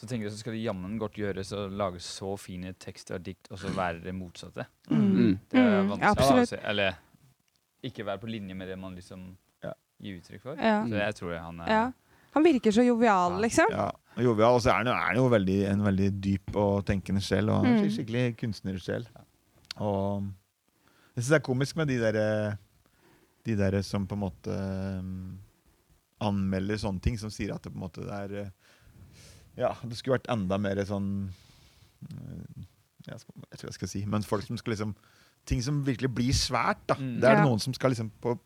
Så 0.00 0.06
tenker 0.06 0.24
jeg 0.28 0.32
så 0.32 0.38
skal 0.38 0.52
det 0.54 0.62
jammen 0.62 0.94
godt 0.98 1.18
gjøres 1.18 1.50
å 1.52 1.66
lage 1.68 1.98
så 2.00 2.38
fine 2.38 2.72
tekster 2.78 3.16
og 3.18 3.22
dikt, 3.26 3.50
og 3.50 3.58
så 3.58 3.68
være 3.68 4.00
det 4.02 4.14
motsatte. 4.14 4.64
Mm. 4.88 5.02
Mm. 5.10 5.38
Det 5.50 5.58
er 5.58 5.82
Mm, 5.82 5.88
vanskelig 5.90 6.00
Ja, 6.00 6.10
absolutt. 6.14 6.64
Eller 6.64 6.94
ikke 7.84 8.06
være 8.06 8.18
på 8.22 8.30
linje 8.30 8.54
med 8.56 8.68
det 8.68 8.78
man 8.78 8.94
liksom 8.96 9.36
Gir 10.00 10.16
uttrykk 10.20 10.42
for. 10.42 10.56
Ja. 10.56 10.82
Så 10.88 10.96
jeg 11.00 11.14
tror 11.18 11.34
han 11.38 11.60
er 11.60 11.66
ja. 11.74 11.92
Han 12.32 12.44
virker 12.46 12.70
så 12.72 12.82
jovial, 12.86 13.32
Ja. 13.32 13.40
liksom. 13.42 13.70
Ja, 13.74 13.90
jovial. 14.22 14.54
Og 14.54 14.60
så 14.62 14.70
er 14.70 14.76
han 14.78 14.86
jo, 14.86 14.92
er 14.92 15.06
han 15.08 15.16
jo 15.16 15.28
veldig, 15.28 15.58
en 15.72 15.80
veldig 15.82 16.10
dyp 16.22 16.56
og 16.56 16.84
tenkende 16.86 17.20
sjel, 17.20 17.48
og 17.50 17.64
han 17.64 17.74
er 17.74 17.82
Mm. 17.84 17.90
skikkelig 17.90 18.36
kunstnersjel. 18.38 19.06
Og 19.78 20.22
jeg 21.16 21.24
syns 21.24 21.28
det 21.28 21.36
er 21.40 21.46
komisk 21.48 21.76
med 21.76 21.88
de 21.88 21.98
der, 21.98 22.56
de 23.46 23.56
der 23.56 23.82
som 23.82 24.06
på 24.06 24.14
en 24.14 24.20
måte 24.20 24.54
um, 25.00 25.38
anmelder 26.20 26.76
sånne 26.78 27.00
ting, 27.02 27.18
som 27.18 27.30
sier 27.30 27.52
at 27.54 27.62
det 27.62 27.72
på 27.72 27.76
en 27.80 27.88
måte 27.88 28.06
er 28.08 28.52
Ja, 29.56 29.74
det 29.82 29.96
skulle 29.98 30.18
vært 30.20 30.30
enda 30.30 30.56
mer 30.58 30.76
sånn 30.86 31.30
eh, 32.08 32.64
jeg, 33.08 33.18
skal, 33.20 33.34
jeg 33.50 33.58
tror 33.58 33.68
jeg 33.68 33.74
skal 33.74 33.88
si 33.88 34.04
Men 34.06 34.22
folk 34.22 34.44
som 34.46 34.56
skal 34.60 34.74
liksom 34.76 34.94
Ting 35.48 35.62
som 35.64 35.82
virkelig 35.86 36.10
blir 36.14 36.32
svært, 36.36 36.82
da. 36.86 36.94
Mm. 37.00 37.14
Det 37.20 37.24
er 37.24 37.34
det 37.34 37.38
Ja. 37.40 37.44
noen 37.48 37.58
som 37.58 37.72
skal 37.74 37.90
liksom 37.90 38.10
på, 38.22 38.38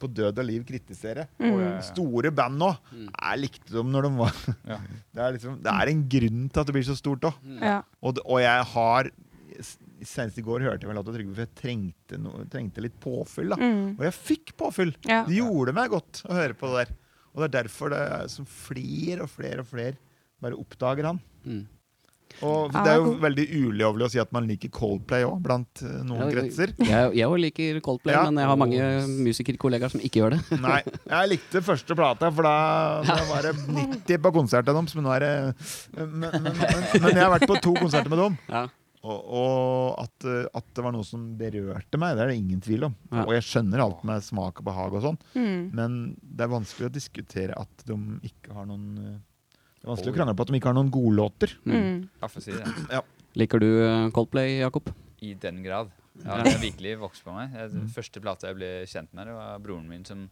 på 0.00 0.10
død 0.12 0.40
og 0.42 0.46
liv 0.48 0.64
kritisere. 0.68 1.26
Mm. 1.40 1.46
Å, 1.48 1.52
ja, 1.60 1.68
ja. 1.76 1.84
Store 1.88 2.32
band 2.34 2.60
nå. 2.60 2.70
Mm. 2.92 3.06
Jeg 3.10 3.42
likte 3.42 3.76
dem 3.76 3.92
når 3.94 4.08
de 4.08 4.12
var 4.18 4.40
Ja. 4.72 4.80
det, 5.14 5.22
er 5.22 5.36
liksom, 5.38 5.60
det 5.64 5.74
er 5.74 5.92
en 5.92 6.02
grunn 6.16 6.42
til 6.48 6.62
at 6.62 6.70
det 6.70 6.76
blir 6.76 6.88
så 6.88 6.98
stort 6.98 7.28
òg. 7.30 7.38
Og, 8.02 8.20
og 8.24 8.42
jeg 8.44 8.68
har 8.74 9.12
Senest 10.04 10.36
i 10.36 10.42
går 10.44 10.66
hørte 10.66 10.84
jeg 10.84 10.90
vel 10.90 10.98
at 11.00 11.06
Trygve 11.08 11.32
for 11.32 11.46
jeg 11.46 11.52
trengte, 11.56 12.18
trengte 12.52 12.82
litt 12.84 12.98
påfyll. 13.00 13.54
da 13.54 13.56
Mm. 13.56 13.94
Og 13.96 14.02
jeg 14.04 14.14
fikk 14.14 14.52
påfyll! 14.60 14.92
Det 15.00 15.38
gjorde 15.38 15.72
meg 15.72 15.94
godt 15.94 16.20
å 16.28 16.36
høre 16.36 16.56
på 16.58 16.68
det 16.68 16.82
der. 16.82 16.92
Og 17.32 17.40
det 17.40 17.46
er 17.46 17.54
derfor 17.62 17.92
det 17.92 18.02
er 18.04 18.28
som 18.32 18.48
flere 18.48 19.24
og 19.24 19.32
flere 19.32 19.64
og 19.64 19.70
flere 19.70 19.96
bare 20.44 20.58
oppdager 20.60 21.08
han. 21.08 21.20
Mm. 21.46 21.64
Og 22.44 22.72
det 22.74 22.90
er 22.92 22.98
jo 23.00 23.12
veldig 23.22 23.44
ulovlig 23.64 24.04
å 24.04 24.10
si 24.12 24.18
at 24.20 24.32
man 24.36 24.44
liker 24.50 24.68
Coldplay 24.74 25.24
òg, 25.24 25.38
blant 25.44 25.80
eh, 25.86 25.98
noen 26.04 26.28
kretser. 26.34 26.74
Jeg, 26.84 27.12
jeg 27.16 27.40
liker 27.46 27.80
Coldplay, 27.86 28.12
Ja. 28.16 28.24
men 28.28 28.42
jeg 28.42 28.50
har 28.50 28.58
mange 28.60 28.88
musikerkollegaer 29.24 29.94
som 29.94 30.02
ikke 30.04 30.20
gjør 30.20 30.36
det. 30.36 30.40
Nei, 30.60 30.80
jeg 31.08 31.30
likte 31.32 31.62
første 31.64 31.96
plata, 31.96 32.28
for 32.36 32.44
da, 32.48 32.56
da 33.08 33.16
var 33.30 33.46
det 33.48 33.54
90 33.64 34.20
på 34.26 34.32
konserten 34.36 34.74
deres. 34.76 34.96
Men 34.98 35.06
nå 35.08 35.14
er 35.16 35.24
det 35.24 35.30
men, 35.96 36.18
men, 36.20 36.42
men, 36.50 36.82
men 37.06 37.14
jeg 37.14 37.22
har 37.24 37.32
vært 37.38 37.48
på 37.48 37.56
to 37.64 37.72
konserter 37.78 38.12
med 38.12 38.20
dem. 38.26 38.36
Ja. 38.52 38.66
Og, 39.06 39.20
og 39.38 40.00
at, 40.02 40.24
at 40.58 40.66
det 40.74 40.82
var 40.82 40.90
noe 40.96 41.06
som 41.06 41.28
berørte 41.38 42.00
meg, 42.02 42.16
det 42.18 42.24
er 42.24 42.30
det 42.32 42.38
ingen 42.40 42.60
tvil 42.64 42.88
om. 42.88 42.94
Ja. 43.14 43.22
Og 43.22 43.32
jeg 43.36 43.44
skjønner 43.46 43.84
alt 43.84 44.00
med 44.08 44.24
smak 44.26 44.58
og 44.60 44.66
behag 44.66 44.96
og 44.98 45.04
sånn, 45.04 45.18
Mm. 45.36 45.70
men 45.78 45.96
det 46.20 46.42
er 46.46 46.50
vanskelig 46.50 46.88
å 46.88 46.94
diskutere 46.96 47.54
at 47.60 47.84
de 47.86 47.96
ikke 48.26 48.56
har 48.56 48.66
noen 48.66 48.88
eh, 49.04 49.16
Det 49.86 49.92
er 49.92 49.94
vanskelig 49.94 50.12
å 50.12 50.16
krangle 50.16 50.34
på 50.34 50.42
at 50.42 50.50
de 50.50 50.58
ikke 50.58 50.66
har 50.72 50.74
noen 50.74 50.88
godlåter. 50.90 51.52
Mm. 51.62 52.08
Ja, 52.18 52.26
for 52.26 52.40
å 52.40 52.42
si 52.42 52.50
det. 52.56 53.02
Liker 53.38 53.62
du 53.62 53.68
eh, 53.86 54.08
Coldplay, 54.16 54.56
Jakob? 54.58 54.90
I 55.22 55.34
den 55.38 55.62
grad. 55.62 55.92
Ja, 56.24 56.38
Ja. 56.38 56.42
det 56.42 56.52
har 56.56 56.62
virkelig 56.64 56.94
vokst 56.98 57.22
på 57.22 57.30
meg. 57.36 57.52
Jeg, 57.54 57.70
Mm. 57.70 57.80
den 57.84 57.92
første 57.94 58.20
plata 58.24 58.48
jeg 58.48 58.56
ble 58.56 58.70
kjent 58.88 59.12
med, 59.14 59.26
det 59.28 59.34
var 59.36 59.58
broren 59.62 59.86
min 59.88 60.02
som 60.08 60.24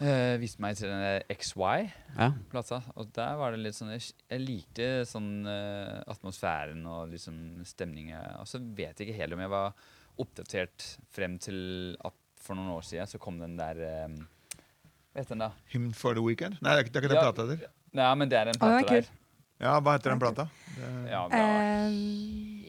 uh, 0.00 0.36
viste 0.40 0.60
meg 0.64 0.74
til 0.80 0.88
den 0.88 1.22
XY-plata. 1.36 2.80
Og 2.96 3.12
der 3.14 3.36
var 3.38 3.52
det 3.54 3.60
litt 3.62 3.76
sånn 3.76 3.92
Jeg, 3.92 4.12
jeg 4.30 4.40
likte 4.42 4.88
sånn 5.08 5.46
uh, 5.46 6.00
atmosfæren 6.10 6.82
og 6.88 7.10
liksom 7.12 7.60
stemninga. 7.68 8.22
Og 8.40 8.48
så 8.50 8.58
vet 8.74 8.98
jeg 8.98 9.10
ikke 9.10 9.20
helt 9.20 9.36
om 9.36 9.44
jeg 9.44 9.52
var 9.54 9.72
oppdatert 10.20 10.88
frem 11.12 11.38
til 11.38 11.94
at 12.04 12.16
for 12.40 12.56
noen 12.56 12.72
år 12.74 12.82
siden 12.88 13.06
så 13.06 13.20
kom 13.20 13.38
den 13.38 13.54
der 13.60 13.76
um, 14.08 14.16
Hva 15.12 15.20
heter 15.22 15.34
den, 15.36 15.44
da? 15.44 15.50
Hymn 15.74 15.92
for 15.92 16.14
the 16.16 16.22
Weekend? 16.24 16.56
Nei, 16.62 16.72
det 16.74 16.78
er 16.80 16.84
ikke, 16.86 16.92
det 16.94 17.00
er 17.00 17.04
ikke 17.04 17.14
den 17.14 17.20
Ja. 17.20 17.28
plata 17.32 17.46
der. 17.52 17.68
Nei, 17.92 18.14
men 18.14 18.28
det 18.30 18.38
er 18.38 18.50
en 18.52 18.52
den 18.54 18.60
plate 18.60 18.86
kul. 18.88 19.00
der. 19.00 19.08
Ja, 19.60 19.74
hva 19.84 19.92
heter 19.96 20.10
den 20.14 20.20
plata? 20.22 20.48
Ja, 21.10 21.22
det 21.28 21.36
var 21.36 21.60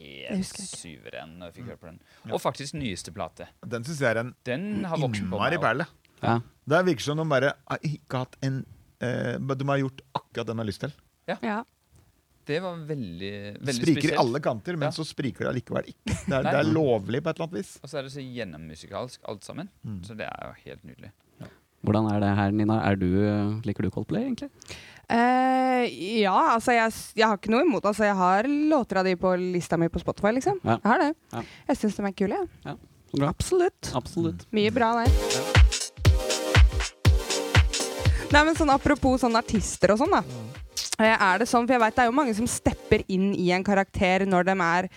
Eh, 0.02 0.28
helt 0.28 0.38
husker 0.42 0.62
jeg 0.62 0.68
ikke. 0.68 0.80
suveren 0.82 1.36
når 1.38 1.46
jeg 1.50 1.54
fikk 1.56 1.68
høre 1.70 1.78
på 1.80 1.86
den. 1.88 1.98
Ja. 2.26 2.32
Og 2.36 2.40
faktisk 2.42 2.74
nyeste 2.74 3.12
plate. 3.14 3.46
den 3.66 3.84
syns 3.84 4.00
jeg 4.00 4.10
er 4.16 4.20
en 4.20 4.34
Den 4.44 4.84
har 4.84 4.96
vokst 4.98 5.22
på 5.22 5.36
innmari 5.38 5.58
perle. 5.62 5.86
Ja. 6.22 6.40
Det 6.68 6.84
virker 6.86 7.00
som 7.02 7.16
de 7.16 7.24
bare 7.28 7.54
har 7.68 7.78
ikke 7.82 8.18
hatt 8.24 8.36
en 8.42 8.64
eh, 9.00 9.38
De 9.38 9.64
har 9.66 9.78
gjort 9.78 10.00
akkurat 10.14 10.46
det 10.46 10.52
de 10.54 10.58
har 10.58 10.64
lyst 10.68 10.80
til. 10.80 10.92
ja. 11.42 11.62
Det 12.44 12.58
var 12.60 12.74
veldig, 12.74 13.58
veldig 13.62 13.74
Spriker 13.86 14.12
i 14.12 14.16
alle 14.18 14.40
kanter, 14.42 14.74
men 14.76 14.88
Ja. 14.88 14.90
så 14.90 15.04
spriker 15.06 15.44
det 15.46 15.48
allikevel 15.52 15.84
ikke. 15.94 16.10
Det 16.26 16.32
er, 16.34 16.42
det 16.42 16.54
er 16.58 16.64
lovlig 16.74 17.22
på 17.22 17.30
et 17.30 17.36
eller 17.38 17.46
annet 17.46 17.58
vis. 17.60 17.78
Og 17.84 17.88
så 17.88 17.98
er 17.98 18.02
det 18.02 18.10
så 18.10 18.20
gjennommusikalsk 18.20 19.20
alt 19.30 19.44
sammen. 19.44 19.68
Mm. 19.86 20.00
Så 20.02 20.16
det 20.18 20.26
er 20.26 20.48
jo 20.48 20.54
helt 20.66 20.82
nydelig. 20.84 21.12
Hvordan 21.86 22.08
er 22.12 22.18
det 22.20 22.32
her, 22.36 22.50
Nina? 22.50 22.80
Er 22.90 22.96
du, 22.96 23.06
eh, 23.22 23.60
liker 23.62 23.82
du 23.86 23.90
Coldplay, 23.90 24.24
egentlig? 24.26 24.50
Eh, 25.10 26.20
ja, 26.22 26.34
altså 26.54 26.72
jeg, 26.76 26.92
jeg 27.18 27.26
har 27.26 27.36
ikke 27.36 27.50
noe 27.52 27.64
imot 27.66 27.84
Altså 27.84 28.06
Jeg 28.06 28.14
har 28.16 28.46
låter 28.46 29.00
av 29.00 29.04
de 29.04 29.12
på 29.18 29.32
lista 29.36 29.76
mi 29.76 29.88
på 29.92 30.00
Spotify, 30.00 30.30
liksom. 30.38 30.60
Ja. 30.64 30.78
Jeg 30.78 30.88
har 30.92 31.02
det. 31.02 31.10
Ja. 31.34 31.42
Jeg 31.72 31.80
syns 31.82 31.98
de 31.98 32.06
er 32.06 32.14
kule, 32.16 32.38
jeg. 32.38 32.48
Ja. 32.64 32.76
bra. 33.12 33.28
Absolutt. 33.34 33.90
Absolutt. 33.98 34.46
Mye 34.56 34.72
bra 34.72 34.92
der. 35.02 35.12
Nei, 38.32 38.44
men 38.46 38.56
sånn 38.56 38.72
Apropos 38.72 39.20
sånn 39.20 39.36
artister 39.36 39.92
og 39.92 40.00
sånn, 40.00 40.14
da. 40.14 40.22
Eh, 41.02 41.12
Er 41.12 41.42
det 41.42 41.48
sånn, 41.50 41.66
for 41.66 41.74
jeg 41.76 41.82
vet 41.82 41.98
Det 41.98 42.04
er 42.06 42.08
jo 42.10 42.16
mange 42.16 42.34
som 42.38 42.48
stepper 42.48 43.04
inn 43.12 43.32
i 43.36 43.50
en 43.52 43.64
karakter 43.66 44.24
når 44.28 44.48
de 44.48 44.56
er 44.64 44.88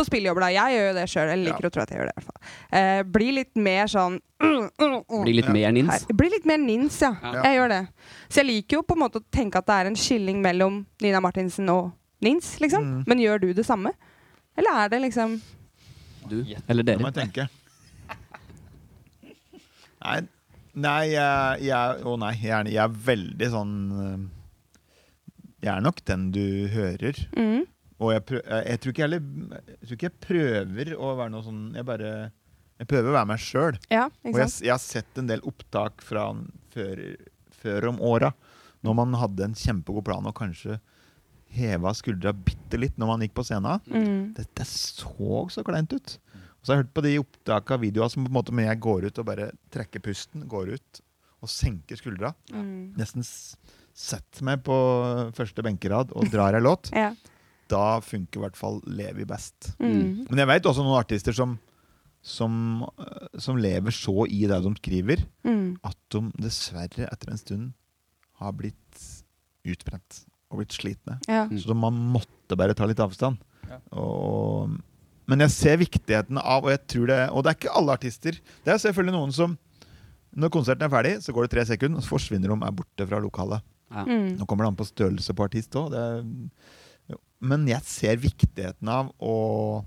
på 0.00 0.06
spillejobber, 0.08 0.46
da. 0.46 0.50
Jeg 0.56 0.74
gjør 0.78 0.88
jo 0.88 0.96
det 0.98 1.04
sjøl. 1.12 1.30
Jeg 1.34 1.42
liker 1.44 1.68
å 1.68 1.72
tro 1.76 1.84
at 1.84 1.92
jeg 1.94 2.00
gjør 2.00 2.10
det. 2.10 2.16
i 2.16 2.20
hvert 2.20 2.28
fall. 2.32 2.50
Eh, 2.80 3.02
bli 3.18 3.28
litt 3.36 3.54
mer 3.68 3.86
sånn 3.92 4.18
Bli 4.40 5.34
litt 5.36 5.46
Ja. 5.50 5.52
mer 5.52 5.72
nins. 5.76 5.90
her. 6.08 6.16
Bli 6.16 6.30
litt 6.32 6.46
mer 6.48 6.58
nins, 6.58 6.96
ja. 7.04 7.12
Ja. 7.22 7.42
Jeg 7.44 7.58
gjør 7.60 7.68
det. 7.74 7.80
Så 8.32 8.40
jeg 8.40 8.46
liker 8.50 8.78
jo 8.78 8.82
på 8.88 8.96
en 8.96 9.02
måte 9.04 9.20
å 9.20 9.24
tenke 9.30 9.60
at 9.60 9.66
det 9.68 9.76
er 9.82 9.90
en 9.90 9.96
skilling 10.00 10.40
mellom 10.42 10.82
Nina 11.04 11.20
Martinsen 11.20 11.68
og 11.72 11.92
Nins, 12.24 12.58
liksom. 12.60 12.82
Mm. 12.84 13.04
Men 13.08 13.18
gjør 13.22 13.40
du 13.40 13.52
det 13.56 13.64
samme? 13.64 13.92
Eller 14.56 14.70
er 14.84 14.88
det 14.92 15.00
liksom 15.06 15.38
Du, 16.28 16.44
eller 16.68 16.82
Det 16.84 16.98
må 17.00 17.08
dere. 17.10 17.24
jeg 17.24 17.32
tenke. 17.32 17.48
Nei, 20.00 20.20
nei, 20.74 21.00
jeg, 21.12 21.64
jeg, 21.68 22.04
å 22.08 22.14
nei 22.20 22.32
jeg, 22.40 22.52
er, 22.56 22.68
jeg 22.72 22.82
er 22.84 22.94
veldig 23.08 23.48
sånn 23.52 23.74
eh, 24.00 24.22
Jeg 25.66 25.72
er 25.74 25.82
nok 25.84 26.00
den 26.08 26.30
du 26.32 26.44
hører. 26.72 27.18
mm, 27.36 27.66
Og 28.00 28.12
jeg, 28.14 28.24
prøv, 28.28 28.40
jeg, 28.40 28.66
jeg 28.70 28.80
tror 28.80 28.94
ikke 28.94 29.04
heller 29.04 29.24
Jeg 29.60 29.80
tror 29.80 29.96
ikke 29.96 30.08
jeg 30.08 30.20
prøver 30.24 30.92
å 30.96 31.10
være 31.18 31.32
noe 31.34 31.44
sånn 31.44 31.58
Jeg 31.76 31.84
bare 31.88 32.12
Jeg 32.80 32.88
prøver 32.88 33.10
å 33.10 33.16
være 33.18 33.28
meg 33.28 33.42
sjøl. 33.44 33.80
Ja, 33.92 34.06
Og 34.24 34.38
jeg, 34.40 34.54
jeg 34.64 34.72
har 34.72 34.80
sett 34.80 35.20
en 35.20 35.28
del 35.28 35.42
opptak 35.48 36.00
fra 36.04 36.30
før, 36.72 37.02
før 37.60 37.90
om 37.90 38.00
åra, 38.00 38.30
når 38.86 38.96
man 39.02 39.18
hadde 39.20 39.50
en 39.50 39.58
kjempegod 39.58 40.06
plan 40.06 40.28
og 40.30 40.36
kanskje 40.38 40.78
heva 41.50 41.90
skuldra 41.98 42.32
bitte 42.32 42.78
litt 42.78 42.96
når 43.00 43.10
man 43.10 43.24
gikk 43.24 43.34
på 43.36 43.44
scenen. 43.44 43.82
Mm. 43.90 44.30
Dette 44.36 44.64
så 44.70 45.42
så 45.52 45.64
kleint 45.66 45.92
ut. 45.92 46.14
Og 46.60 46.62
så 46.62 46.72
har 46.72 46.78
jeg 46.78 46.84
hørt 46.84 46.96
på 46.96 47.04
de 47.04 47.12
opptaka 47.20 47.76
av 47.76 47.84
videoer 47.84 48.12
som 48.12 48.24
på 48.24 48.30
en 48.30 48.36
måte 48.36 48.54
med 48.54 48.68
jeg 48.68 48.82
går 48.84 49.08
ut 49.08 49.20
og 49.20 49.28
bare 49.28 49.50
trekker 49.74 50.02
pusten, 50.04 50.44
går 50.48 50.74
ut 50.76 51.02
og 51.40 51.50
senker 51.50 51.98
skuldra. 52.00 52.34
Mm. 52.52 52.92
Nesten 53.00 53.24
setter 53.24 54.46
meg 54.46 54.62
på 54.64 54.76
første 55.36 55.64
benkerad 55.64 56.12
og 56.16 56.28
drar 56.32 56.56
ei 56.56 56.62
låt. 56.62 56.92
Ja. 56.96 57.10
Da 57.70 58.00
funker 58.02 58.40
i 58.40 58.44
hvert 58.44 58.58
fall 58.58 58.80
Levi 58.90 59.24
best. 59.28 59.72
Mm. 59.78 60.26
Men 60.30 60.42
jeg 60.42 60.50
vet 60.50 60.66
også 60.70 60.82
noen 60.84 60.98
artister 60.98 61.36
som, 61.36 61.54
som, 62.22 62.82
øh, 62.98 63.28
som 63.40 63.58
lever 63.60 63.94
så 63.94 64.24
i 64.26 64.42
det 64.50 64.58
de 64.64 64.74
skriver, 64.80 65.22
Mm. 65.46 65.76
at 65.86 65.96
de 66.10 66.24
dessverre 66.42 67.06
etter 67.12 67.30
en 67.30 67.38
stund 67.40 67.72
har 68.40 68.52
blitt 68.56 69.04
utbrent 69.68 70.24
og 70.50 70.58
blitt 70.62 70.74
slitne. 70.74 71.18
Ja. 71.28 71.44
Mm. 71.46 71.58
Så 71.62 71.74
man 71.76 71.94
måtte 72.14 72.56
bare 72.58 72.74
ta 72.74 72.88
litt 72.90 73.00
avstand. 73.02 73.38
Ja. 73.70 73.78
Og, 73.94 74.72
men 75.30 75.44
jeg 75.44 75.50
ser 75.54 75.76
viktigheten 75.78 76.40
av, 76.42 76.64
og 76.64 76.70
jeg 76.72 76.80
det 77.06 77.18
Og 77.30 77.44
det 77.44 77.50
er 77.52 77.58
ikke 77.60 77.76
alle 77.78 77.92
artister. 77.94 78.32
Det 78.64 78.72
er 78.72 78.80
selvfølgelig 78.82 79.14
noen 79.14 79.32
som 79.32 79.58
Når 80.34 80.50
konserten 80.54 80.82
er 80.86 80.90
ferdig, 80.92 81.12
så 81.22 81.32
går 81.34 81.42
det 81.46 81.50
tre 81.50 81.64
sekunder, 81.66 81.98
og 81.98 82.04
så 82.06 82.12
forsvinner 82.12 82.48
de, 82.52 82.56
er 82.66 82.70
borte 82.78 83.06
fra 83.06 83.18
lokalet. 83.18 83.62
Ja. 83.90 84.04
Mm. 84.06 84.36
Nå 84.38 84.46
kommer 84.46 84.62
det 84.64 84.68
an 84.70 84.76
på 84.78 84.86
størrelse 84.86 85.34
på 85.34 85.42
artist 85.42 85.74
òg. 85.74 85.90
Men 87.40 87.66
jeg 87.70 87.82
ser 87.88 88.16
viktigheten 88.20 88.88
av 88.88 89.12
å 89.20 89.84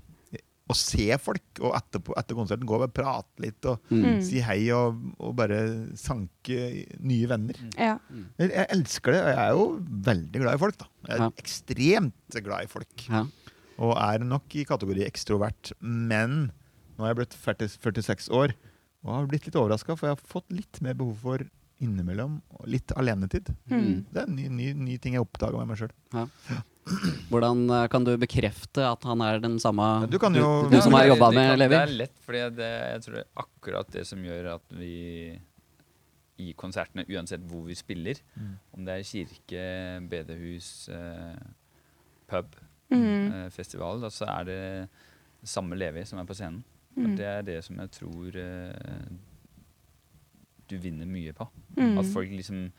å 0.64 0.72
se 0.72 1.12
folk, 1.20 1.42
og 1.60 1.74
etterpå, 1.76 2.14
etter 2.16 2.34
konserten 2.38 2.64
gå 2.64 2.78
og 2.80 2.92
prate 2.96 3.42
litt 3.44 3.66
og 3.68 3.82
Mm. 3.92 4.22
si 4.24 4.40
hei 4.40 4.70
og, 4.72 4.96
og 5.20 5.34
bare 5.36 5.58
sanke 5.94 6.86
nye 7.04 7.26
venner. 7.28 7.52
Ja. 7.76 7.98
Jeg, 8.40 8.48
jeg 8.48 8.66
elsker 8.72 9.12
det, 9.12 9.20
og 9.20 9.28
jeg 9.28 9.42
er 9.42 9.50
jo 9.52 9.66
veldig 10.08 10.40
glad 10.40 10.54
i 10.56 10.62
folk. 10.62 10.78
da 10.78 10.86
Jeg 11.06 11.18
er 11.18 11.22
Ja. 11.26 11.30
ekstremt 11.36 12.40
glad 12.48 12.64
i 12.64 12.66
folk. 12.72 13.04
Ja. 13.10 13.26
Og 13.78 13.92
er 13.98 14.24
nok 14.24 14.56
i 14.56 14.64
kategori 14.64 15.04
ekstrovert. 15.04 15.72
Men 15.82 16.50
nå 16.96 17.04
har 17.04 17.12
jeg 17.12 17.16
blitt 17.20 17.36
46 17.36 18.30
år 18.32 18.54
og 19.04 19.12
har 19.18 19.26
blitt 19.26 19.44
litt 19.44 19.54
overraska, 19.60 19.98
for 19.98 20.08
jeg 20.08 20.16
har 20.16 20.24
fått 20.40 20.48
litt 20.50 20.80
mer 20.80 20.94
behov 20.94 21.18
for 21.20 21.44
innimellom 21.82 22.38
og 22.54 22.66
litt 22.70 22.92
alenetid. 22.96 23.48
Mm. 23.70 24.04
Det 24.12 24.20
er 24.22 24.28
en 24.28 24.36
ny, 24.36 24.48
ny, 24.48 24.72
ny 24.74 24.96
ting 25.02 25.14
jeg 25.16 25.24
oppdaga 25.24 25.58
med 25.58 25.72
meg 25.72 25.78
sjøl. 25.80 25.92
Hvordan 27.30 27.64
eh, 27.72 27.86
kan 27.88 28.04
du 28.04 28.12
bekrefte 28.20 28.84
at 28.84 29.04
han 29.08 29.22
er 29.24 29.38
den 29.40 29.56
samme 29.62 29.86
Ja, 30.04 30.06
du 30.10 30.18
kan 30.20 30.34
jo- 30.36 30.68
du, 30.68 30.76
du 30.76 30.80
som 30.84 30.92
har 30.92 31.06
jobba 31.08 31.30
med 31.32 31.58
Levi? 31.58 31.74
Det 31.74 31.80
er 31.88 31.94
lett, 32.02 32.18
for 32.20 32.36
jeg 32.36 32.52
tror 33.04 33.14
det 33.16 33.22
er 33.24 33.42
akkurat 33.44 33.90
det 33.90 34.06
som 34.06 34.18
gjør 34.22 34.50
at 34.56 34.76
vi 34.76 35.38
i 36.44 36.52
konsertene, 36.58 37.04
uansett 37.08 37.40
hvor 37.46 37.64
vi 37.64 37.74
spiller, 37.78 38.18
Mm. 38.36 38.54
om 38.74 38.84
det 38.84 38.94
er 38.98 39.04
kirke, 39.06 40.08
bedehus, 40.10 40.88
eh, 40.88 41.36
pub, 42.28 42.56
Mm. 42.90 43.32
eh, 43.32 43.48
festival, 43.50 44.00
da, 44.00 44.08
så 44.10 44.26
er 44.28 44.44
det 44.44 44.88
samme 45.42 45.76
Levi 45.78 46.04
som 46.04 46.18
er 46.18 46.24
på 46.26 46.34
scenen. 46.34 46.62
Mm. 46.96 47.04
Og 47.12 47.16
det 47.16 47.24
er 47.26 47.42
det 47.42 47.64
som 47.64 47.76
jeg 47.76 47.90
tror 47.90 48.36
eh, 48.36 49.08
du 50.68 50.76
vinner 50.78 51.06
mye 51.06 51.32
på. 51.36 51.46
Mm. 51.76 51.98
At 52.00 52.06
folk 52.12 52.30
liksom 52.30 52.70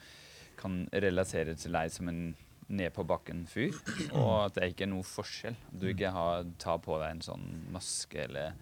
kan 0.58 0.86
relatere 0.93 1.56
til 1.60 1.71
deg 1.76 1.91
som 1.91 2.08
en 2.10 2.36
ned 2.67 2.89
på 2.95 3.04
bakken-fyr, 3.06 3.76
og 4.17 4.32
at 4.48 4.56
det 4.56 4.71
ikke 4.71 4.88
er 4.88 4.89
noe 4.89 5.06
forskjell. 5.06 5.56
Du 5.69 5.84
ikke 5.91 6.10
har, 6.15 6.48
tar 6.58 6.80
på 6.82 6.95
deg 6.98 7.12
en 7.12 7.21
sånn 7.21 7.43
maske 7.76 8.24
eller 8.24 8.56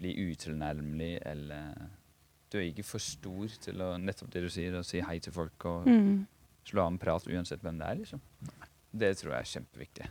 blir 0.00 0.16
utilnærmelig 0.32 1.20
eller 1.26 1.84
Du 2.50 2.58
er 2.60 2.68
ikke 2.70 2.84
for 2.86 3.02
stor 3.02 3.50
til 3.62 3.80
å 3.82 3.92
nettopp 3.98 4.30
det 4.30 4.42
du 4.44 4.48
sier, 4.50 4.74
å 4.78 4.82
si 4.86 5.00
hei 5.02 5.16
til 5.22 5.32
folk 5.34 5.64
og 5.66 5.86
Mm. 5.86 6.26
slå 6.64 6.82
av 6.82 6.92
en 6.92 6.98
prat 6.98 7.24
uansett 7.26 7.60
hvem 7.62 7.78
det 7.78 7.86
er. 7.86 7.94
liksom. 7.96 8.20
Det 8.94 9.16
tror 9.18 9.32
jeg 9.32 9.40
er 9.40 9.52
kjempeviktig. 9.60 10.06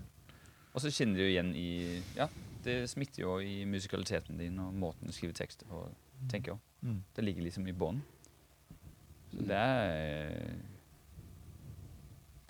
Og 0.76 0.82
så 0.82 0.88
kjenner 0.91 1.17
du 1.17 1.23
igjen 1.28 1.54
i 1.56 2.02
Ja, 2.15 2.28
det 2.63 2.89
smitter 2.89 3.21
jo 3.23 3.38
i 3.39 3.63
musikaliteten 3.65 4.38
din 4.38 4.60
og 4.60 4.73
måten 4.73 5.08
du 5.08 5.12
skriver 5.12 5.34
tekster 5.34 5.65
på, 5.65 5.89
tenker 6.30 6.52
jeg. 6.54 6.60
Mm. 6.84 7.04
Det 7.15 7.23
ligger 7.23 7.43
liksom 7.43 7.67
i 7.67 7.71
bånn. 7.73 8.02
Så 9.34 9.46
det 9.50 9.60
er 9.60 10.56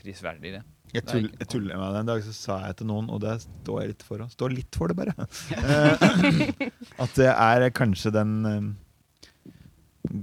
prisverdig, 0.03 0.57
det. 0.57 0.63
Jeg, 0.93 1.05
tull, 1.09 1.25
jeg 1.39 1.49
tuller 1.49 1.79
med 1.79 1.95
det 1.95 2.01
en 2.03 2.09
dag, 2.11 2.21
så 2.21 2.33
sa 2.35 2.55
jeg 2.67 2.75
til 2.81 2.89
noen, 2.91 3.07
og 3.09 3.21
det 3.23 3.39
står 3.41 3.79
jeg 3.81 3.93
litt 3.93 4.03
for 4.05 4.21
òg. 4.21 4.33
Står 4.35 4.53
litt 4.53 4.77
for 4.77 4.91
det, 4.91 4.97
bare. 4.99 5.15
Eh, 5.57 6.67
At 7.03 7.15
det 7.17 7.31
er 7.31 7.65
kanskje 7.73 8.11
den 8.13 8.33
eh, 8.45 8.67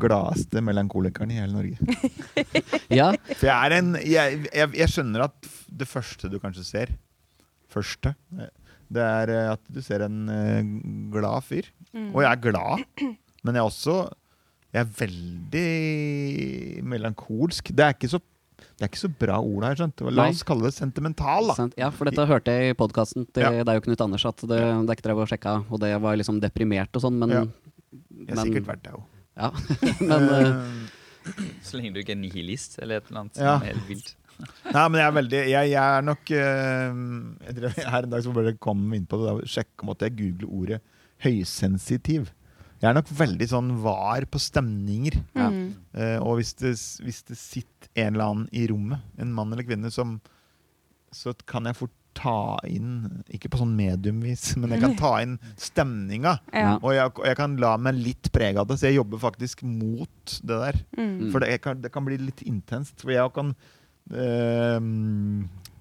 gladeste 0.00 0.62
melankolikeren 0.62 1.32
i 1.34 1.40
hele 1.40 1.56
Norge. 1.56 1.78
Ja. 3.00 3.12
For 3.36 3.46
jeg 3.46 3.54
er 3.54 3.72
en 3.76 3.92
jeg, 4.02 4.38
jeg, 4.50 4.70
jeg 4.74 4.90
skjønner 4.90 5.28
at 5.28 5.50
det 5.80 5.86
første 5.86 6.26
du 6.26 6.40
kanskje 6.42 6.64
ser 6.66 6.90
Første 7.70 8.10
Det 8.90 9.04
er 9.04 9.30
eh, 9.30 9.50
at 9.52 9.62
du 9.70 9.78
ser 9.86 10.02
en 10.06 10.24
eh, 10.34 10.72
glad 11.14 11.46
fyr. 11.46 11.68
Mm. 11.94 12.08
Og 12.10 12.24
jeg 12.24 12.30
er 12.30 12.42
glad, 12.42 12.82
men 13.42 13.56
jeg 13.56 13.62
er 13.62 13.66
også 13.66 13.94
Jeg 14.70 14.84
er 14.84 14.90
veldig 15.00 16.82
melankolsk. 16.86 17.72
Det 17.74 17.84
er 17.86 17.94
ikke 17.96 18.10
så, 18.12 18.20
det 18.60 18.84
er 18.86 18.90
ikke 18.92 19.00
så 19.02 19.10
bra 19.22 19.38
ord 19.42 19.64
her. 19.66 19.74
skjønt? 19.80 20.02
La 20.14 20.28
oss 20.30 20.44
kalle 20.46 20.68
det 20.68 20.74
sentimental, 20.76 21.50
da. 21.50 21.66
Ja, 21.80 21.88
for 21.94 22.06
dette 22.10 22.26
hørte 22.30 22.54
jeg 22.54 22.74
i 22.74 22.78
podkasten 22.78 23.26
til 23.34 23.42
Ja. 23.46 23.64
deg 23.66 23.80
og 23.80 23.86
Knut 23.88 24.00
Anders, 24.06 24.24
at 24.30 24.36
det, 24.46 24.60
det 24.60 24.92
er 24.92 24.96
ikke 24.98 25.08
drev 25.08 25.24
og 25.24 25.28
sjekka, 25.32 25.56
og 25.70 25.80
det 25.82 25.90
var 26.00 26.16
liksom 26.20 26.38
deprimert 26.42 26.94
og 26.94 27.02
sånn, 27.06 27.18
men, 27.18 27.30
Ja. 27.34 27.44
Jeg 28.28 28.36
har 28.36 28.44
sikkert 28.46 28.66
vært 28.68 28.82
det 28.84 28.92
òg. 28.94 29.02
Ja, 29.40 29.48
men 30.10 30.22
uh, 30.28 30.54
Så 31.64 31.78
lenge 31.78 31.94
du 31.94 32.00
ikke 32.02 32.12
er 32.12 32.20
nihilist 32.20 32.78
eller 32.82 33.00
et 33.00 33.08
eller 33.10 33.20
annet 33.24 33.38
Ja. 33.40 33.58
som 33.58 33.66
er 33.66 33.72
helt 33.72 33.86
vilt. 33.88 34.14
Nei, 34.74 34.84
men 34.88 34.98
jeg 35.00 35.06
er 35.06 35.14
veldig 35.16 35.40
Jeg, 35.50 35.70
jeg 35.70 35.96
er 35.98 36.04
nok 36.06 36.30
uh, 36.32 37.00
jeg 37.44 37.56
drev, 37.58 37.74
Her 37.92 38.06
en 38.06 38.12
dag 38.14 38.22
så 38.24 38.32
bare 38.36 38.54
kom 38.56 38.86
inn 38.96 39.04
på 39.08 39.18
det 39.20 39.32
og 39.34 39.42
sjekka 39.50 39.84
om 39.84 39.90
at 39.94 40.04
jeg 40.06 40.14
googler 40.20 40.52
ordet 40.60 40.80
høysensitiv. 41.24 42.30
Jeg 42.80 42.88
er 42.88 42.96
nok 42.96 43.10
veldig 43.12 43.46
sånn 43.50 43.70
var 43.84 44.24
på 44.32 44.40
stemninger. 44.40 45.18
Ja. 45.36 45.50
Mm. 45.52 45.64
Eh, 45.92 46.18
og 46.24 46.38
hvis 46.40 46.54
det, 46.60 46.72
hvis 47.04 47.22
det 47.28 47.36
sitter 47.36 47.90
en 48.06 48.14
eller 48.14 48.26
annen 48.30 48.46
i 48.56 48.64
rommet, 48.70 49.04
en 49.20 49.34
mann 49.36 49.52
eller 49.52 49.66
kvinne, 49.68 49.92
som 49.92 50.20
Så 51.12 51.34
kan 51.44 51.66
jeg 51.66 51.74
fort 51.74 51.96
ta 52.14 52.58
inn 52.66 53.22
Ikke 53.34 53.50
på 53.50 53.60
sånn 53.60 53.74
mediumvis, 53.78 54.54
men 54.60 54.74
jeg 54.74 54.82
kan 54.84 54.96
ta 54.98 55.12
inn 55.24 55.36
stemninga. 55.60 56.38
Ja. 56.54 56.76
Og 56.78 56.94
jeg, 56.96 57.12
og 57.12 57.26
jeg 57.28 57.38
kan 57.38 57.56
la 57.62 57.74
meg 57.76 58.00
litt 58.00 58.32
prege 58.34 58.62
av 58.62 58.70
det, 58.70 58.80
så 58.80 58.88
jeg 58.88 59.00
jobber 59.00 59.22
faktisk 59.22 59.64
mot 59.66 60.38
det 60.40 60.60
der. 60.64 60.80
Mm. 60.98 61.30
For 61.34 61.44
det 61.44 61.60
kan, 61.64 61.82
det 61.82 61.92
kan 61.94 62.06
bli 62.06 62.20
litt 62.20 62.44
intenst. 62.48 63.02
For 63.04 63.14
jeg 63.14 63.34
kan 63.36 63.54
eh, 64.14 64.78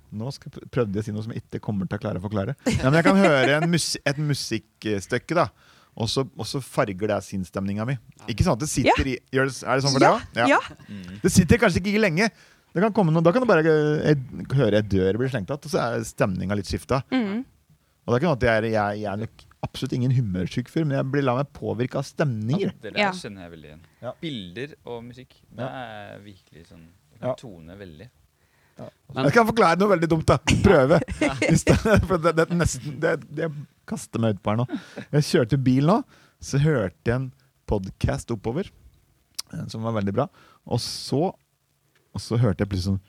Nå 0.09 0.31
skal, 0.33 0.55
prøvde 0.73 0.97
jeg 0.97 1.03
å 1.03 1.05
si 1.05 1.13
noe 1.13 1.21
som 1.21 1.33
jeg 1.35 1.43
ikke 1.43 1.61
kommer 1.61 1.85
til 1.85 1.99
å 1.99 2.01
klare 2.01 2.21
å 2.21 2.23
forklare. 2.23 2.55
Ja, 2.79 2.87
men 2.89 2.97
jeg 2.97 3.05
kan 3.05 3.19
høre 3.21 3.59
en 3.59 3.69
mus 3.69 3.91
et 4.01 4.17
musikkstykke, 4.21 5.37
da. 5.37 5.49
Og 5.97 6.07
så, 6.07 6.23
og 6.37 6.45
så 6.47 6.61
farger 6.63 7.07
det 7.11 7.17
sinnsstemninga 7.25 7.85
mi. 7.85 7.97
Ikke 8.27 8.43
sånn 8.45 8.53
at 8.55 8.59
det 8.63 8.69
sitter 8.71 9.07
i 9.07 9.17
gjør 9.33 9.49
det, 9.49 9.55
Er 9.67 9.75
det 9.75 9.83
sånn 9.83 9.93
for 9.97 10.03
Ja, 10.05 10.19
deg 10.33 10.43
òg? 10.45 10.49
ja. 10.49 10.59
Mm. 10.87 11.19
Det 11.23 11.31
sitter 11.31 11.57
kanskje 11.57 11.81
ikke 11.81 11.99
lenge. 11.99 12.29
Det 12.73 12.81
kan 12.85 12.93
komme 12.93 13.11
noe, 13.11 13.23
da 13.25 13.31
kan 13.33 13.41
du 13.41 13.47
bare 13.49 13.63
jeg, 13.65 14.17
høre 14.55 14.77
ei 14.77 14.81
dør 14.85 15.17
bli 15.17 15.27
slengt 15.27 15.49
igjen, 15.49 15.59
og 15.65 15.71
så 15.73 15.79
er 15.81 16.03
stemninga 16.05 16.55
litt 16.55 16.69
skifta. 16.69 17.01
Mm. 17.11 17.41
Og 18.05 18.13
det 18.13 18.15
er 18.15 18.19
ikke 18.21 18.29
noe 18.29 18.37
at 18.37 18.45
jeg 18.45 18.57
er, 18.61 18.67
jeg, 18.69 19.01
jeg 19.01 19.09
er 19.11 19.17
nok 19.25 19.43
absolutt 19.65 19.93
ingen 19.97 20.13
humørsyk 20.15 20.69
fyr, 20.71 20.85
men 20.85 20.95
jeg 20.99 21.09
blir 21.11 21.25
la 21.25 21.33
meg 21.41 21.49
påvirke 21.51 21.99
av 21.99 22.05
stemninger. 22.07 22.71
Det 22.79 22.93
der 22.93 22.99
Ja. 23.01 23.09
kjenner 23.11 23.41
jeg 23.47 23.51
veldig 23.57 23.67
igjen. 23.73 23.81
Ja. 24.05 24.13
Bilder 24.21 24.75
og 24.85 25.03
musikk. 25.03 25.35
Det 25.51 25.67
er 25.67 26.19
virkelig 26.23 26.67
sånn 26.69 26.85
Det 27.11 27.19
kan 27.19 27.29
Ja. 27.29 27.35
tone 27.35 27.75
veldig. 27.75 28.07
Men- 29.13 29.25
Jeg 29.25 29.33
kan 29.33 29.45
forklare 29.49 29.77
noe 29.77 29.89
veldig 29.97 30.07
dumt, 30.07 30.25
da. 30.25 30.37
Prøve. 30.63 31.01
For 32.07 32.17
det, 32.17 32.35
det, 32.37 32.45
er 32.49 32.55
nesten, 32.55 32.99
det, 33.01 33.17
det 33.35 33.49
jeg 33.89 33.97
kaster 33.97 34.21
meg 34.21 34.37
ut 34.37 34.43
på 34.45 34.53
her 34.53 34.59
nå. 34.61 34.67
Jeg 35.17 35.25
kjørte 35.31 35.57
bil 35.65 35.89
nå, 35.89 35.95
så 36.39 36.61
hørte 36.61 37.09
jeg 37.09 37.15
en 37.17 37.29
podkast 37.69 38.29
oppover 38.35 38.69
eh, 38.69 39.65
som 39.71 39.81
var 39.85 39.97
veldig 39.97 40.13
bra. 40.15 40.27
Og 40.69 40.79
så, 40.83 41.31
og 42.13 42.21
så 42.21 42.37
hørte 42.37 42.61
jeg 42.65 42.69
plutselig 42.71 42.99
sånn 42.99 43.03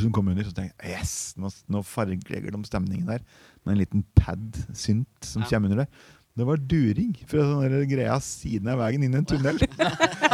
som 0.00 0.12
kom 0.14 0.30
under, 0.32 0.46
så 0.46 0.54
tenkte 0.54 0.86
jeg 0.86 0.94
yes, 1.00 1.12
nå, 1.36 1.50
nå 1.68 1.80
fargelegger 1.84 2.54
de 2.54 2.60
stemningen 2.64 3.08
der 3.10 3.24
med 3.66 3.74
en 3.74 3.80
liten 3.82 4.04
pad 4.16 4.56
synt 4.72 5.26
som 5.26 5.42
Ja. 5.42 5.50
kommer 5.50 5.68
under 5.70 5.82
der. 5.84 5.90
Det 6.38 6.46
var 6.46 6.60
during 6.70 7.10
fra 7.28 7.42
sånn 7.44 7.88
greia 7.90 8.14
siden 8.22 8.70
av 8.70 8.78
veien 8.80 9.02
inn 9.04 9.16
i 9.16 9.18
en 9.18 9.26
tunnel. 9.28 9.58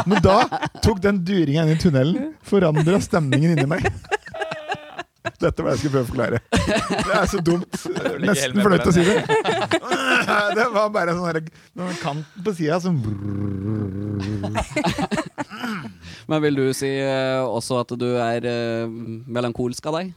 Men 0.07 0.21
da 0.23 0.37
tok 0.85 1.01
den 1.03 1.23
duringa 1.25 1.65
inn 1.65 1.73
i 1.73 1.79
tunnelen, 1.81 2.29
forandra 2.47 2.99
stemningen 3.03 3.57
inni 3.57 3.65
meg. 3.67 3.89
Dette 5.37 5.61
var 5.61 5.69
det 5.69 5.77
jeg 5.77 5.81
skulle 5.83 5.93
prøve 5.93 6.05
å 6.05 6.11
forklare. 6.11 6.39
Det 7.05 7.17
er 7.19 7.27
så 7.29 7.41
dumt. 7.45 7.81
Nesten 8.25 8.63
flaut 8.65 8.87
å 8.89 8.93
si 8.95 9.03
det. 9.05 9.17
Det 10.57 10.65
var 10.73 10.89
bare 10.93 11.13
sånn 11.13 11.97
kant 12.01 12.39
på 12.43 12.53
sida 12.57 12.79
som 12.81 12.97
Men 16.27 16.41
vil 16.43 16.57
du 16.57 16.65
si 16.75 16.89
også 16.99 17.83
at 17.83 17.93
du 18.01 18.07
er 18.17 18.47
melankolsk 18.89 19.85
av 19.91 19.99
deg? 19.99 20.15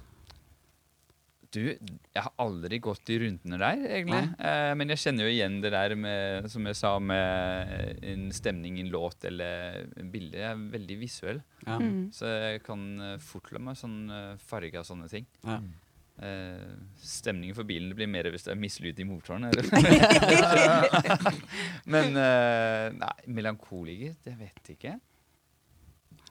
Du, 1.51 1.63
jeg 2.11 2.25
har 2.27 2.33
aldri 2.43 2.81
gått 2.83 3.11
i 3.13 3.21
rundene 3.23 3.59
der, 3.61 3.83
egentlig. 3.87 4.23
Eh, 4.43 4.71
men 4.79 4.91
jeg 4.91 5.03
kjenner 5.05 5.29
jo 5.29 5.35
igjen 5.35 5.61
det 5.63 5.71
der 5.71 5.93
med, 5.95 6.49
som 6.51 6.65
jeg 6.67 6.79
sa, 6.79 6.97
med 6.99 8.01
en 8.03 8.25
stemning 8.35 8.81
i 8.81 8.83
en 8.85 8.91
låt 8.91 9.29
eller 9.31 9.85
en 10.01 10.11
bilde. 10.11 10.41
Jeg 10.41 10.49
er 10.49 10.65
veldig 10.73 10.97
visuell. 10.99 11.39
Ja. 11.63 11.79
Mm. 11.79 12.09
Så 12.15 12.33
jeg 12.33 12.65
kan 12.67 12.89
eh, 13.07 13.21
fort 13.23 13.53
la 13.55 13.63
meg 13.63 13.79
sånn 13.79 14.01
eh, 14.11 14.35
farge 14.43 14.83
av 14.83 14.89
sånne 14.89 15.07
ting. 15.13 15.29
Ja. 15.47 15.61
Eh, 16.21 16.73
stemningen 17.01 17.57
for 17.57 17.65
bilen 17.69 17.93
det 17.93 17.97
blir 17.97 18.11
mer 18.11 18.27
hvis 18.35 18.49
det 18.49 18.57
er 18.57 18.61
mislyd 18.61 18.99
i 18.99 19.07
motoren. 19.07 19.47
Eller? 19.47 19.71
Men 21.95 22.19
eh, 22.19 22.89
nei, 22.99 23.15
melankoliker, 23.39 24.19
det 24.27 24.35
vet 24.41 24.73
jeg 24.73 24.81
ikke. 24.81 24.99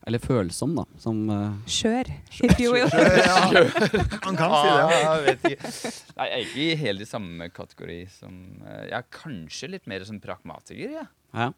Eller 0.07 0.21
følsom, 0.23 0.71
da. 0.77 0.85
Som 1.01 1.17
uh, 1.29 1.57
Skjør, 1.69 2.07
if 2.47 2.59
you 2.61 2.71
will. 2.73 2.87
ja, 2.89 3.63
Man 4.25 4.37
kan 4.39 4.53
si 4.55 4.69
det. 4.69 4.77
Ja, 4.79 5.15
jeg 5.19 5.25
vet 5.25 5.47
ikke. 5.51 5.71
Nei, 6.15 6.27
jeg 6.29 6.35
er 6.37 6.45
ikke 6.45 6.63
i 6.63 6.75
helt 6.79 7.03
i 7.03 7.07
samme 7.09 7.49
kategori 7.53 7.97
som 8.13 8.37
uh, 8.63 8.85
Jeg 8.87 8.95
er 9.01 9.09
kanskje 9.13 9.69
litt 9.75 9.89
mer 9.91 10.05
som 10.07 10.21
pragmatiker, 10.23 10.93
jeg. 11.01 11.07
Ja. 11.35 11.49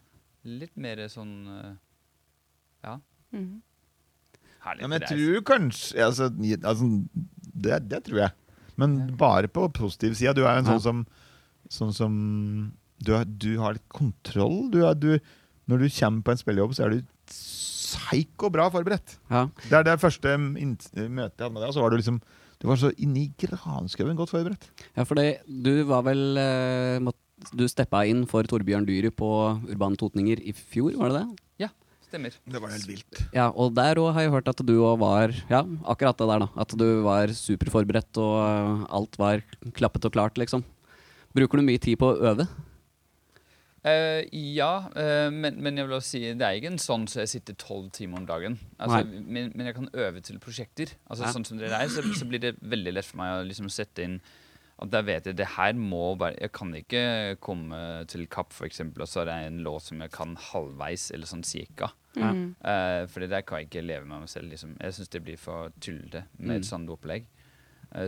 Litt 0.49 0.73
mer 0.81 1.03
sånn 1.13 1.35
uh, 1.47 1.71
Ja, 2.87 2.97
Mm. 3.31 3.61
herlig. 4.65 4.81
Ja, 4.83 4.87
men 4.91 4.97
jeg 4.99 5.07
tror 5.13 5.43
kanskje 5.47 6.01
altså, 6.03 6.25
altså, 6.67 6.87
det, 7.55 7.77
det 7.93 8.01
tror 8.09 8.17
jeg. 8.25 8.33
Men 8.81 8.97
bare 9.15 9.47
på 9.47 9.69
positiv 9.71 10.17
side. 10.19 10.33
Du 10.35 10.41
er 10.43 10.57
jo 10.57 10.63
en 10.65 10.67
Ja. 10.67 10.73
sånn 10.73 10.81
som, 10.83 11.05
sånn 11.71 11.93
som 11.95 12.17
du, 12.99 13.13
har, 13.15 13.23
du 13.23 13.53
har 13.61 13.77
litt 13.77 13.87
kontroll. 13.87 14.65
Du 14.73 14.81
er, 14.83 14.97
du, 14.99 15.13
når 15.71 15.85
du 15.85 15.87
kommer 15.95 16.25
på 16.27 16.33
en 16.35 16.41
spillejobb, 16.41 16.75
så 16.75 16.83
er 16.89 16.97
du 16.97 17.31
psyko 17.91 18.49
bra 18.53 18.69
forberedt. 18.73 19.17
ja. 19.31 19.45
Det 19.67 19.79
er 19.81 19.87
det 19.91 19.97
første 20.01 20.37
møtet 20.39 20.89
jeg 20.95 21.11
hadde 21.11 21.51
med 21.53 21.61
deg. 21.61 21.67
og 21.69 21.75
Så 21.75 21.83
var 21.83 21.91
du 21.93 21.99
liksom 21.99 22.21
Du 22.61 22.67
var 22.69 22.77
så 22.77 22.91
inni 23.01 23.27
granskauen 23.41 24.15
godt 24.17 24.31
forberedt. 24.33 24.67
Ja, 24.95 25.03
for 25.03 25.15
det, 25.17 25.41
du 25.47 25.83
var 25.89 26.03
vel 26.05 26.37
eh, 26.37 27.11
Du 27.57 27.63
steppa 27.67 28.03
inn 28.05 28.25
for 28.29 28.45
Torbjørn 28.45 28.85
Dyrud 28.85 29.15
på 29.17 29.29
Urbane 29.71 29.97
Totninger 29.97 30.39
i 30.45 30.53
fjor, 30.53 30.93
var 30.99 31.09
det 31.13 31.23
det? 31.23 31.29
Stemmer. 32.11 32.33
Det 32.43 32.59
var 32.59 32.73
helt 32.73 32.87
vilt. 32.89 33.19
Ja, 33.31 33.45
og 33.55 33.69
der 33.77 33.95
òg 33.95 34.09
har 34.11 34.25
jeg 34.25 34.31
hørt 34.33 34.49
at 34.51 34.59
du 34.67 34.73
òg 34.83 34.97
var 34.99 35.31
Ja, 35.47 35.61
akkurat 35.87 36.17
det 36.19 36.27
der, 36.27 36.41
da. 36.43 36.47
At 36.59 36.73
du 36.75 36.83
var 37.05 37.31
superforberedt 37.31 38.19
og 38.19 38.81
alt 38.91 39.15
var 39.15 39.39
klappet 39.71 40.03
og 40.09 40.11
klart, 40.11 40.35
liksom. 40.35 40.65
Bruker 41.31 41.61
du 41.61 41.63
mye 41.63 41.79
tid 41.79 41.95
på 42.01 42.09
å 42.11 42.17
øve? 42.33 42.49
Eh, 43.83 44.27
ja, 44.53 44.83
uh, 44.93 45.31
men, 45.33 45.55
men 45.63 45.77
jeg 45.79 45.87
vil 45.87 45.95
også 45.97 46.11
si 46.13 46.19
det 46.37 46.45
er 46.45 46.59
ikke 46.59 46.69
en 46.69 46.77
sånn 46.81 47.07
så 47.09 47.23
jeg 47.23 47.31
sitter 47.31 47.55
tolv 47.57 47.87
timer 47.95 48.19
om 48.21 48.27
dagen. 48.29 48.59
Altså, 48.77 48.99
men, 49.09 49.51
men 49.55 49.65
jeg 49.65 49.73
kan 49.79 49.89
øve 49.93 50.21
til 50.21 50.37
prosjekter. 50.43 50.93
Altså 51.09 51.25
Ja. 51.25 51.31
Sånn 51.33 51.45
som 51.47 51.57
det 51.57 51.71
er, 51.73 51.87
så, 51.89 52.03
så 52.13 52.27
blir 52.29 52.39
det 52.43 52.55
veldig 52.61 52.93
lett 52.93 53.05
for 53.09 53.17
meg 53.23 53.39
å 53.39 53.47
liksom 53.47 53.69
sette 53.73 54.03
inn 54.05 54.19
at 54.81 54.89
der 54.89 55.03
vet 55.05 55.27
jeg 55.29 55.35
det 55.37 55.45
her 55.57 55.73
må 55.77 56.15
bare 56.17 56.33
Jeg 56.41 56.51
kan 56.57 56.71
ikke 56.73 57.01
komme 57.39 57.79
til 58.09 58.23
Kapp, 58.33 58.49
for 58.53 58.65
eksempel, 58.65 59.03
og 59.03 59.09
så 59.09 59.21
er 59.21 59.27
det 59.29 59.35
en 59.49 59.59
låt 59.65 59.83
som 59.89 59.99
jeg 60.01 60.09
kan 60.13 60.31
halvveis, 60.51 61.11
eller 61.13 61.29
sånn 61.29 61.43
cirka. 61.45 61.91
Ja. 62.17 62.31
Uh, 62.33 63.03
for 63.09 63.21
det 63.21 63.29
der 63.33 63.41
kan 63.45 63.61
jeg 63.61 63.69
ikke 63.69 63.83
leve 63.85 64.05
med 64.09 64.23
meg 64.23 64.29
selv. 64.29 64.49
Liksom. 64.49 64.73
Jeg 64.81 64.93
syns 64.97 65.09
det 65.13 65.21
blir 65.25 65.37
for 65.41 65.69
tullete 65.81 66.23
med 66.39 66.55
et 66.55 66.65
Mm. 66.65 66.69
sånt 66.71 66.89
opplegg. 66.93 67.25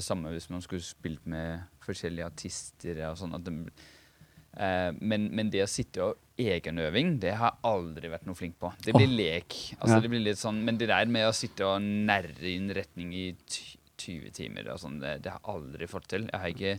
Samme 0.02 0.30
hvis 0.32 0.50
man 0.50 0.62
skulle 0.64 0.82
spilt 0.86 1.26
med 1.28 1.66
forskjellige 1.84 2.26
artister 2.26 3.02
og 3.10 3.18
sånn. 3.20 3.34
at 3.36 3.44
det- 3.44 3.74
men, 4.54 5.30
men 5.34 5.50
det 5.54 5.64
å 5.64 5.70
sitte 5.70 6.04
og 6.06 6.20
egenøving, 6.40 7.18
det 7.22 7.36
har 7.38 7.54
jeg 7.54 7.66
aldri 7.70 8.10
vært 8.12 8.26
noe 8.28 8.38
flink 8.38 8.58
på. 8.62 8.72
Det 8.84 8.96
blir 8.96 9.10
oh. 9.10 9.16
lek. 9.20 9.56
Altså, 9.80 9.96
Ja. 9.98 10.02
det 10.02 10.12
blir 10.14 10.24
litt 10.26 10.42
sånn, 10.42 10.64
men 10.66 10.80
det 10.82 10.90
der 10.90 11.10
med 11.10 11.28
å 11.28 11.36
sitte 11.36 11.68
og 11.68 11.82
nerre 11.82 12.50
inn 12.50 12.72
retning 12.74 13.14
i 13.14 13.28
20 13.98 14.34
timer, 14.34 14.72
og 14.74 14.82
sånn, 14.82 15.00
det, 15.02 15.20
det 15.24 15.34
har 15.34 15.42
jeg 15.42 15.56
aldri 15.56 15.90
fått 15.90 16.10
til. 16.14 16.28
Jeg 16.32 16.42
har 16.42 16.54
ikke, 16.54 16.74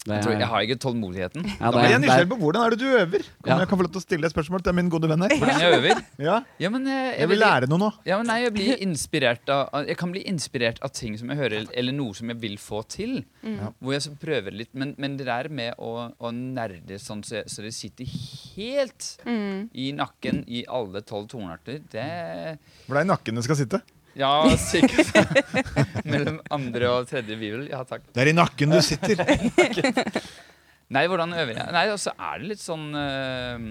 Det 0.00 0.14
jeg 0.16 0.22
tror, 0.24 0.32
er- 0.32 0.38
jeg 0.40 0.48
har 0.48 0.60
ikke 0.64 0.76
tålmodigheten. 0.80 1.42
ja, 1.60 1.70
blir 1.70 1.82
jeg 1.84 1.92
er- 1.92 1.98
nysgjerrig 2.00 2.28
på 2.30 2.36
hvordan 2.40 2.62
er 2.64 2.70
det 2.70 2.78
du 2.80 2.84
øver. 2.86 3.22
Kan 3.44 3.50
Ja. 3.52 3.58
jeg 3.58 3.68
kan 3.68 3.78
få 3.78 3.82
lov 3.84 3.92
til 3.92 4.00
å 4.00 4.04
stille 4.06 4.24
et 4.24 4.32
spørsmål 4.32 4.62
til 4.64 4.72
min 4.72 4.88
gode 4.88 5.08
venn 5.10 5.20
her? 5.20 5.28
Hvordan 5.36 5.60
jeg 5.60 5.74
øver? 5.76 6.00
Ja, 6.18 6.40
Ja, 6.58 6.68
men 6.70 6.86
jeg, 6.86 7.18
jeg 7.18 7.28
vil 7.28 7.38
lære 7.38 7.68
noe 7.68 7.78
nå. 7.78 7.92
Ja, 8.06 8.16
men 8.16 8.26
nei, 8.26 8.38
jeg 8.44 8.54
blir 8.54 8.76
inspirert 8.80 9.48
av 9.50 9.68
av- 9.74 9.86
Jeg 9.86 9.98
kan 9.98 10.10
bli 10.10 10.22
inspirert 10.24 10.78
av 10.82 10.90
ting 10.92 11.18
som 11.18 11.28
jeg 11.28 11.36
hører, 11.36 11.68
eller 11.76 11.92
noe 11.92 12.14
som 12.14 12.28
jeg 12.28 12.40
vil 12.40 12.56
få 12.56 12.80
til. 12.88 13.24
Mm. 13.44 13.74
Hvor 13.82 13.92
jeg 13.92 14.00
så 14.00 14.16
prøver 14.18 14.52
litt 14.56 14.72
Men, 14.74 14.94
men 14.96 15.18
det 15.18 15.26
der 15.26 15.48
med 15.50 15.74
å, 15.78 16.14
å 16.18 16.32
nerde 16.32 16.96
sånn 16.98 17.20
så, 17.22 17.44
så 17.46 17.60
det 17.62 17.74
sitter 17.74 18.06
helt 18.56 19.18
Mm. 19.26 19.68
i 19.74 19.92
nakken 19.92 20.44
i 20.48 20.64
alle 20.66 21.02
tolv 21.02 21.28
tonearter, 21.28 21.80
det 21.92 22.58
Hvor 22.86 22.94
det 22.96 23.02
er 23.02 23.04
i 23.04 23.12
nakken 23.16 23.34
det 23.34 23.44
skal 23.44 23.56
sitte. 23.56 23.82
Ja, 24.18 24.56
sikkert. 24.58 25.12
Mellom 26.10 26.40
andre 26.50 26.88
og 26.90 27.10
tredje 27.10 27.36
bibel. 27.38 27.66
Ja, 27.70 27.82
takk. 27.86 28.08
Det 28.14 28.24
er 28.24 28.32
i 28.32 28.36
nakken 28.36 28.74
du 28.74 28.80
sitter. 28.84 29.22
Nei, 30.94 31.04
hvordan 31.06 31.36
øver 31.38 31.54
jeg? 31.54 31.70
Nei, 31.70 31.84
altså 31.92 32.14
er 32.18 32.40
det 32.40 32.48
litt 32.50 32.62
sånn 32.62 32.88
eh, 32.98 33.66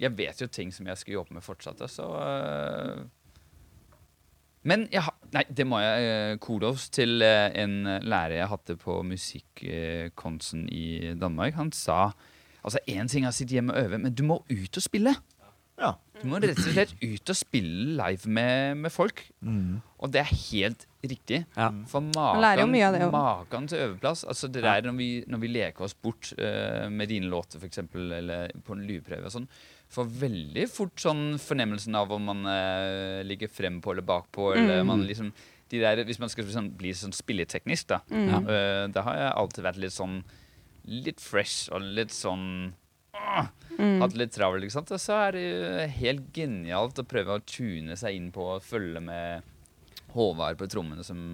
Jeg 0.00 0.16
vet 0.16 0.40
jo 0.40 0.48
ting 0.48 0.72
som 0.72 0.88
jeg 0.88 1.00
skal 1.00 1.18
jobbe 1.18 1.36
med 1.36 1.44
fortsatt, 1.44 1.82
så 1.92 2.06
eh, 2.22 3.02
Men 4.64 4.86
jeg 4.92 5.04
har 5.04 5.18
Nei, 5.34 5.44
det 5.50 5.66
må 5.68 5.80
jeg 5.82 6.08
uh, 6.08 6.36
kudos 6.40 6.86
til 6.94 7.20
eh, 7.26 7.50
en 7.60 7.82
lærer 8.06 8.38
jeg 8.38 8.50
hadde 8.54 8.78
på 8.80 9.00
musikkonsen 9.02 10.68
i 10.72 11.12
Danmark. 11.20 11.58
Han 11.58 11.74
sa 11.74 12.14
Altså, 12.64 12.80
én 12.88 13.10
ting 13.12 13.26
er 13.26 13.34
å 13.34 13.36
sitte 13.36 13.58
hjemme 13.58 13.74
og 13.74 13.82
øve, 13.82 13.98
men 14.00 14.14
du 14.16 14.22
må 14.24 14.38
ut 14.48 14.78
og 14.78 14.80
spille. 14.80 15.10
Ja. 15.76 15.90
Du 16.20 16.28
må 16.30 16.38
rett 16.38 16.58
og 16.58 16.66
slett 16.70 16.92
ut 17.02 17.30
og 17.32 17.36
spille 17.36 17.96
live 17.98 18.30
med, 18.30 18.76
med 18.84 18.92
folk. 18.94 19.24
Mm. 19.42 19.80
Og 19.98 20.12
det 20.14 20.20
er 20.22 20.30
helt 20.30 20.84
riktig. 21.04 21.40
Ja. 21.56 21.68
For 21.90 22.00
maken, 22.06 22.70
maken 23.12 23.66
til 23.68 23.82
øveplass 23.84 24.22
altså 24.24 24.48
Det 24.48 24.62
der 24.64 24.86
når 24.86 24.96
vi, 24.98 25.08
når 25.28 25.42
vi 25.42 25.50
leker 25.52 25.84
oss 25.84 25.94
bort 25.94 26.30
uh, 26.38 26.86
med 26.88 27.10
dine 27.10 27.26
låter, 27.32 27.58
for 27.58 27.66
eksempel, 27.66 28.12
eller 28.20 28.54
på 28.64 28.76
en 28.76 28.84
lydprøve 28.86 29.26
og 29.26 29.34
sånn, 29.34 29.48
får 29.94 30.06
veldig 30.22 30.68
fort 30.72 31.02
sånn 31.02 31.24
fornemmelsen 31.38 31.94
av 31.98 32.14
om 32.14 32.30
man 32.30 32.46
uh, 32.46 33.20
ligger 33.26 33.50
frempå 33.52 33.92
eller 33.92 34.06
bakpå, 34.06 34.52
eller 34.54 34.80
Mm. 34.84 34.86
man 34.86 35.04
liksom 35.06 35.32
de 35.70 35.80
der, 35.80 36.04
Hvis 36.04 36.18
man 36.20 36.28
skal 36.28 36.44
sånn, 36.52 36.70
bli 36.76 36.92
sånn 36.94 37.12
spilleteknisk, 37.16 37.86
da. 37.88 38.00
Mm. 38.10 38.28
Eh, 38.46 38.86
da 38.92 39.02
har 39.02 39.16
jeg 39.16 39.30
alltid 39.40 39.64
vært 39.64 39.80
litt 39.80 39.94
sånn 39.96 40.18
Litt 40.84 41.20
fresh 41.24 41.70
og 41.72 41.80
litt 41.96 42.12
sånn 42.12 42.74
Mm. 43.74 43.98
Hatt 44.04 44.14
litt 44.14 44.30
travelt, 44.34 44.62
ikke 44.66 44.76
sant. 44.76 44.90
Og 44.94 45.00
så 45.02 45.16
er 45.26 45.34
det 45.34 45.42
jo 45.42 45.86
helt 45.98 46.26
genialt 46.36 47.00
å 47.02 47.06
prøve 47.10 47.34
å 47.38 47.42
tune 47.42 47.96
seg 47.98 48.14
inn 48.20 48.28
på 48.34 48.44
å 48.54 48.60
følge 48.62 49.00
med 49.02 49.42
Håvard 50.14 50.60
på 50.60 50.68
trommene 50.70 51.02
som 51.06 51.24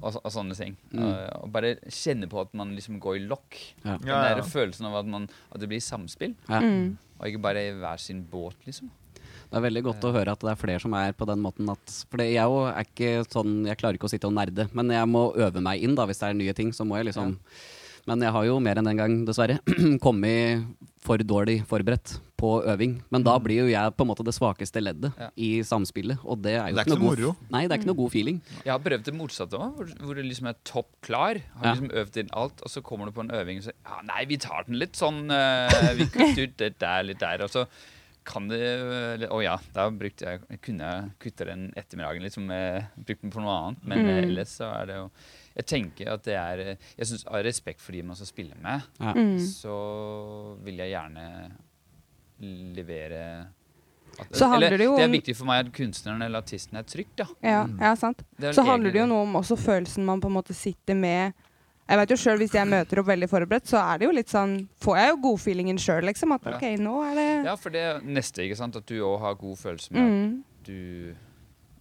og, 0.00 0.16
og 0.22 0.30
sånne 0.32 0.56
ting. 0.58 0.74
Mm. 0.92 1.02
Og, 1.04 1.18
og 1.44 1.50
bare 1.54 1.74
kjenne 1.92 2.28
på 2.30 2.40
at 2.40 2.54
man 2.56 2.72
liksom 2.76 2.96
går 3.02 3.18
i 3.20 3.26
lokk. 3.28 3.58
Ja. 3.84 3.98
Den 4.00 4.08
Ja, 4.10 4.22
ja. 4.30 4.38
der 4.38 4.48
følelsen 4.48 4.88
av 4.88 4.96
at, 5.02 5.10
man, 5.10 5.28
at 5.52 5.60
det 5.62 5.68
blir 5.70 5.82
samspill, 5.84 6.34
Ja. 6.48 6.60
Mm. 6.64 6.96
og 7.18 7.28
ikke 7.28 7.42
bare 7.44 7.66
i 7.68 7.74
hver 7.76 8.00
sin 8.02 8.24
båt, 8.30 8.56
liksom. 8.66 8.90
Det 9.48 9.56
er 9.56 9.64
veldig 9.64 9.82
godt 9.86 10.02
å 10.04 10.12
høre 10.12 10.32
at 10.34 10.42
det 10.44 10.50
er 10.52 10.58
flere 10.60 10.80
som 10.82 10.92
er 10.98 11.14
på 11.16 11.24
den 11.28 11.40
måten 11.40 11.70
at 11.72 11.92
For 12.10 12.20
jeg 12.20 12.36
jo 12.36 12.58
er 12.68 12.84
ikke 12.84 13.22
sånn 13.32 13.62
Jeg 13.64 13.78
klarer 13.80 13.96
ikke 13.96 14.04
å 14.04 14.10
sitte 14.12 14.28
og 14.28 14.34
nerde, 14.36 14.66
men 14.76 14.92
jeg 14.92 15.08
må 15.08 15.22
øve 15.40 15.62
meg 15.64 15.80
inn, 15.84 15.94
da, 15.96 16.04
hvis 16.08 16.20
det 16.20 16.28
er 16.28 16.36
nye 16.36 16.52
ting. 16.56 16.68
Så 16.76 16.84
må 16.84 16.98
jeg 16.98 17.08
liksom 17.08 17.38
Men 18.08 18.22
jeg 18.24 18.32
har 18.34 18.46
jo 18.48 18.56
mer 18.64 18.80
enn 18.80 18.88
den 18.88 18.96
gang, 19.00 19.16
dessverre, 19.28 19.58
kommet 20.04 20.64
for 21.04 21.20
dårlig 21.22 21.60
forberedt 21.68 22.16
på 22.38 22.50
øving. 22.70 22.96
Men 23.12 23.24
da 23.26 23.34
blir 23.42 23.60
jo 23.62 23.66
jeg 23.70 23.92
på 23.96 24.04
en 24.04 24.08
måte 24.10 24.24
det 24.26 24.34
svakeste 24.36 24.80
leddet 24.82 25.12
Ja. 25.18 25.28
i 25.36 25.50
samspillet, 25.66 26.20
og 26.24 26.40
det 26.44 26.54
er 26.56 26.70
jo 26.70 26.76
Det 26.78 26.82
er 26.82 26.86
ikke 26.86 26.94
ikke 26.94 26.98
noe 26.98 27.04
god 27.04 27.18
moro. 27.22 27.32
Nei, 27.54 27.62
det 27.66 27.74
er 27.74 27.80
ikke 27.82 27.90
noe 27.90 27.98
god 28.00 28.12
feeling. 28.14 28.40
Jeg 28.64 28.72
har 28.74 28.82
prøvd 28.84 29.04
det 29.08 29.14
motsatte 29.18 29.58
òg, 29.60 29.76
hvor, 29.78 29.92
hvor 30.06 30.18
du 30.18 30.22
liksom 30.26 30.48
er 30.50 30.58
topp 30.64 30.90
klar. 31.06 31.40
Har 31.58 31.66
Ja. 31.68 31.74
liksom 31.74 31.90
øvd 32.02 32.16
inn 32.24 32.32
alt, 32.32 32.62
og 32.64 32.70
så 32.72 32.82
kommer 32.82 33.06
du 33.06 33.12
på 33.16 33.24
en 33.26 33.30
øving 33.34 33.58
og 33.62 33.68
sier 33.68 33.76
ja, 33.84 34.00
nei, 34.10 34.24
vi 34.30 34.40
tar 34.42 34.64
den 34.68 34.78
litt 34.80 34.98
sånn 34.98 35.24
uh, 35.30 35.94
Vi 35.98 36.06
kutter 36.14 36.42
ut 36.48 36.56
det 36.64 36.72
der, 36.82 37.02
litt 37.08 37.20
der. 37.22 37.42
Og 37.46 37.50
så 37.54 37.66
kan 38.28 38.48
det 38.50 38.60
Å 39.24 39.32
oh 39.32 39.40
ja, 39.40 39.56
da 39.72 39.86
brukte 39.90 40.26
jeg 40.34 40.60
kunne 40.60 40.88
jeg 40.92 41.12
kutte 41.22 41.46
den 41.48 41.68
ettermiddagen, 41.78 42.22
liksom. 42.26 42.50
brukt 43.06 43.22
den 43.24 43.32
på 43.32 43.40
noe 43.40 43.54
annet. 43.62 43.84
Men 43.88 44.04
Mm. 44.04 44.10
ellers 44.24 44.56
så 44.60 44.68
er 44.82 44.86
det 44.90 44.96
jo 44.98 45.06
Jeg 45.58 45.66
tenker 45.66 46.12
at 46.12 46.22
det 46.24 46.36
er 46.38 46.60
Jeg 46.98 47.06
syns 47.10 47.24
av 47.26 47.42
respekt 47.44 47.80
for 47.82 47.92
de 47.92 48.02
man 48.06 48.16
skal 48.16 48.26
spille 48.30 48.54
med, 48.62 48.82
Ja. 49.00 49.12
Mm. 49.14 49.38
så 49.42 49.76
vil 50.64 50.76
jeg 50.78 50.92
gjerne 50.94 51.24
levere 52.76 53.46
at, 54.18 54.34
Så 54.34 54.46
handler 54.48 54.66
eller, 54.72 54.78
det 54.78 54.86
jo 54.86 54.96
det 54.96 55.04
er 55.04 55.12
viktig 55.12 55.34
for 55.38 55.46
meg 55.46 55.66
at 55.66 55.72
kunstneren 55.74 56.22
eller 56.26 56.42
artisten 56.42 56.78
er 56.78 56.82
trygg, 56.86 57.10
da. 57.16 57.26
Ja, 57.42 57.64
Mm. 57.66 57.78
ja, 57.80 57.94
sant. 57.94 58.22
Er 58.40 58.52
Så 58.52 58.64
handler 58.64 58.90
det 58.92 59.00
jo 59.00 59.06
noe 59.06 59.22
om 59.22 59.34
også 59.36 59.56
følelsen 59.58 60.04
man 60.04 60.20
på 60.20 60.26
en 60.26 60.34
måte 60.34 60.54
sitter 60.54 60.94
med. 60.94 61.34
Jeg 61.88 61.98
vet 61.98 62.10
jo 62.10 62.16
selv, 62.16 62.38
Hvis 62.40 62.52
jeg 62.52 62.66
møter 62.68 62.98
opp 62.98 63.06
veldig 63.06 63.28
forberedt, 63.28 63.66
så 63.66 63.78
er 63.78 63.98
det 63.98 64.04
jo 64.06 64.12
litt 64.12 64.28
sånn 64.28 64.68
får 64.80 64.96
jeg 64.96 65.08
jo 65.08 65.16
godfeelingen 65.22 65.78
sjøl. 65.78 66.02
Liksom, 66.04 66.32
at 66.34 66.42
Ja. 66.44 66.56
OK, 66.56 66.62
nå 66.78 67.02
er 67.10 67.14
det 67.14 67.44
Ja, 67.46 67.54
for 67.56 67.70
det 67.70 67.80
er 67.80 68.00
neste, 68.00 68.42
ikke 68.42 68.56
sant? 68.56 68.76
At 68.76 68.86
du 68.86 69.00
òg 69.00 69.20
har 69.20 69.34
god 69.34 69.56
følelse 69.56 69.90
med 69.92 70.02
mm. 70.02 70.44
at 70.60 70.64
du 70.66 71.14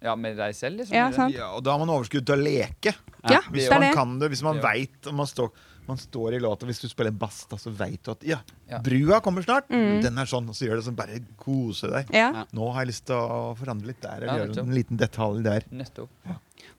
Ja, 0.02 0.16
med 0.16 0.38
deg 0.38 0.54
selv, 0.56 0.78
liksom. 0.82 0.94
Ja, 0.96 1.08
sant. 1.12 1.34
Ja, 1.36 1.52
og 1.58 1.64
da 1.66 1.72
har 1.74 1.80
man 1.82 1.90
overskudd 1.90 2.26
til 2.26 2.36
å 2.38 2.44
leke. 2.44 2.94
Ja, 3.28 3.40
Hvis 3.50 3.66
det 3.66 3.72
er 3.72 3.80
man 3.80 3.82
det. 3.82 3.96
kan 3.96 4.20
det, 4.20 4.30
hvis 4.32 4.44
man 4.46 4.56
Ja. 4.58 4.62
veit 4.62 5.12
man, 5.12 5.26
står- 5.26 5.52
man 5.88 5.98
står 5.98 6.36
i 6.36 6.40
låta 6.40 6.66
Hvis 6.68 6.82
du 6.82 6.88
spiller 6.88 7.12
bass, 7.12 7.46
da, 7.50 7.56
så 7.58 7.72
veit 7.74 8.04
du 8.04 8.12
at 8.12 8.24
ja, 8.24 8.38
Ja. 8.70 8.80
brua 8.80 9.20
kommer 9.22 9.42
snart. 9.44 9.68
Mm. 9.70 10.02
Den 10.04 10.18
er 10.18 10.26
sånn, 10.26 10.48
og 10.48 10.56
så 10.56 10.68
gjør 10.68 10.76
det 10.78 10.86
sånn. 10.86 10.96
Bare 10.96 11.20
kose 11.38 11.90
deg. 11.90 12.08
Ja. 12.14 12.32
Ja. 12.32 12.46
Nå 12.54 12.72
har 12.74 12.86
jeg 12.86 12.90
lyst 12.94 13.06
til 13.06 13.16
å 13.16 13.56
forandre 13.58 13.88
litt 13.88 14.02
der, 14.02 14.22
Ja, 14.26 14.34
eller 14.36 14.48
gjøre 14.54 14.60
en 14.60 14.74
liten 14.76 14.98
detalj 14.98 15.44
der. 15.44 15.62
Nettopp. 15.72 16.10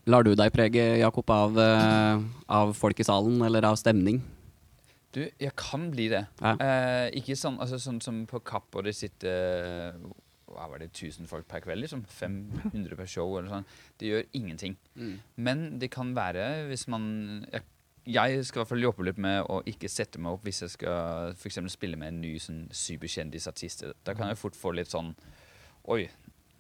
Lar 0.07 0.23
du 0.23 0.35
deg 0.35 0.53
prege, 0.53 0.99
Jakob, 1.01 1.29
av, 1.31 1.59
eh, 1.59 2.21
av 2.49 2.75
folk 2.77 2.99
i 3.01 3.03
salen, 3.05 3.43
eller 3.45 3.65
av 3.65 3.77
stemning? 3.77 4.23
Du, 5.13 5.27
jeg 5.41 5.57
kan 5.57 5.91
bli 5.91 6.09
det. 6.09 6.27
Ja. 6.41 6.53
Eh, 6.61 7.11
ikke 7.17 7.35
sånn, 7.37 7.59
altså, 7.59 7.77
sånn 7.81 8.01
som 8.03 8.27
på 8.27 8.43
Kapp, 8.45 8.75
og 8.77 8.85
det 8.85 8.95
sitter 8.95 9.95
hva 10.49 10.69
var 10.71 10.79
det, 10.79 10.91
1000 10.93 11.27
folk 11.29 11.47
per 11.49 11.61
kveld, 11.61 11.81
liksom. 11.85 12.05
500 12.09 12.97
per 12.97 13.07
show, 13.07 13.37
eller 13.39 13.49
sånn. 13.51 13.67
Det 13.99 14.09
gjør 14.09 14.25
ingenting. 14.35 14.77
Men 15.37 15.79
det 15.79 15.91
kan 15.91 16.15
være 16.17 16.67
hvis 16.69 16.87
man 16.89 17.47
jeg, 17.53 17.63
jeg 18.09 18.45
skal 18.49 18.61
i 18.61 18.63
hvert 18.63 18.69
fall 18.73 18.83
jobbe 18.87 19.05
litt 19.05 19.19
med 19.19 19.45
å 19.53 19.59
ikke 19.69 19.89
sette 19.93 20.19
meg 20.19 20.33
opp 20.33 20.45
hvis 20.49 20.63
jeg 20.65 20.71
skal 20.71 21.35
for 21.37 21.49
eksempel 21.51 21.71
spille 21.71 21.97
med 22.01 22.09
en 22.15 22.21
ny 22.23 22.39
sånn 22.41 22.63
superkjendisartist. 22.73 23.85
Da 24.05 24.15
kan 24.17 24.29
jeg 24.33 24.39
fort 24.41 24.57
få 24.57 24.73
litt 24.75 24.89
sånn 24.93 25.15
Oi, 25.89 26.09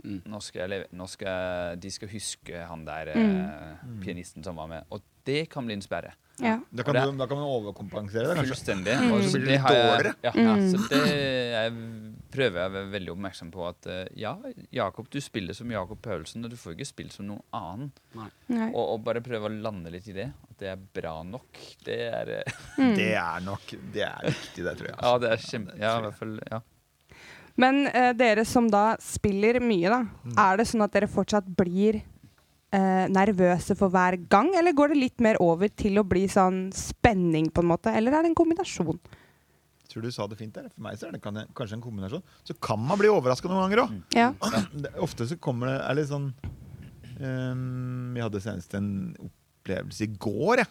Mm. 0.04 0.20
nå 0.30 0.38
skal 0.40 0.60
jeg 0.60 0.70
leve, 0.70 0.86
nå 0.94 1.08
skal, 1.10 1.76
de 1.76 1.90
skal 1.90 2.08
huske 2.08 2.60
han 2.68 2.84
der 2.86 3.08
Mm. 3.16 3.40
eh, 3.40 3.76
pianisten 4.04 4.44
som 4.44 4.54
var 4.54 4.68
med. 4.68 4.84
Og 4.92 5.02
det 5.24 5.48
kan 5.50 5.66
bli 5.66 5.74
en 5.74 5.82
sperre. 5.82 6.12
Ja. 6.44 6.54
Da 6.70 6.84
kan, 6.86 6.94
du, 6.98 7.16
da 7.18 7.26
kan 7.30 7.38
man 7.40 7.48
overkompensere 7.50 8.28
det, 8.30 8.36
kanskje. 8.38 8.54
Fullstendig. 8.54 8.94
Mm. 9.00 9.12
Og 9.16 9.24
så 9.26 9.40
blir 9.42 9.52
det 9.54 9.58
dårligere. 9.64 10.14
Ja, 10.26 10.32
Mm. 10.38 10.68
så 10.70 10.82
det 10.92 11.02
jeg 11.08 11.72
prøver 12.30 12.60
jeg 12.60 12.70
å 12.70 12.74
være 12.74 12.90
veldig 12.92 13.12
oppmerksom 13.14 13.50
på 13.54 13.62
at 13.68 13.86
eh, 13.88 14.02
ja, 14.20 14.34
Jakob, 14.74 15.08
du 15.10 15.18
spiller 15.24 15.56
som 15.56 15.70
Jakob 15.72 16.00
Paulsen, 16.04 16.44
og 16.44 16.50
du 16.52 16.56
får 16.60 16.74
ikke 16.76 16.86
spille 16.90 17.10
som 17.14 17.26
noen 17.30 17.42
annen. 17.56 17.92
Nei. 18.14 18.68
Og, 18.74 18.82
og 18.94 19.04
bare 19.06 19.22
prøve 19.24 19.48
å 19.48 19.52
lande 19.54 19.90
litt 19.94 20.06
i 20.12 20.16
det. 20.16 20.28
At 20.50 20.58
det 20.62 20.68
er 20.74 20.82
bra 21.00 21.16
nok. 21.26 21.62
Det 21.86 22.00
er 22.10 22.34
eh, 22.40 22.56
Mm. 22.78 22.94
Det 23.00 23.08
er 23.18 23.40
nok 23.42 23.72
Det 23.92 24.04
er 24.06 24.28
viktig, 24.28 24.62
det, 24.64 24.74
tror 24.78 24.86
jeg. 24.90 24.94
Ja, 24.94 25.08
altså. 25.08 25.22
det 25.24 25.30
er 25.32 25.46
kjempe... 25.48 25.78
Ja, 25.80 25.94
i 25.98 26.02
hvert 26.04 26.18
fall. 26.20 26.36
Ja. 26.52 26.60
Men 27.58 27.80
eh, 27.90 28.12
dere 28.14 28.44
som 28.46 28.68
da 28.70 28.84
spiller 29.02 29.58
mye, 29.64 29.90
da. 29.90 29.98
Mm. 30.22 30.36
Er 30.38 30.60
det 30.60 30.66
sånn 30.70 30.84
at 30.86 30.92
dere 30.94 31.08
fortsatt 31.10 31.48
blir 31.58 31.98
eh, 32.72 33.06
nervøse 33.12 33.76
for 33.78 33.92
hver 33.94 34.16
gang, 34.30 34.50
eller 34.58 34.74
går 34.76 34.92
det 34.92 34.98
litt 35.00 35.20
mer 35.24 35.38
over 35.44 35.68
til 35.68 35.98
å 36.00 36.04
bli 36.08 36.26
sånn 36.30 36.68
spenning, 36.76 37.50
på 37.54 37.64
en 37.64 37.70
måte? 37.72 37.94
Eller 37.94 38.12
er 38.16 38.22
det 38.26 38.32
en 38.32 38.38
kombinasjon? 38.38 38.98
Jeg 39.82 39.92
tror 39.94 40.04
du 40.04 40.10
sa 40.12 40.26
det 40.28 40.36
fint 40.36 40.52
der. 40.52 40.66
For 40.68 40.84
meg 40.84 40.98
så 41.00 41.08
er 41.08 41.12
det 41.16 41.22
kan- 41.24 41.46
kanskje 41.56 41.78
en 41.78 41.84
kombinasjon. 41.84 42.22
Så 42.44 42.54
kan 42.60 42.78
man 42.84 42.98
bli 43.00 43.08
overraska 43.08 43.48
noen 43.48 43.64
ganger 43.70 43.84
òg. 43.86 43.94
Ja. 44.12 44.32
Ofte 45.06 45.24
så 45.30 45.38
kommer 45.40 45.70
det 45.72 45.78
er 45.80 45.96
litt 45.96 46.10
sånn 46.10 46.28
um, 47.20 48.12
Jeg 48.16 48.26
hadde 48.26 48.42
senest 48.44 48.74
en 48.78 48.90
opplevelse 49.16 50.04
i 50.04 50.12
går, 50.20 50.62
jeg. 50.62 50.68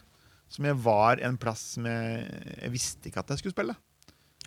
Som 0.54 0.68
jeg 0.70 0.78
var 0.80 1.20
en 1.28 1.36
plass 1.42 1.66
med 1.82 1.98
jeg, 1.98 2.54
jeg 2.62 2.72
visste 2.78 3.10
ikke 3.10 3.24
at 3.24 3.34
jeg 3.34 3.42
skulle 3.42 3.56
spille. 3.58 3.76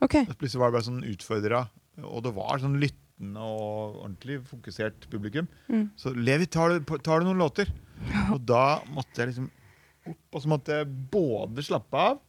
Okay. 0.00 0.24
Plutselig 0.38 0.62
var 0.62 0.70
det 0.70 0.78
bare 0.78 0.86
sånn 0.86 1.02
utfordra, 1.04 1.64
og 2.08 2.22
det 2.24 2.32
var 2.38 2.62
sånn 2.62 2.78
lyttende 3.20 3.44
og 3.44 4.00
ordentlig 4.04 4.40
fokusert 4.48 5.06
publikum. 5.11 5.46
Mm. 5.68 5.90
Så 5.96 6.12
Levi, 6.14 6.46
tar 6.46 6.70
du, 6.72 6.98
tar 7.02 7.20
du 7.20 7.26
noen 7.26 7.38
låter? 7.38 7.70
Og 8.33 8.40
da 8.40 8.80
måtte 8.90 9.20
jeg 9.20 9.30
liksom 9.30 9.50
opp, 10.09 10.24
og 10.33 10.42
så 10.42 10.48
måtte 10.48 10.72
jeg 10.80 10.88
både 11.12 11.62
slappe 11.62 11.96
av, 11.96 12.20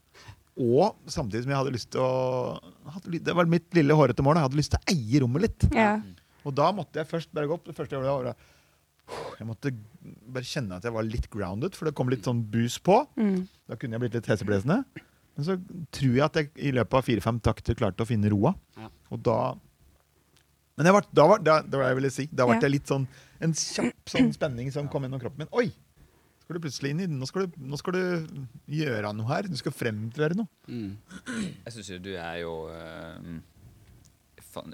og 0.60 0.97
samtidig 1.08 1.45
som 1.45 1.51
jeg 1.54 1.62
hadde 1.62 1.73
lyst 1.73 1.91
til 1.93 2.01
å 2.04 2.60
hadde, 2.91 3.19
Det 3.23 3.34
var 3.34 3.47
mitt 3.47 3.71
lille 3.73 3.95
hårete 3.95 4.21
mål. 4.21 4.36
Jeg 4.36 4.49
hadde 4.49 4.60
lyst 4.60 4.73
til 4.73 4.82
å 4.82 4.91
eie 4.91 5.21
rommet 5.23 5.45
litt. 5.45 5.67
Ja. 5.73 6.01
Og 6.43 6.54
da 6.54 6.71
måtte 6.75 6.99
jeg 6.99 7.08
først 7.08 7.32
bare 7.32 7.47
gå 7.47 7.56
opp. 7.56 7.63
Det 7.65 7.75
første 7.77 7.95
jeg 7.95 8.04
gjorde, 8.04 8.34
var 8.34 9.39
Jeg 9.39 9.47
måtte 9.47 9.71
bare 10.27 10.43
kjenne 10.43 10.75
at 10.75 10.84
jeg 10.84 10.93
var 10.93 11.08
litt 11.08 11.30
grounded, 11.32 11.73
for 11.73 11.88
det 11.88 11.95
kom 11.95 12.12
litt 12.12 12.27
sånn 12.27 12.43
bus 12.51 12.77
på. 12.84 12.99
Mm. 13.15 13.47
Da 13.71 13.80
kunne 13.80 13.95
jeg 13.95 14.04
blitt 14.04 14.19
litt 14.19 14.30
heseblesende. 14.30 14.84
Men 14.91 15.47
så 15.47 15.56
tror 15.95 16.13
jeg 16.17 16.25
at 16.27 16.38
jeg 16.38 16.51
i 16.60 16.75
løpet 16.75 16.99
av 16.99 17.08
fire-fem 17.08 17.39
takter 17.39 17.80
klarte 17.80 18.04
å 18.04 18.10
finne 18.10 18.30
roa. 18.32 18.51
Ja. 18.77 18.91
Og 19.15 19.23
da 19.23 19.39
Men 20.77 20.88
jeg 20.88 20.95
var, 20.95 21.07
da 21.12 21.27
var 21.27 21.41
da, 21.43 21.60
det 21.62 21.77
var 21.77 21.86
det 21.86 21.91
jeg 21.93 21.99
ville 21.99 22.12
si. 22.15 22.25
Da 22.31 22.45
ble 22.47 22.55
Ja. 22.57 22.63
det 22.63 22.71
litt 22.71 22.88
sånn 22.89 23.07
en 23.41 23.53
kjapp 23.57 24.10
sånn 24.13 24.34
spenning 24.34 24.71
som 24.71 24.88
kom 24.88 25.03
gjennom 25.03 25.21
kroppen 25.21 25.43
min. 25.45 25.51
Oi! 25.57 25.71
Skal 26.41 26.57
du 26.57 26.63
plutselig 26.65 26.89
inn 26.91 26.99
i 27.03 27.07
Nå 27.07 27.27
skal 27.29 27.47
du, 27.47 27.60
nå 27.63 27.77
skal 27.79 27.95
du 27.95 28.01
gjøre 28.67 29.13
noe 29.15 29.27
her. 29.29 29.47
Du 29.47 29.55
skal 29.60 29.71
fremføre 29.75 30.36
noe. 30.36 30.47
Mm. 30.67 30.97
Jeg 31.65 31.73
syns 31.75 31.89
jo 31.93 31.99
du 32.03 32.12
er 32.17 32.41
jo 32.43 32.53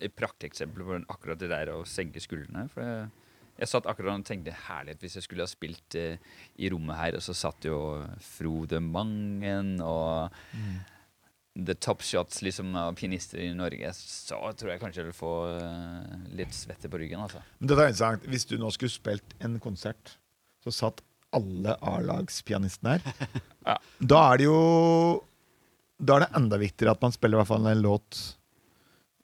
et 0.01 0.15
prakteksempel 0.17 0.83
på 0.87 0.99
akkurat 1.13 1.39
det 1.39 1.49
der 1.51 1.71
å 1.75 1.83
senke 1.85 2.21
skuldrene. 2.23 2.65
For 2.73 2.81
jeg, 2.81 3.09
jeg 3.61 3.69
satt 3.71 3.89
akkurat 3.89 4.17
og 4.17 4.25
tenkte 4.27 4.55
herlighet 4.67 5.03
hvis 5.05 5.17
jeg 5.19 5.27
skulle 5.27 5.45
ha 5.45 5.51
spilt 5.51 5.97
uh, 6.01 6.17
i 6.57 6.69
rommet 6.73 6.97
her, 6.97 7.17
og 7.17 7.25
så 7.25 7.35
satt 7.37 7.67
jo 7.69 7.77
Frode 8.25 8.81
Mangen 8.83 9.75
og 9.85 10.33
The 11.65 11.73
Top 11.81 12.03
Shots 12.05 12.41
liksom, 12.45 12.75
av 12.75 12.93
pianister 12.99 13.41
i 13.41 13.49
Norge, 13.57 13.89
så 13.97 14.37
tror 14.57 14.71
jeg 14.73 14.81
kanskje 14.81 15.01
jeg 15.01 15.09
vil 15.09 15.17
få 15.17 15.33
eh, 15.55 16.15
litt 16.37 16.53
svette 16.53 16.89
på 16.91 16.99
ryggen. 17.01 17.23
altså. 17.23 17.41
Men 17.57 17.71
dette 17.71 17.81
er 17.81 17.93
interessant. 17.93 18.27
Hvis 18.29 18.45
du 18.49 18.57
nå 18.61 18.69
skulle 18.75 18.93
spilt 18.93 19.37
en 19.43 19.57
konsert, 19.63 20.17
så 20.63 20.73
satt 20.75 21.01
alle 21.35 21.77
A-lagspianistene 21.81 22.97
her. 22.97 23.13
Ja. 23.67 23.73
Da 23.99 24.19
er 24.31 24.39
det 24.39 24.45
jo 24.45 24.59
Da 25.99 26.13
er 26.15 26.23
det 26.23 26.27
enda 26.39 26.55
viktigere 26.61 26.93
at 26.95 27.01
man 27.03 27.11
spiller 27.11 27.35
i 27.35 27.41
hvert 27.41 27.49
fall 27.49 27.65
en 27.67 27.81
låt 27.83 28.19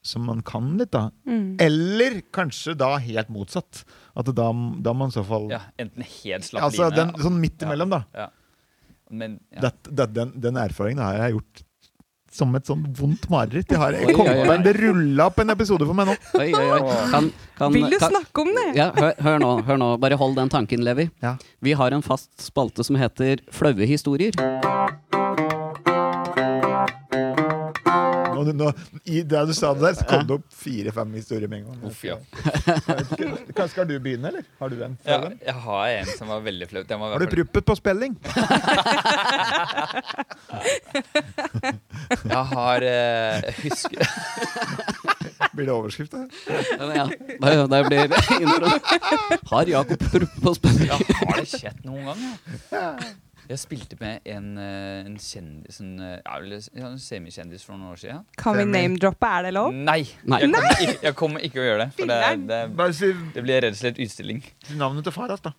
som 0.04 0.26
man 0.28 0.42
kan 0.44 0.66
litt, 0.76 0.90
da. 0.92 1.06
Mm. 1.24 1.56
Eller 1.64 2.18
kanskje 2.28 2.74
da 2.76 2.90
helt 3.00 3.30
motsatt. 3.32 3.86
At 4.12 4.28
det 4.28 4.34
da, 4.36 4.50
da 4.84 4.92
man 4.92 5.08
i 5.08 5.16
så 5.16 5.24
fall 5.24 5.48
Ja, 5.48 5.62
Enten 5.80 6.04
helt 6.04 6.44
slapp 6.44 6.66
Altså 6.66 6.90
line 6.90 6.98
den, 6.98 7.14
sånn 7.24 7.40
midt 7.40 7.64
imellom, 7.64 7.94
da. 7.96 8.02
Ja. 8.12 8.28
Men 9.08 9.38
ja. 9.48 9.64
Det, 9.64 9.72
det, 9.88 10.10
den, 10.12 10.36
den 10.44 10.60
erfaringen 10.60 11.00
har 11.00 11.22
jeg 11.22 11.38
gjort 11.38 11.63
som 12.34 12.54
et 12.58 12.66
sånn 12.66 12.82
vondt 12.98 13.28
mareritt. 13.32 13.70
Jeg 13.70 13.80
har, 13.80 13.94
Oi, 13.94 14.04
jeg 14.08 14.16
kom, 14.18 14.26
oi, 14.26 14.46
oi. 14.50 14.58
Det 14.64 14.74
rulla 14.80 15.28
opp 15.30 15.38
en 15.44 15.54
episode 15.54 15.86
for 15.86 15.96
meg 15.98 16.10
nå. 16.10 16.18
Oi, 16.40 16.48
oi, 16.50 16.66
oi. 16.74 17.00
Kan, 17.12 17.30
kan, 17.58 17.74
Vil 17.76 17.86
du 17.92 17.98
kan, 18.02 18.10
snakke 18.16 18.44
om 18.44 18.52
det? 18.58 18.68
ja, 18.80 18.90
hør, 18.98 19.14
hør 19.28 19.42
nå, 19.44 19.52
hør 19.68 19.82
nå. 19.84 19.90
Bare 20.02 20.18
hold 20.18 20.38
den 20.40 20.52
tanken, 20.52 20.82
Levi. 20.86 21.08
Ja. 21.22 21.36
Vi 21.62 21.76
har 21.78 21.94
en 21.94 22.02
fast 22.02 22.32
spalte 22.42 22.86
som 22.86 22.98
heter 22.98 23.44
Flaue 23.54 23.86
historier. 23.88 24.34
Nå, 28.44 28.52
nå, 28.58 28.70
I 29.04 29.22
det 29.24 29.42
du 29.48 29.54
sa 29.56 29.72
det 29.74 29.84
der, 29.86 29.94
så 29.98 30.04
kom 30.08 30.26
det 30.28 30.36
opp 30.38 30.46
fire-fem 30.64 31.14
historier 31.18 31.48
med 31.50 31.62
en 31.62 31.70
gang. 31.70 31.78
Uff, 31.90 32.02
ja. 32.06 32.16
Jeg 32.44 33.30
Kanskje 33.54 33.68
skal 33.72 33.88
du 33.88 33.94
begynne, 33.98 34.28
eller? 34.30 34.44
Har 34.60 34.68
du 34.72 34.76
en? 34.84 34.96
Ja, 35.08 35.20
jeg 35.40 35.56
har 35.66 35.88
en 36.00 36.12
som 36.18 36.30
var 36.32 36.44
veldig 36.44 36.68
flau. 36.70 36.84
Har 37.04 37.24
du 37.24 37.28
pruppet 37.32 37.64
på 37.68 37.78
spelling? 37.80 38.18
Jeg 42.24 42.44
har 42.50 42.84
uh, 42.84 43.42
Jeg 43.44 43.54
husker 43.62 44.02
Blir 45.54 45.66
det 45.66 45.74
overskrift? 45.74 46.12
da? 46.12 46.26
Ja, 46.94 47.04
det, 47.06 47.52
det 47.70 47.80
blir 47.88 48.04
intro. 48.40 48.70
Har 49.50 49.70
Jakob 49.70 49.98
pruppet 49.98 50.42
på 50.42 50.54
spelling? 50.58 50.88
ja, 50.90 50.98
Har 51.20 51.40
det 51.40 51.46
skjedd 51.50 51.84
noen 51.86 52.10
gang? 52.10 53.04
Jeg 53.44 53.60
spilte 53.60 53.96
med 54.00 54.24
en, 54.24 54.46
eh, 54.56 55.04
en 55.04 55.16
kjendis 55.20 55.80
en, 55.82 55.90
eh, 56.00 56.20
ja, 56.24 56.86
en 56.88 56.98
semikjendis 57.00 57.64
for 57.66 57.76
noen 57.76 57.92
år 57.92 57.98
siden. 58.00 58.22
Kan 58.40 58.56
vi 58.56 58.64
name-droppe? 58.64 59.28
Er 59.28 59.48
det 59.48 59.52
lov? 59.52 59.74
Nei! 59.74 60.06
Nei. 60.24 60.38
Jeg, 60.40 60.50
kommer 60.54 60.80
ikke, 60.86 60.94
jeg 61.02 61.16
kommer 61.18 61.44
ikke 61.44 61.60
å 61.60 61.66
gjøre 61.66 61.82
det. 61.82 61.88
For 61.98 62.08
det, 62.08 62.20
det, 62.48 62.60
det, 62.78 63.10
det 63.34 63.44
blir 63.44 63.60
rett 63.66 63.76
og 63.76 63.80
slett 63.82 64.00
utstilling. 64.00 64.40
navnet 64.80 65.04
til 65.04 65.12
Faras, 65.12 65.44
da. 65.44 65.52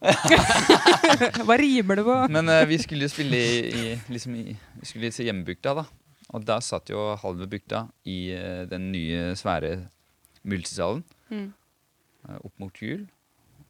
Hva 1.46 1.60
rimer 1.62 2.02
det 2.02 2.08
på? 2.08 2.16
Men 2.34 2.50
uh, 2.50 2.64
vi 2.70 2.80
skulle 2.82 3.06
jo 3.06 3.14
spille 3.14 3.38
i, 3.38 3.60
i, 3.70 3.98
liksom 4.10 4.40
i 4.40 4.48
Vi 4.82 4.90
skulle 4.90 5.12
til 5.14 5.30
hjembygda, 5.30 5.76
da. 5.84 5.86
Og 6.34 6.46
da 6.48 6.58
satt 6.66 6.90
jo 6.90 7.12
halve 7.22 7.46
bygda 7.52 7.86
i 8.10 8.20
uh, 8.34 8.64
den 8.72 8.90
nye, 8.96 9.36
svære 9.38 9.78
multisalen 10.46 11.06
Mm. 11.34 11.54
Uh, 12.30 12.38
opp 12.46 12.54
mot 12.62 12.82
jul. 12.82 13.08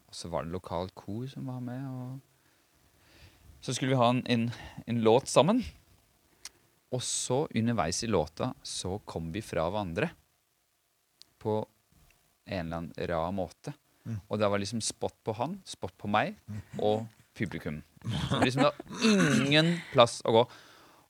Og 0.08 0.14
så 0.14 0.28
var 0.28 0.44
det 0.44 0.52
lokalt 0.52 0.94
kor 0.96 1.24
som 1.30 1.48
var 1.48 1.60
med. 1.64 1.84
Og 1.88 2.20
så 3.66 3.74
skulle 3.74 3.96
vi 3.96 3.98
ha 3.98 4.08
en, 4.12 4.22
en, 4.30 4.50
en 4.86 4.98
låt 5.02 5.26
sammen. 5.26 5.64
Og 6.94 7.02
så, 7.02 7.48
underveis 7.50 8.04
i 8.04 8.06
låta, 8.06 8.52
så 8.62 9.00
kom 9.02 9.32
vi 9.34 9.42
fra 9.42 9.64
hverandre. 9.66 10.12
På 11.42 11.58
en 12.46 12.60
eller 12.60 12.76
annen 12.76 13.08
rar 13.10 13.32
måte. 13.34 13.74
Mm. 14.06 14.20
Og 14.28 14.38
det 14.38 14.50
var 14.52 14.62
liksom 14.62 14.84
spot 14.86 15.16
på 15.26 15.34
han, 15.40 15.58
spot 15.66 15.96
på 15.98 16.10
meg 16.14 16.36
og 16.78 17.08
publikum. 17.34 17.80
Så 18.28 18.38
liksom 18.44 18.62
det 18.62 18.70
var 18.70 19.10
ingen 19.10 19.72
plass 19.90 20.20
å 20.22 20.36
gå. 20.36 20.44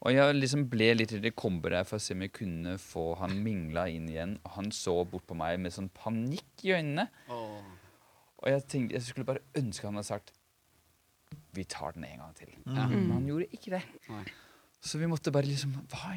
Og 0.07 0.17
jeg 0.17 0.39
liksom 0.39 0.65
ble 0.73 0.95
litt 0.97 1.13
redd. 1.13 1.29
Jeg 1.29 1.37
kom 1.37 1.61
der 1.61 1.85
for 1.85 2.01
å 2.01 2.07
se 2.07 2.17
om 2.17 2.25
jeg 2.25 2.33
kunne 2.41 2.79
få 2.81 3.11
han 3.21 3.37
mingla 3.45 3.85
inn 3.93 4.09
igjen. 4.09 4.39
Og 4.49 4.57
han 4.57 4.73
så 4.73 4.97
bort 5.05 5.29
på 5.29 5.37
meg 5.37 5.61
med 5.61 5.77
sånn 5.77 5.93
panikk 5.93 6.65
i 6.65 6.73
øynene. 6.79 7.11
Og 8.41 8.49
jeg 8.49 8.65
tenkte, 8.65 8.97
jeg 8.97 9.11
skulle 9.11 9.29
bare 9.29 9.45
ønske 9.61 9.89
han 9.89 10.01
hadde 10.01 10.09
sagt 10.09 10.33
Vi 11.57 11.65
tar 11.65 11.93
den 11.97 12.05
en 12.05 12.19
gang 12.25 12.35
til. 12.37 12.51
Ja. 12.67 12.87
Men 12.91 13.11
han 13.15 13.27
gjorde 13.31 13.47
ikke 13.57 13.71
det. 13.79 13.83
Nei. 14.13 14.25
Så 14.87 14.99
vi 15.01 15.07
måtte 15.11 15.33
bare 15.35 15.49
liksom 15.49 15.73
hva, 15.91 16.13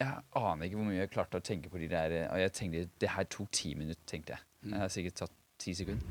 Jeg 0.00 0.22
aner 0.38 0.64
ikke 0.68 0.78
hvor 0.78 0.86
mye 0.88 1.00
jeg 1.02 1.10
klarte 1.12 1.38
å 1.40 1.44
tenke 1.44 1.68
på 1.70 1.78
de 1.82 1.88
der 1.90 2.14
Og 2.32 2.38
jeg 2.40 2.52
tenkte 2.56 2.84
det 3.02 3.10
her 3.10 3.26
tok 3.30 3.50
ti 3.52 3.74
minutter, 3.78 4.00
tenkte 4.08 4.36
jeg. 4.36 4.44
Det 4.70 4.78
har 4.80 4.88
sikkert 4.94 5.14
tatt 5.24 5.34
ti 5.58 5.74
sekunder. 5.74 6.06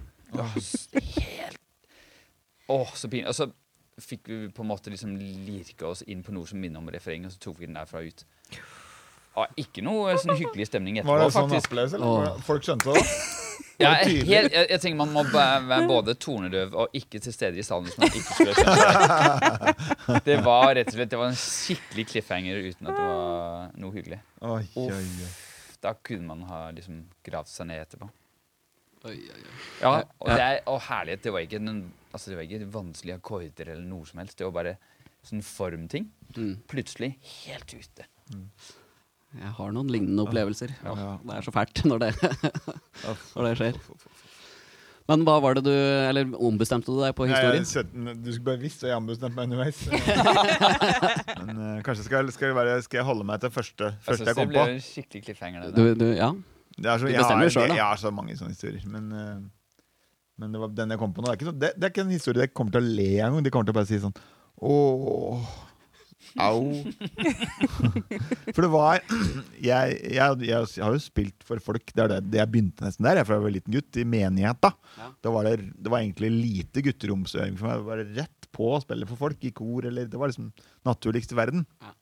S- 0.60 0.90
helt 0.94 1.58
Åh, 2.70 2.90
så 3.00 3.08
pinlig. 3.10 3.28
Og 3.32 3.36
så 3.38 3.48
fikk 4.04 4.28
vi 4.28 4.40
på 4.54 4.62
en 4.62 4.68
måte 4.70 4.92
liksom 4.92 5.16
lirke 5.18 5.88
oss 5.88 6.04
inn 6.06 6.20
på 6.24 6.34
noe 6.36 6.46
som 6.46 6.60
minner 6.62 6.78
om 6.84 6.90
refreng, 6.92 7.24
og 7.26 7.32
så 7.34 7.40
tok 7.48 7.62
vi 7.62 7.66
den 7.70 7.78
derfra 7.80 8.02
ut. 8.06 8.26
Ah, 9.38 9.48
ikke 9.58 9.82
noe 9.86 10.18
sånn 10.20 10.36
hyggelig 10.38 10.68
stemning 10.68 11.00
etterpå, 11.00 11.16
Var 11.16 11.24
det 11.24 11.34
sånn 11.34 11.48
faktisk. 11.50 11.72
applaus, 11.72 11.94
eller? 11.98 12.06
Åh. 12.36 12.42
Folk 12.46 12.68
skjønte 12.68 12.94
det? 12.94 13.04
Ja, 13.84 13.92
jeg, 14.02 14.24
helt, 14.26 14.54
jeg, 14.56 14.66
jeg 14.72 14.82
tenker 14.82 14.98
Man 14.98 15.12
må 15.14 15.22
være 15.30 15.84
både 15.86 16.16
tornedøv 16.18 16.74
og 16.82 16.96
ikke 16.98 17.20
til 17.22 17.34
stede 17.36 17.60
i 17.62 17.66
salen 17.66 17.86
hvis 17.86 17.98
man 18.02 18.10
ikke 18.10 18.24
skulle 18.26 18.56
skjønt 18.58 20.08
det. 20.08 20.22
Det 20.26 20.38
var 20.46 20.72
rett 20.80 20.90
og 20.90 20.98
slett 20.98 21.12
Det 21.14 21.20
var 21.22 21.30
en 21.30 21.38
skikkelig 21.38 22.08
cliffhanger 22.10 22.64
uten 22.66 22.90
at 22.90 22.98
det 22.98 23.04
var 23.06 23.76
noe 23.78 23.94
hyggelig. 23.94 24.18
Oi, 24.42 24.64
oi, 24.82 24.88
oi. 24.98 25.30
Da 25.84 25.94
kunne 26.10 26.26
man 26.32 26.42
ha 26.50 26.64
liksom 26.74 27.04
gravd 27.26 27.52
seg 27.52 27.70
ned 27.70 27.84
etterpå. 27.84 28.10
Oi, 29.06 29.14
oi, 29.14 29.42
oi. 29.44 29.56
Ja, 29.84 29.94
og, 30.02 30.32
det 30.32 30.42
er, 30.42 30.60
og 30.66 30.82
herlighet. 30.88 31.24
Det 31.28 31.34
var 31.36 31.46
ikke 31.46 31.62
noen, 31.62 31.84
altså 32.10 32.34
det 32.34 32.40
var 32.40 32.48
ikke 32.50 32.72
vanskelige 32.74 33.20
akkorder 33.22 33.74
eller 33.76 33.86
noe 33.86 34.10
som 34.10 34.24
helst. 34.24 34.40
Det 34.40 34.48
var 34.50 34.58
bare 34.58 34.76
sånn 35.28 35.46
formting. 35.46 36.10
Mm. 36.34 36.58
Plutselig 36.72 37.14
helt 37.46 37.78
ute. 37.78 38.10
Jeg 39.36 39.52
har 39.58 39.72
noen 39.76 39.90
lignende 39.92 40.24
opplevelser. 40.24 40.72
Ja. 40.86 41.18
Det 41.20 41.36
er 41.36 41.42
så 41.46 41.52
fælt 41.54 41.82
når 41.86 42.00
det, 42.06 42.12
når 43.36 43.44
det 43.50 43.52
skjer. 43.60 43.80
Men 45.08 45.22
hva 45.24 45.38
var 45.40 45.56
det 45.56 45.62
du 45.64 45.72
Eller 45.72 46.28
ombestemte 46.36 46.92
du 46.92 46.98
deg 47.00 47.14
på 47.16 47.24
Nei, 47.28 47.32
historien? 47.36 47.64
jeg, 47.64 47.70
søtten- 47.72 48.24
du 48.24 48.32
skulle 48.34 48.48
bare 48.50 48.60
visst 48.60 48.82
at 48.84 48.90
jeg 48.92 48.98
ombestemte 49.00 49.36
meg 49.38 49.48
underveis. 49.48 49.84
Men 51.48 51.60
uh, 51.60 51.76
kanskje 51.86 52.08
skal, 52.08 52.32
skal, 52.36 52.50
jeg 52.52 52.58
være, 52.58 52.74
skal 52.84 53.00
jeg 53.02 53.08
holde 53.08 53.28
meg 53.28 53.40
til 53.44 53.54
første, 53.56 53.92
første 54.04 54.26
jeg, 54.26 54.28
jeg 54.28 54.36
det 54.36 54.36
kom 54.42 54.52
på. 54.56 54.66
en 54.74 54.82
skikkelig 54.84 55.24
cliffhanger. 55.30 55.68
det 55.68 55.76
Du, 55.78 55.84
du, 56.02 56.08
ja. 56.18 56.32
Det 56.78 56.92
er 56.92 57.00
så, 57.02 57.08
Du 57.08 57.14
bestemmer 57.16 57.44
har, 57.44 57.48
jo 57.48 57.56
selv, 57.56 57.72
da. 57.72 57.78
jeg 57.80 57.88
har 57.88 58.02
så 58.04 58.12
mange 58.14 58.36
sånne 58.40 58.56
historier. 58.56 58.84
Men, 58.92 59.08
uh, 59.12 59.38
men 60.44 60.52
det 60.54 60.60
var 60.66 60.74
den 60.82 60.92
jeg 60.96 61.00
kom 61.04 61.14
på 61.16 61.24
nå. 61.24 61.30
Det 61.30 61.36
er, 61.36 61.40
ikke, 61.40 61.50
så- 61.52 61.60
det, 61.64 61.72
det 61.78 61.88
er 61.88 61.94
ikke 61.96 62.06
en 62.08 62.16
historie 62.18 62.48
jeg 62.48 62.54
kommer 62.58 62.76
til 62.76 62.84
å 62.84 62.96
le 63.00 63.08
en 63.22 63.38
gang. 63.38 63.48
De 63.48 63.54
kommer 63.56 63.70
til 63.72 63.76
å 63.76 63.80
bare 63.80 63.90
si 63.92 64.02
sånn 64.04 64.18
Åh 64.58 65.48
Au. 66.38 66.72
For 68.56 68.62
det 68.64 68.70
var 68.74 68.98
jeg, 69.00 69.12
jeg, 69.64 70.00
jeg, 70.14 70.40
jeg 70.48 70.84
har 70.86 70.96
jo 70.96 71.02
spilt 71.02 71.46
for 71.48 71.62
folk. 71.64 71.94
Det 71.94 72.04
er 72.04 72.12
det, 72.16 72.20
det 72.34 72.42
jeg 72.42 72.52
begynte 72.54 72.86
nesten 72.86 73.08
der. 73.08 73.22
Jeg 73.22 73.30
var 73.30 73.40
jeg 73.40 73.46
var 73.46 73.56
liten 73.56 73.78
gutt, 73.78 74.00
i 74.02 74.08
menighet. 74.08 74.62
Da 74.64 74.74
Ja. 74.98 75.12
Da 75.24 75.32
var 75.34 75.46
det, 75.46 75.56
det 75.78 75.92
var 75.94 76.02
egentlig 76.02 76.32
lite 76.34 76.82
gutteromsøving 76.86 77.58
for 77.60 77.70
meg. 77.70 77.82
Det 77.82 77.90
var 77.92 78.04
rett 78.22 78.50
på 78.58 78.72
å 78.74 78.82
spille 78.82 79.08
for 79.10 79.20
folk 79.28 79.44
i 79.46 79.54
kor. 79.56 79.86
Eller, 79.86 80.10
det 80.10 80.20
var 80.20 80.32
liksom 80.32 80.52
naturligst 80.88 81.34
i 81.36 81.40
verden. 81.40 81.66
Ja. 81.84 81.94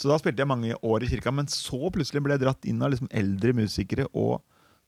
Så 0.00 0.08
da 0.08 0.16
spilte 0.20 0.40
jeg 0.40 0.48
mange 0.48 0.76
år 0.86 1.04
i 1.04 1.10
kirka, 1.10 1.32
men 1.34 1.50
så 1.52 1.90
plutselig 1.92 2.22
ble 2.24 2.36
jeg 2.36 2.44
dratt 2.44 2.68
inn 2.68 2.80
av 2.80 2.92
liksom 2.94 3.10
eldre 3.12 3.52
musikere. 3.58 4.06
Og 4.16 4.40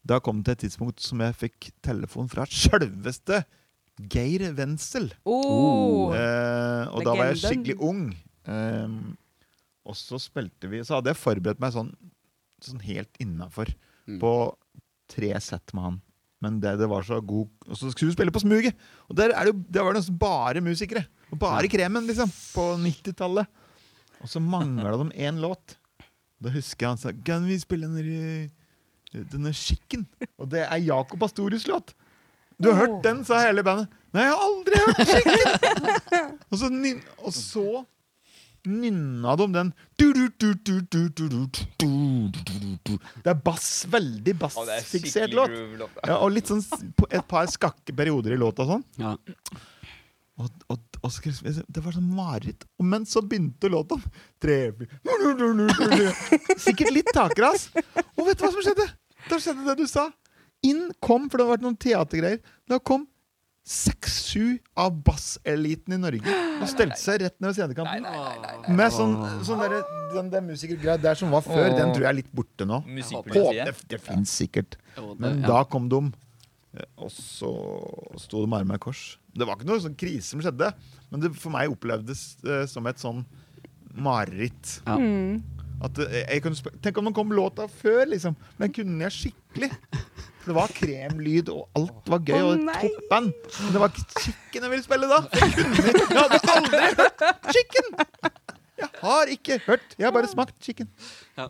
da 0.08 0.18
kom 0.24 0.40
det 0.40 0.56
til 0.56 0.56
et 0.56 0.62
tidspunkt 0.70 1.04
som 1.04 1.20
jeg 1.22 1.36
fikk 1.38 1.72
telefon 1.84 2.30
fra 2.32 2.46
sjølveste 2.48 3.42
Geir 4.12 4.46
Wenzel. 4.56 5.10
Oh. 5.28 6.14
Eh, 6.16 6.88
og 6.90 7.04
da 7.04 7.16
var 7.18 7.32
jeg 7.32 7.42
skikkelig 7.42 7.76
ung. 7.84 8.06
Ehm, 8.50 9.16
og 9.86 9.94
så 9.98 10.18
spilte 10.22 10.68
vi 10.70 10.80
Så 10.86 10.96
hadde 10.96 11.10
jeg 11.12 11.18
forberedt 11.20 11.60
meg 11.62 11.72
sånn, 11.74 11.92
sånn 12.62 12.82
helt 12.82 13.10
innafor 13.22 13.70
Mm. 14.02 14.16
på 14.18 14.30
tre 15.06 15.28
sett 15.38 15.70
med 15.74 15.82
han. 15.84 15.98
Men 16.42 16.56
det, 16.58 16.72
det 16.80 16.88
var 16.90 17.04
så 17.06 17.20
god 17.22 17.46
Og 17.68 17.76
så 17.78 17.90
skulle 17.92 18.10
vi 18.10 18.16
spille 18.16 18.32
på 18.34 18.40
Smuget! 18.42 18.74
Og 19.08 19.14
der, 19.14 19.30
er 19.30 19.46
det, 19.46 19.52
jo- 19.54 19.66
der 19.70 19.84
var 19.86 19.94
det 19.94 20.18
bare 20.18 20.60
musikere. 20.60 21.04
Og 21.30 21.38
bare 21.38 21.68
kremen, 21.70 22.02
liksom. 22.08 22.26
På 22.52 22.64
90-tallet. 22.82 23.46
Og 24.22 24.26
så 24.28 24.42
mangla 24.42 24.90
de 24.98 25.06
én 25.22 25.38
låt. 25.38 25.76
Da 26.42 26.50
husker 26.50 26.82
jeg 26.82 26.90
han 26.90 26.98
sa 26.98 27.12
Kan 27.24 27.46
vi 27.46 27.60
spille 27.62 27.86
denne, 27.86 28.50
denne 29.30 29.52
Skikken? 29.54 30.02
Og 30.36 30.50
det 30.50 30.64
er 30.66 30.82
Jakob 30.82 31.22
Astorius 31.22 31.68
låt. 31.70 31.94
Du 32.58 32.72
har 32.72 32.82
hørt 32.86 33.02
den, 33.06 33.22
sa 33.24 33.38
hele 33.46 33.62
bandet. 33.62 33.86
Nei, 34.12 34.26
jeg 34.26 34.34
har 34.34 34.42
aldri 34.50 34.82
hørt 34.82 35.14
Skikken! 35.14 35.86
og, 36.50 36.58
så, 36.58 36.72
og 37.22 37.32
så 37.38 37.66
nynna 38.68 39.36
de 39.36 39.46
den 39.52 39.72
Det 43.22 43.30
er 43.30 43.38
bass, 43.44 43.84
veldig 43.90 44.34
bassfiksert 44.38 45.34
låt. 45.36 45.50
Ja, 46.06 46.18
og 46.18 46.32
litt 46.34 46.50
sånn 46.50 46.62
et 47.10 47.26
par 47.28 47.46
skakke 47.50 47.94
perioder 47.96 48.36
i 48.36 48.40
låta 48.40 48.66
sånn. 48.68 48.84
Ja. 49.00 49.16
Og, 50.40 50.48
og, 50.72 50.78
og, 51.04 51.10
det 51.68 51.82
var 51.84 51.92
sånn 51.94 52.08
mareritt. 52.16 52.64
Men 52.80 53.06
så 53.06 53.22
begynte 53.22 53.68
låta. 53.72 53.98
Sikkert 56.62 56.92
litt 56.94 57.12
takras. 57.14 57.68
Og 58.16 58.26
vet 58.26 58.38
du 58.38 58.46
hva 58.46 58.52
som 58.54 58.64
skjedde? 58.64 58.88
Da 59.28 59.38
skjedde 59.38 59.68
det 59.68 59.78
du 59.82 59.86
sa. 59.90 60.08
Inn 60.66 60.88
kom, 61.02 61.28
for 61.28 61.38
det 61.38 61.44
hadde 61.44 61.54
vært 61.56 61.66
noen 61.66 61.80
teatergreier. 61.80 62.40
Da 62.70 62.78
kom 62.78 63.06
seks-sju 63.62 64.58
av 64.76 64.96
basseliten 65.06 65.94
i 65.94 65.98
Norge 66.02 66.32
og 66.60 66.64
stelte 66.70 66.98
seg 66.98 67.20
rett 67.22 67.36
ned 67.40 67.52
ved 67.52 67.58
scenekanten. 67.60 68.74
Med 68.74 68.90
sånn, 68.94 69.14
sånn 69.46 69.62
der, 69.62 69.76
den 70.16 70.30
der 70.32 70.42
musikergreia 70.46 70.98
der 71.00 71.14
som 71.18 71.30
var 71.34 71.44
før, 71.46 71.68
Åh. 71.70 71.76
den 71.78 71.92
tror 71.94 72.02
jeg 72.06 72.10
er 72.10 72.18
litt 72.18 72.32
borte 72.34 72.66
nå. 72.66 72.80
Håper, 72.82 73.36
det 73.62 73.76
det 73.92 74.00
fins 74.02 74.34
sikkert. 74.42 74.76
Men 75.18 75.42
da 75.46 75.62
kom 75.70 75.86
de, 75.92 76.02
eh, 76.74 76.88
og 76.98 77.12
så 77.14 77.52
sto 78.18 78.42
de 78.42 78.50
med 78.50 78.64
armene 78.64 78.80
i 78.80 78.82
kors. 78.82 79.04
Det 79.32 79.46
var 79.48 79.56
ikke 79.56 79.70
noe 79.70 79.80
sånn 79.84 79.94
krise 79.96 80.32
som 80.34 80.42
skjedde, 80.42 80.72
men 81.12 81.22
det 81.22 81.30
for 81.38 81.54
meg 81.54 81.70
opplevdes 81.72 82.26
eh, 82.44 82.66
som 82.68 82.86
et 82.90 82.98
sånn 83.00 83.22
mareritt. 83.94 84.80
Ja. 84.86 84.98
Mm. 84.98 85.42
At, 85.82 85.98
eh, 85.98 86.26
jeg 86.34 86.42
kunne 86.44 86.58
sp- 86.58 86.74
Tenk 86.82 86.98
om 86.98 87.08
det 87.08 87.14
kom 87.14 87.30
låta 87.34 87.68
før, 87.70 88.04
liksom. 88.10 88.36
Men 88.58 88.72
kunne 88.74 89.06
jeg 89.08 89.12
skikkelig? 89.32 89.70
For 90.42 90.50
det 90.50 90.56
var 90.58 90.72
kremlyd, 90.74 91.48
og 91.54 91.68
alt 91.78 92.10
var 92.10 92.22
gøy. 92.26 92.38
Og 92.42 92.64
toppen. 92.82 93.28
Men 93.62 93.72
det 93.76 93.82
var 93.82 93.92
ikke 93.94 94.22
Chicken 94.24 94.66
jeg 94.66 94.72
ville 94.72 94.86
spille 94.86 95.06
da. 95.10 95.20
Jeg, 95.38 95.52
kunne, 95.54 95.84
jeg 95.86 96.18
hadde 96.18 96.40
aldri 96.56 96.80
hørt 96.98 97.22
Chicken! 97.54 97.92
Jeg 98.82 98.88
har 98.98 99.28
ikke 99.30 99.56
hørt. 99.68 99.92
Jeg 99.94 100.06
har 100.08 100.14
bare 100.16 100.26
smakt 100.26 100.56
chicken. 100.64 100.88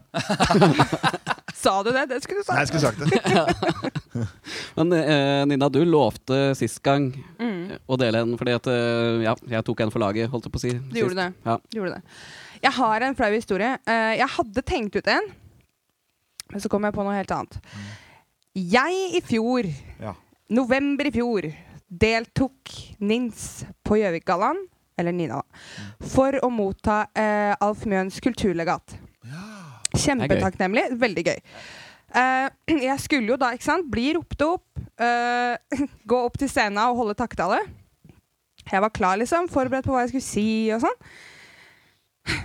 Sa 1.63 1.79
du 1.87 1.89
det? 1.95 2.03
Det 2.11 2.19
skulle 2.25 2.43
du 2.43 2.45
sagt. 2.45 2.53
Nei, 2.53 2.61
jeg 2.61 2.69
skulle 2.69 2.83
sagt 2.83 2.99
det. 3.01 4.27
Men 4.77 4.93
eh, 4.99 5.45
Nina, 5.49 5.69
du 5.73 5.81
lovte 5.89 6.51
sist 6.59 6.83
gang 6.85 7.11
Mm. 7.43 7.73
å 7.91 7.97
dele 7.99 8.21
en, 8.23 8.35
fordi 8.39 8.53
at 8.55 8.69
eh, 8.71 9.23
ja, 9.25 9.33
jeg 9.51 9.65
tok 9.67 9.81
en 9.83 9.91
for 9.95 10.03
laget, 10.03 10.29
holdt 10.31 10.45
jeg 10.47 10.53
på 10.55 10.61
å 10.61 10.63
si. 10.63 10.73
Du 10.93 10.99
gjorde 11.01 11.17
det. 11.19 11.29
Ja. 11.47 11.57
Du 11.73 11.79
gjorde 11.81 11.97
det. 11.97 12.03
Jeg 12.63 12.73
har 12.77 13.07
en 13.09 13.17
flau 13.19 13.31
historie. 13.33 13.73
Eh, 13.89 14.13
jeg 14.21 14.29
hadde 14.37 14.63
tenkt 14.69 14.99
ut 15.01 15.09
en, 15.11 15.27
men 16.53 16.63
så 16.63 16.69
kom 16.71 16.85
jeg 16.87 16.95
på 16.95 17.07
noe 17.07 17.17
helt 17.17 17.33
annet. 17.35 17.57
Jeg 18.55 19.17
i 19.17 19.21
fjor, 19.25 19.65
Ja. 20.01 20.15
november 20.51 21.07
i 21.09 21.13
fjor, 21.15 21.47
deltok 21.89 22.73
NINS 23.01 23.65
på 23.85 23.97
Gjøvikgallaen, 23.97 24.67
eller 24.99 25.13
Nina, 25.13 25.41
da, 25.41 26.05
for 26.05 26.37
å 26.45 26.51
motta 26.53 27.07
eh, 27.17 27.55
Alf 27.65 27.87
Mjøens 27.89 28.21
kulturlegat. 28.21 28.99
Kjempetakknemlig. 29.97 30.85
Veldig 31.01 31.25
gøy. 31.25 31.41
Eh, 32.15 32.49
jeg 32.89 32.99
skulle 33.01 33.33
jo 33.33 33.41
da, 33.41 33.53
ikke 33.57 33.65
sant, 33.71 33.89
bli 33.93 34.13
ropt 34.17 34.45
opp, 34.45 34.67
eh, 35.01 35.57
gå 36.09 36.21
opp 36.29 36.37
til 36.41 36.49
scenen 36.53 36.81
og 36.85 37.01
holde 37.01 37.17
takketale. 37.17 37.63
Jeg 38.71 38.81
var 38.85 38.93
klar, 38.95 39.17
liksom, 39.19 39.49
forberedt 39.51 39.89
på 39.89 39.97
hva 39.97 40.05
jeg 40.05 40.13
skulle 40.13 40.29
si 40.29 40.49
og 40.77 40.85
sånn. 40.85 42.37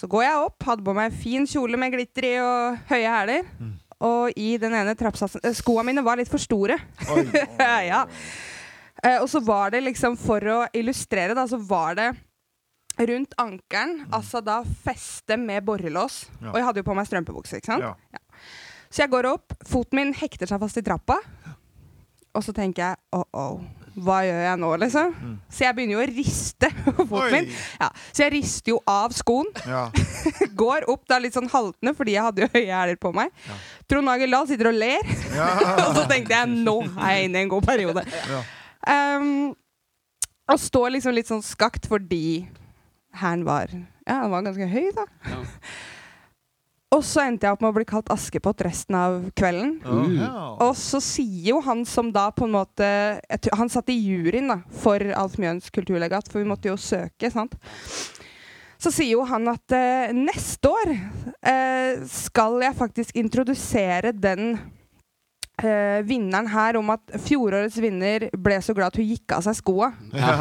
Så 0.00 0.08
går 0.08 0.22
jeg 0.24 0.44
opp, 0.46 0.62
hadde 0.64 0.86
på 0.86 0.94
meg 0.96 1.12
fin 1.12 1.44
kjole 1.44 1.76
med 1.76 1.92
glitter 1.92 2.24
i 2.24 2.36
og 2.40 2.78
høye 2.88 3.10
hæler. 3.18 3.50
Og 4.06 4.38
i 4.40 4.54
den 4.60 4.74
ene 4.76 4.94
trappsatsen 4.96 5.44
eh, 5.44 5.56
Skoa 5.56 5.84
mine 5.86 6.04
var 6.04 6.20
litt 6.20 6.30
for 6.30 6.40
store. 6.40 6.78
Oi. 7.12 7.24
ja. 7.90 8.04
Eh, 9.02 9.18
og 9.20 9.28
så 9.32 9.42
var 9.44 9.74
det 9.74 9.82
liksom, 9.84 10.16
for 10.20 10.44
å 10.44 10.58
illustrere, 10.76 11.36
da, 11.36 11.46
så 11.48 11.60
var 11.60 11.98
det 11.98 12.10
rundt 13.00 13.32
ankelen, 13.40 14.04
altså 14.12 14.42
da 14.44 14.60
feste 14.84 15.36
med 15.40 15.64
borrelås. 15.64 16.24
Ja. 16.40 16.50
Og 16.52 16.58
jeg 16.58 16.66
hadde 16.68 16.82
jo 16.82 16.88
på 16.88 16.96
meg 16.96 17.08
strømpebukse, 17.08 17.60
ikke 17.60 17.74
sant. 17.74 17.86
Ja. 17.86 18.24
Så 18.90 19.04
jeg 19.04 19.12
går 19.12 19.28
opp, 19.30 19.54
foten 19.68 20.00
min 20.00 20.16
hekter 20.16 20.50
seg 20.50 20.60
fast 20.60 20.80
i 20.80 20.84
trappa. 20.84 21.20
Og 22.34 22.44
så 22.46 22.54
tenker 22.54 22.90
jeg 22.90 22.98
oh, 23.16 23.26
oh, 23.34 23.62
hva 24.04 24.20
gjør 24.26 24.40
jeg 24.44 24.60
nå, 24.62 24.70
liksom? 24.82 25.12
Mm. 25.20 25.34
Så 25.50 25.64
jeg 25.66 25.76
begynner 25.76 25.96
jo 25.96 26.02
å 26.02 26.08
riste 26.10 26.70
foten 27.10 27.34
min. 27.34 27.50
Ja, 27.80 27.88
så 28.10 28.24
jeg 28.24 28.34
rister 28.36 28.74
jo 28.74 28.78
av 28.90 29.14
skoen. 29.16 29.50
Ja. 29.68 29.84
Går 30.62 30.88
opp 30.92 31.04
da 31.10 31.20
litt 31.22 31.36
sånn 31.36 31.50
haltende, 31.52 31.94
fordi 31.98 32.16
jeg 32.16 32.26
hadde 32.28 32.44
jo 32.46 32.50
høye 32.56 32.70
hæler 32.70 33.00
på 33.02 33.12
meg. 33.16 33.32
Ja. 33.48 33.58
Trond 33.90 34.12
Hage 34.12 34.30
Dahl 34.30 34.48
sitter 34.50 34.70
og 34.72 34.78
ler. 34.80 35.12
Ja. 35.36 35.48
og 35.86 35.94
så 35.98 36.06
tenkte 36.10 36.36
jeg 36.36 36.52
nå 36.66 36.76
er 36.96 37.16
jeg 37.16 37.30
inne 37.30 37.42
i 37.42 37.46
en 37.46 37.52
god 37.52 37.66
periode. 37.68 38.04
Ja. 38.30 38.42
Um, 39.20 39.30
og 40.50 40.58
står 40.58 40.94
liksom 40.96 41.14
litt 41.14 41.28
sånn 41.30 41.44
skakt 41.46 41.84
fordi 41.90 42.48
hæren 43.20 43.44
var 43.46 43.70
Ja, 43.70 44.22
den 44.24 44.32
var 44.32 44.42
ganske 44.46 44.66
høy, 44.70 44.88
da. 44.96 45.04
Og 46.90 47.04
så 47.06 47.22
endte 47.22 47.46
jeg 47.46 47.54
opp 47.54 47.60
med 47.62 47.70
å 47.70 47.76
bli 47.76 47.84
kalt 47.86 48.08
Askepott 48.10 48.64
resten 48.66 48.96
av 48.98 49.20
kvelden. 49.38 49.76
Ja. 50.18 50.30
Og 50.66 50.72
så 50.78 50.98
sier 51.04 51.52
jo 51.52 51.60
han 51.62 51.84
som 51.86 52.08
da 52.10 52.28
på 52.34 52.48
en 52.48 52.56
måte 52.56 52.82
jeg 52.82 53.40
tror- 53.44 53.58
Han 53.60 53.68
satt 53.70 53.92
i 53.94 53.98
juryen 54.00 54.48
da 54.50 54.56
for 54.82 54.98
Alf 54.98 55.36
Mjøens 55.38 55.70
kulturlegat, 55.70 56.26
for 56.32 56.42
vi 56.42 56.48
måtte 56.50 56.66
jo 56.66 56.74
søke, 56.74 57.30
sant. 57.30 57.54
Så 58.80 58.90
sier 58.90 59.12
jo 59.12 59.24
han 59.28 59.46
at 59.52 59.70
eh, 59.76 60.10
neste 60.16 60.66
år 60.66 60.90
eh, 61.46 62.02
skal 62.08 62.58
jeg 62.64 62.74
faktisk 62.78 63.14
introdusere 63.20 64.10
den 64.16 64.58
eh, 65.64 66.00
vinneren 66.06 66.48
her 66.50 66.78
om 66.80 66.92
at 66.94 67.16
fjorårets 67.26 67.78
vinner 67.82 68.28
ble 68.36 68.58
så 68.64 68.74
glad 68.76 68.92
at 68.92 69.00
hun 69.00 69.08
gikk 69.08 69.36
av 69.36 69.44
seg 69.46 69.58
skoa. 69.60 69.92
Ja. 70.14 70.34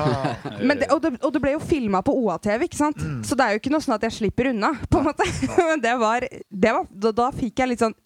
Det, 0.60 0.90
og, 0.94 1.02
det, 1.04 1.14
og 1.26 1.34
det 1.36 1.42
ble 1.44 1.56
jo 1.56 1.64
filma 1.64 2.02
på 2.06 2.14
OA-TV, 2.16 2.68
ikke 2.68 2.80
sant? 2.80 3.00
Mm. 3.00 3.22
så 3.28 3.36
det 3.38 3.46
er 3.46 3.56
jo 3.56 3.62
ikke 3.62 3.74
noe 3.74 3.84
sånn 3.84 3.98
at 3.98 4.06
jeg 4.08 4.18
slipper 4.20 4.52
unna. 4.54 4.74
på 4.90 5.02
en 5.02 5.10
måte. 5.10 5.28
Men 5.72 5.84
det 5.84 5.96
var, 6.02 6.26
det 6.50 6.76
var 6.76 6.88
da, 6.90 7.14
da 7.16 7.32
fikk 7.36 7.64
jeg 7.64 7.74
litt 7.74 7.84
sånn 7.84 7.98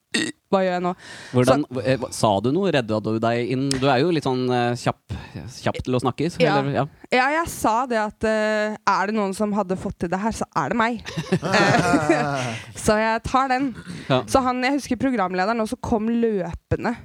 Hva 0.54 0.60
gjør 0.62 0.76
jeg 0.76 0.84
nå? 0.86 0.92
Hvordan, 1.34 1.64
så, 1.66 2.10
sa 2.14 2.30
du 2.46 2.52
noe? 2.54 2.70
Redda 2.76 3.00
du 3.02 3.12
deg 3.24 3.54
inn? 3.56 3.64
Du 3.74 3.88
er 3.90 4.04
jo 4.04 4.12
litt 4.14 4.28
sånn 4.28 4.44
eh, 4.54 4.76
kjapp, 4.78 5.16
kjapp 5.64 5.80
til 5.88 5.98
å 5.98 6.02
snakke. 6.04 6.28
så- 6.30 6.44
Ja. 6.44 6.60
Eller, 6.60 6.76
ja. 6.76 6.86
Ja, 7.14 7.26
jeg 7.40 7.50
sa 7.50 7.74
det 7.90 7.98
at 7.98 8.28
uh, 8.30 8.76
er 8.78 9.10
det 9.10 9.16
noen 9.18 9.34
som 9.34 9.52
hadde 9.58 9.78
fått 9.82 9.98
til 10.04 10.10
det 10.14 10.20
her, 10.22 10.32
så 10.32 10.46
er 10.56 10.70
det 10.74 10.78
meg. 10.78 11.02
Eh, 11.44 12.54
så 12.86 12.96
jeg 13.02 13.24
tar 13.26 13.50
den. 13.50 13.72
Ja. 14.10 14.22
Så 14.30 14.42
han, 14.46 14.62
jeg 14.64 14.78
husker 14.78 15.00
programlederen 15.02 15.60
også 15.64 15.78
kom 15.82 16.08
løpende 16.10 16.96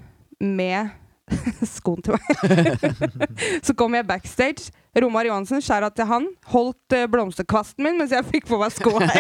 med 0.41 0.93
skoen 1.77 2.05
til 2.05 2.17
meg. 2.17 2.93
så 3.67 3.75
kom 3.79 3.97
jeg 3.97 4.07
backstage. 4.09 4.73
Romar 4.99 5.29
Johansen, 5.29 5.63
skjæra 5.63 5.91
til 5.95 6.09
han, 6.09 6.27
holdt 6.53 6.97
eh, 6.97 7.07
blomsterkvasten 7.11 7.85
min 7.85 7.99
mens 8.01 8.15
jeg 8.15 8.27
fikk 8.27 8.49
på 8.51 8.59
meg 8.61 8.75
skoa. 8.75 9.07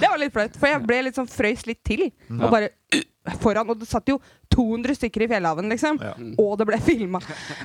Det 0.00 0.08
var 0.08 0.18
litt 0.18 0.32
flaut, 0.34 0.54
for 0.58 0.70
jeg 0.70 0.80
ble 0.86 1.02
litt 1.06 1.18
sånn 1.18 1.28
frøys 1.30 1.66
litt 1.68 1.82
til. 1.86 2.08
Mm. 2.30 2.40
Og 2.40 2.54
bare 2.54 2.70
foran, 3.42 3.68
og 3.68 3.78
det 3.78 3.88
satt 3.90 4.08
jo 4.10 4.16
200 4.54 4.96
stykker 4.98 5.26
i 5.26 5.28
Fjellhaven, 5.30 5.68
liksom. 5.70 6.00
Ja. 6.02 6.14
Og 6.40 6.56
det 6.58 6.66
ble 6.70 6.80
filma. 6.82 7.20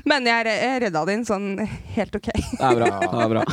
Men 0.09 0.27
jeg, 0.29 0.57
jeg 0.59 0.83
redda 0.83 1.05
det 1.07 1.17
inn 1.17 1.25
sånn 1.27 1.47
helt 1.95 2.19
OK. 2.19 2.29
Det 2.33 2.59
er 2.59 2.81
bra. 2.81 2.91
Det 3.05 3.23
er 3.23 3.33
bra. 3.37 3.45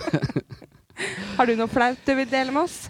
Har 1.38 1.48
du 1.48 1.56
noe 1.56 1.70
flaut 1.72 2.02
du 2.04 2.12
vil 2.18 2.28
dele 2.28 2.52
med 2.52 2.66
oss? 2.66 2.82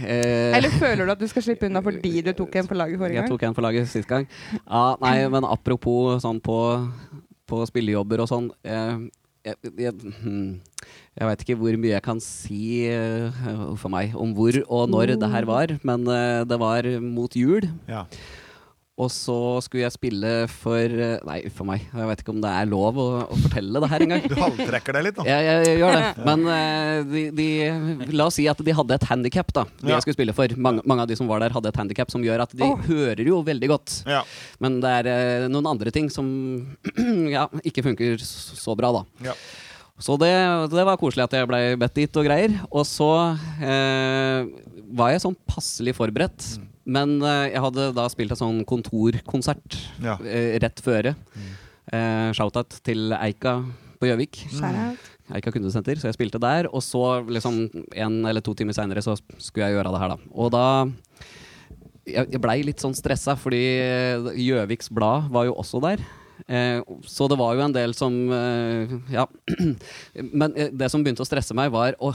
Eh, 0.00 0.56
Eller 0.56 0.72
føler 0.80 1.06
du 1.06 1.14
at 1.14 1.20
du 1.20 1.28
skal 1.30 1.44
slippe 1.44 1.68
unna 1.68 1.82
fordi 1.84 2.22
du 2.26 2.32
tok 2.40 2.60
en 2.60 2.70
på 2.70 2.78
laget 2.78 3.00
forrige 3.00 3.22
Jeg 3.22 3.32
tok 3.32 3.46
en 3.48 3.56
på 3.56 3.64
laget 3.64 3.90
sist 3.90 4.08
gang. 4.10 4.26
Ja, 4.64 4.84
nei, 5.02 5.16
men 5.32 5.46
apropos 5.48 6.20
sånn 6.24 6.40
på, 6.44 6.58
på 7.50 7.62
spillejobber 7.70 8.24
og 8.24 8.30
sånn. 8.30 8.50
Eh, 8.64 9.08
jeg, 9.46 9.72
jeg, 9.80 9.94
hmm, 10.20 10.60
jeg 11.16 11.28
veit 11.30 11.44
ikke 11.44 11.56
hvor 11.60 11.78
mye 11.80 11.94
jeg 11.94 12.04
kan 12.04 12.20
si 12.20 12.62
uh, 12.92 13.72
for 13.80 13.92
meg 13.92 14.12
om 14.18 14.34
hvor 14.36 14.58
og 14.66 14.90
når 14.92 15.14
det 15.20 15.30
her 15.32 15.48
var, 15.48 15.72
men 15.86 16.04
uh, 16.08 16.42
det 16.48 16.60
var 16.60 16.88
mot 17.00 17.36
jul. 17.36 17.64
Ja. 17.88 18.04
Og 19.00 19.08
så 19.12 19.34
skulle 19.64 19.84
jeg 19.86 19.94
spille 19.94 20.30
for 20.52 20.92
uh, 20.92 21.20
Nei, 21.24 21.38
uff 21.48 21.60
a 21.62 21.66
meg. 21.70 21.86
Jeg 21.88 22.08
vet 22.10 22.22
ikke 22.22 22.34
om 22.34 22.40
det 22.42 22.50
er 22.52 22.68
lov 22.68 22.98
å, 23.00 23.06
å 23.24 23.38
fortelle 23.46 23.80
det 23.82 23.90
her 23.92 24.04
engang. 24.04 24.26
Du 24.30 24.36
halvtrekker 24.36 24.98
deg 24.98 25.06
litt, 25.06 25.16
da. 25.16 25.24
Jeg, 25.28 25.46
jeg, 25.46 25.68
jeg 25.70 25.80
gjør 25.80 25.96
det. 25.96 26.10
Men 26.26 26.44
uh, 26.48 27.14
de, 27.14 27.22
de, 27.38 27.46
la 28.18 28.28
oss 28.28 28.36
si 28.36 28.44
at 28.50 28.60
de 28.66 28.76
hadde 28.76 28.98
et 28.98 29.08
handikap, 29.08 29.54
da. 29.56 29.64
De 29.80 29.88
Ja. 29.88 29.96
jeg 29.96 30.06
skulle 30.06 30.18
spille 30.18 30.36
for. 30.36 30.52
Mange, 30.60 30.84
mange 30.90 31.06
av 31.06 31.10
de 31.10 31.16
som 31.18 31.30
var 31.30 31.44
der, 31.44 31.54
hadde 31.56 31.72
et 31.72 31.80
handikap 31.80 32.12
som 32.12 32.24
gjør 32.26 32.44
at 32.44 32.54
de 32.56 32.66
oh. 32.66 32.76
hører 32.90 33.24
jo 33.32 33.40
veldig 33.46 33.72
godt. 33.72 33.96
Ja. 34.10 34.20
Men 34.62 34.78
det 34.84 34.92
er 35.00 35.10
eh, 35.14 35.48
noen 35.52 35.70
andre 35.70 35.92
ting 35.94 36.10
som 36.12 36.28
ja, 37.36 37.46
ikke 37.66 37.86
funker 37.86 38.20
så 38.20 38.76
bra, 38.78 38.92
da. 39.00 39.30
Ja. 39.30 39.36
Så 40.00 40.16
det, 40.20 40.32
det 40.72 40.84
var 40.88 41.00
koselig 41.00 41.26
at 41.26 41.34
jeg 41.36 41.48
ble 41.48 41.60
bedt 41.80 41.98
dit 41.98 42.20
og 42.20 42.28
greier. 42.28 42.54
Og 42.72 42.86
så 42.88 43.10
eh, 43.60 44.48
var 44.96 45.12
jeg 45.12 45.24
sånn 45.24 45.36
passelig 45.48 45.96
forberedt. 45.98 46.54
Men 46.90 47.18
eh, 47.22 47.52
jeg 47.54 47.62
hadde 47.62 47.88
da 47.96 48.08
spilt 48.10 48.34
en 48.34 48.40
sånn 48.40 48.60
kontorkonsert 48.68 49.78
Ja. 50.02 50.16
eh, 50.26 50.56
rett 50.62 50.82
føre. 50.84 51.14
Eh, 51.90 52.30
Shout-out 52.36 52.80
til 52.86 53.12
Eika 53.16 53.60
på 54.00 54.08
Gjøvik. 54.10 54.42
Shout. 54.56 55.08
Eika 55.36 55.52
kundesenter, 55.54 55.98
så 56.00 56.08
jeg 56.10 56.16
spilte 56.18 56.40
der. 56.42 56.66
Og 56.74 56.82
så 56.82 57.20
liksom 57.30 57.60
en 57.94 58.16
eller 58.26 58.42
to 58.42 58.54
timer 58.58 58.74
seinere 58.74 59.02
så 59.04 59.14
skulle 59.38 59.68
jeg 59.68 59.76
gjøre 59.78 59.92
det 59.94 60.00
her, 60.02 60.14
da. 60.16 60.32
Og 60.34 60.50
da 60.54 60.64
Jeg, 62.10 62.26
jeg 62.32 62.40
blei 62.42 62.62
litt 62.66 62.80
sånn 62.82 62.94
stressa, 62.96 63.36
fordi 63.38 63.60
Gjøviks 64.40 64.88
Blad 64.90 65.28
var 65.30 65.44
jo 65.46 65.52
også 65.60 65.78
der. 65.84 66.00
Eh, 66.48 66.80
så 67.06 67.28
det 67.30 67.36
var 67.38 67.54
jo 67.54 67.60
en 67.66 67.74
del 67.76 67.92
som 67.94 68.14
eh, 68.32 68.94
Ja. 69.12 69.26
Men 70.40 70.56
eh, 70.56 70.70
det 70.72 70.88
som 70.90 71.04
begynte 71.04 71.22
å 71.22 71.28
stresse 71.28 71.54
meg, 71.54 71.70
var 71.70 71.94
Å, 72.00 72.10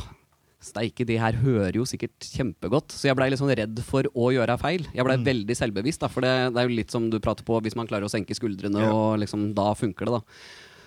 steike, 0.66 1.06
de 1.08 1.18
her 1.22 1.38
hører 1.42 1.78
jo 1.80 1.86
sikkert 1.88 2.28
kjempegodt. 2.34 2.92
Så 2.96 3.08
jeg 3.10 3.18
blei 3.20 3.30
litt 3.32 3.40
sånn 3.42 3.54
redd 3.56 3.80
for 3.86 4.10
å 4.14 4.30
gjøre 4.36 4.58
feil. 4.62 4.86
Jeg 4.96 5.06
blei 5.08 5.18
veldig 5.24 5.56
selvbevisst, 5.58 6.02
da, 6.04 6.10
for 6.12 6.26
det, 6.26 6.34
det 6.56 6.62
er 6.64 6.70
jo 6.70 6.78
litt 6.82 6.92
som 6.94 7.10
du 7.14 7.20
prater 7.24 7.46
på, 7.48 7.62
hvis 7.66 7.78
man 7.80 7.88
klarer 7.90 8.10
å 8.10 8.12
senke 8.12 8.36
skuldrene, 8.38 8.82
Ja. 8.86 8.92
og 8.94 9.20
liksom 9.24 9.54
da 9.58 9.72
funker 9.78 10.10
det, 10.10 10.20
da. 10.20 10.22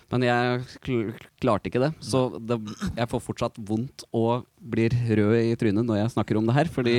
Men 0.09 0.23
jeg 0.25 0.61
kl 0.81 1.01
klarte 1.39 1.69
ikke 1.69 1.83
det, 1.83 1.91
så 2.01 2.23
det, 2.41 2.55
jeg 2.97 3.09
får 3.11 3.21
fortsatt 3.21 3.59
vondt 3.61 4.07
og 4.17 4.47
blir 4.57 4.89
rød 4.89 5.35
i 5.43 5.51
trynet 5.61 5.85
når 5.85 5.99
jeg 6.01 6.13
snakker 6.15 6.39
om 6.39 6.47
det 6.49 6.55
her. 6.57 6.65
Fordi 6.73 6.95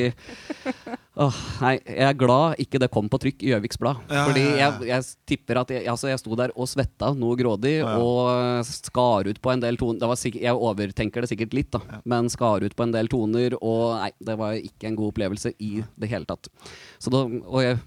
åh, 1.21 1.39
Nei, 1.61 1.75
jeg 1.85 2.07
er 2.07 2.17
glad 2.19 2.61
ikke 2.63 2.81
det 2.83 2.91
kom 2.93 3.09
på 3.13 3.21
trykk 3.23 3.45
i 3.45 3.51
Gjøviks 3.53 3.81
Blad. 3.81 4.01
Ja, 4.09 4.25
fordi 4.29 4.45
ja, 4.45 4.55
ja. 4.57 4.69
jeg, 4.71 4.89
jeg 4.91 5.31
tipper 5.33 5.61
at 5.63 5.73
jeg, 5.75 5.85
altså 5.93 6.11
jeg 6.11 6.21
sto 6.23 6.39
der 6.39 6.55
og 6.57 6.69
svetta 6.71 7.13
noe 7.19 7.39
grådig 7.39 7.77
og 7.85 8.65
skar 8.69 9.29
ut 9.29 9.41
på 9.43 9.53
en 9.53 9.65
del 9.65 9.79
toner. 9.81 10.01
Det 10.03 10.11
var 10.11 10.21
sikkert, 10.21 10.45
jeg 10.47 10.67
overtenker 10.71 11.25
det 11.25 11.33
sikkert 11.33 11.57
litt, 11.57 11.73
da, 11.77 12.01
men 12.09 12.31
skar 12.33 12.65
ut 12.65 12.77
på 12.77 12.87
en 12.87 12.95
del 12.97 13.11
toner. 13.13 13.57
Og 13.61 13.99
nei, 14.01 14.13
det 14.31 14.39
var 14.41 14.57
ikke 14.59 14.91
en 14.91 14.99
god 14.99 15.15
opplevelse 15.15 15.55
i 15.59 15.73
det 16.01 16.13
hele 16.13 16.29
tatt. 16.29 16.51
Så 17.03 17.13
da, 17.13 17.25
og 17.27 17.65
jeg 17.65 17.81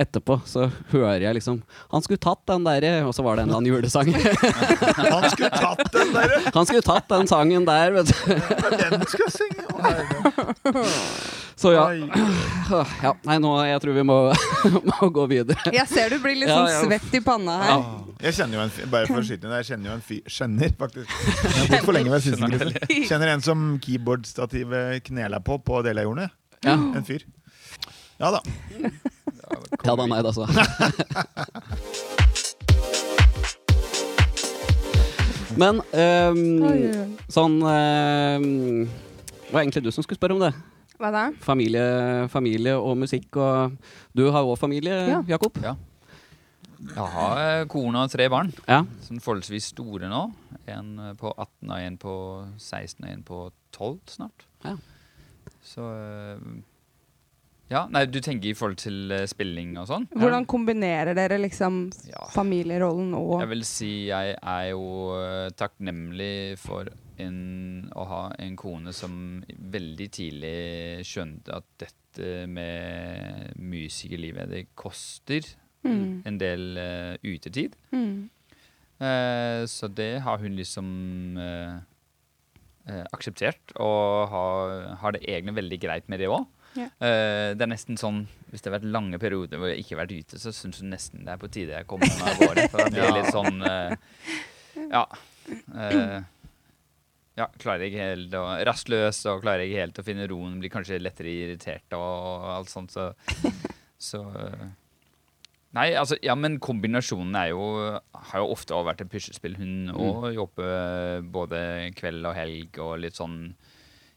Etterpå 0.00 0.38
så 0.48 0.70
hører 0.92 1.26
jeg 1.26 1.36
liksom 1.36 1.58
Han 1.92 2.04
skulle 2.04 2.20
tatt 2.22 2.40
den 2.48 2.64
derre 2.64 2.92
Og 3.04 3.12
så 3.12 3.24
var 3.26 3.36
det 3.36 3.44
en 3.44 3.50
eller 3.50 3.60
annen 3.60 3.72
julesang. 3.74 4.08
Han 5.14 5.26
skulle 5.34 5.50
tatt 5.52 5.92
den 5.92 6.14
der! 6.14 6.36
Han 6.56 6.68
skulle 6.70 6.86
tatt 6.86 7.10
den 7.10 7.28
sangen 7.28 7.66
der, 7.68 7.92
vet 7.98 8.08
du. 8.08 8.14
Den 8.80 9.04
skal 9.10 9.26
jeg 9.26 9.34
synge! 9.36 9.66
Å. 9.70 10.84
Så 11.60 11.72
ja. 11.74 11.90
Ja. 13.02 13.12
Nei, 13.28 13.36
nå 13.42 13.50
jeg 13.68 13.80
tror 13.82 13.96
vi 13.98 14.04
må, 14.08 14.16
må 14.90 15.08
gå 15.12 15.26
videre. 15.28 15.72
Jeg 15.74 15.84
ser 15.90 16.14
du 16.14 16.16
blir 16.22 16.38
litt 16.40 16.48
sånn 16.48 16.70
ja. 16.70 16.78
svett 16.86 17.16
i 17.18 17.20
panna 17.24 17.56
her. 17.60 17.82
Jeg 18.24 18.38
kjenner 18.38 18.56
jo 18.56 18.62
en 18.64 18.72
fyr, 18.72 18.86
bare 18.92 19.10
for 19.10 19.20
å 19.20 19.24
skyte 19.26 19.44
inn, 19.48 19.56
jeg 19.58 19.68
kjenner 19.68 19.90
jo 19.90 19.96
en 19.98 20.04
fyr 20.04 20.30
Skjønner, 20.30 20.72
faktisk. 20.80 21.12
Jeg 21.58 21.82
for 21.84 21.96
lenge 21.96 22.12
med. 22.12 22.78
Kjenner 23.10 23.34
en 23.34 23.44
som 23.44 23.66
keyboardstativet 23.84 25.04
knela 25.10 25.42
på 25.44 25.60
på 25.64 25.82
Delajordene. 25.84 26.30
Ja, 26.64 26.76
En 26.76 27.04
fyr. 27.04 27.24
Ja 28.20 28.30
da. 28.34 28.40
ja 29.84 29.94
da, 29.96 30.04
nei, 30.06 30.20
altså. 30.20 30.44
Men 35.60 35.80
um, 35.80 36.40
Oi, 36.62 36.68
oi, 36.70 36.90
oi. 36.94 37.06
sånn 37.32 37.56
um, 37.64 38.44
Det 38.86 39.50
var 39.50 39.64
egentlig 39.64 39.82
du 39.84 39.90
som 39.92 40.04
skulle 40.06 40.20
spørre 40.20 40.36
om 40.36 40.42
det. 40.44 40.52
Hva 41.00 41.10
da? 41.14 41.24
Familie, 41.42 41.82
familie 42.32 42.76
og 42.78 42.94
musikk 43.00 43.36
og 43.40 43.74
Du 44.16 44.26
har 44.30 44.44
òg 44.44 44.58
familie, 44.60 44.94
Ja. 45.10 45.22
Jakob? 45.34 45.56
Ja. 45.64 45.74
Jeg 46.80 47.08
har 47.12 47.40
eh, 47.40 47.66
kone 47.68 48.04
og 48.06 48.12
tre 48.12 48.28
barn. 48.32 48.52
Ja. 48.64 48.82
er 48.84 49.20
forholdsvis 49.20 49.72
store 49.74 50.08
nå. 50.08 50.22
En 50.70 50.94
eh, 51.10 51.12
på 51.18 51.32
18 51.34 51.68
og 51.72 51.76
en 51.80 51.98
på 52.00 52.14
16 52.56 53.04
og 53.04 53.10
en 53.10 53.22
på 53.26 53.40
12 53.76 53.98
snart. 54.14 54.46
Ja. 54.64 54.76
Så 55.64 55.84
eh, 55.92 56.38
Ja, 57.70 57.84
nei, 57.92 58.02
du 58.10 58.18
tenker 58.18 58.50
i 58.50 58.54
forhold 58.58 58.80
til 58.82 59.12
uh, 59.14 59.20
spilling 59.30 59.76
og 59.78 59.86
sånn? 59.86 60.08
Hvordan 60.18 60.46
kombinerer 60.50 61.14
dere 61.14 61.36
liksom 61.38 61.84
Ja. 62.08 62.24
familierollen 62.34 63.12
og 63.14 63.36
Jeg 63.44 63.50
vil 63.52 63.62
si 63.68 63.90
jeg 64.08 64.34
er 64.42 64.64
jo 64.72 64.82
uh, 65.14 65.50
takknemlig 65.54 66.58
for 66.58 66.90
en, 67.22 67.88
å 67.94 68.06
ha 68.10 68.22
en 68.42 68.56
kone 68.58 68.90
som 68.96 69.44
veldig 69.46 70.08
tidlig 70.10 71.06
skjønte 71.06 71.60
at 71.60 71.68
dette 71.78 72.46
med 72.50 73.54
musikerlivet, 73.58 74.50
det 74.50 74.66
koster 74.74 75.46
Mm. 75.80 76.22
en 76.28 76.36
del 76.36 76.76
uh, 76.76 77.14
utetid. 77.24 77.72
Mm. 77.90 78.28
Så 79.64 79.88
det 79.96 80.20
har 80.20 80.36
hun 80.42 80.52
liksom 80.58 81.38
akseptert, 83.16 83.72
og 83.80 84.28
har, 84.28 84.74
har 85.00 85.14
det 85.16 85.22
egentlig 85.24 85.54
veldig 85.56 85.78
greit 85.80 86.08
med 86.12 86.20
det 86.20 86.28
òg. 86.28 86.44
Ja. 86.78 86.86
det 87.00 87.64
er 87.64 87.66
nesten 87.66 87.96
sånn 87.98 88.20
Hvis 88.52 88.62
det 88.62 88.70
har 88.70 88.76
vært 88.76 88.92
lange 88.94 89.18
perioder 89.18 89.58
hvor 89.58 89.72
jeg 89.72 89.82
ikke 89.82 89.96
har 89.96 90.04
vært 90.04 90.12
ute, 90.20 90.38
så 90.38 90.52
syns 90.54 90.78
hun 90.82 90.92
nesten 90.94 91.24
det 91.26 91.32
er 91.34 91.40
på 91.42 91.48
tide 91.50 91.74
jeg 91.74 91.88
kommer 91.90 92.06
meg 92.06 92.28
av 92.30 92.42
gårde. 92.44 92.66
For 92.70 92.84
det 92.84 92.92
blir 92.94 93.16
litt 93.16 93.32
sånn 93.34 93.62
eh, 93.66 93.96
Ja. 94.92 95.02
eh, 95.74 96.20
ja, 97.40 97.46
klarer 97.62 97.86
jeg 97.86 97.92
ikke 97.94 98.08
helt 98.10 98.34
å 98.38 98.42
Rastløs 98.68 99.22
og 99.30 99.42
klarer 99.44 99.64
jeg 99.64 99.72
ikke 99.72 99.84
helt 99.84 99.98
å 100.02 100.04
finne 100.06 100.28
roen. 100.30 100.58
Blir 100.62 100.72
kanskje 100.74 100.98
lettere 101.02 101.32
irritert 101.32 101.96
og 101.96 102.46
alt 102.52 102.70
sånt, 102.70 102.92
så, 102.94 103.10
så 103.98 104.22
eh, 104.44 104.68
Nei, 105.70 105.92
altså, 105.94 106.16
ja, 106.26 106.34
men 106.34 106.56
kombinasjonen 106.58 107.36
er 107.38 107.52
jo, 107.52 107.62
har 108.30 108.40
jo 108.42 108.48
ofte 108.50 108.74
vært 108.82 109.04
et 109.04 109.10
puslespill. 109.12 109.54
Hun 109.54 109.92
òg 109.94 110.32
jobber 110.34 111.20
både 111.30 111.60
kveld 111.94 112.26
og 112.26 112.34
helg 112.34 112.80
og 112.82 112.96
litt 113.04 113.14
sånn 113.14 113.36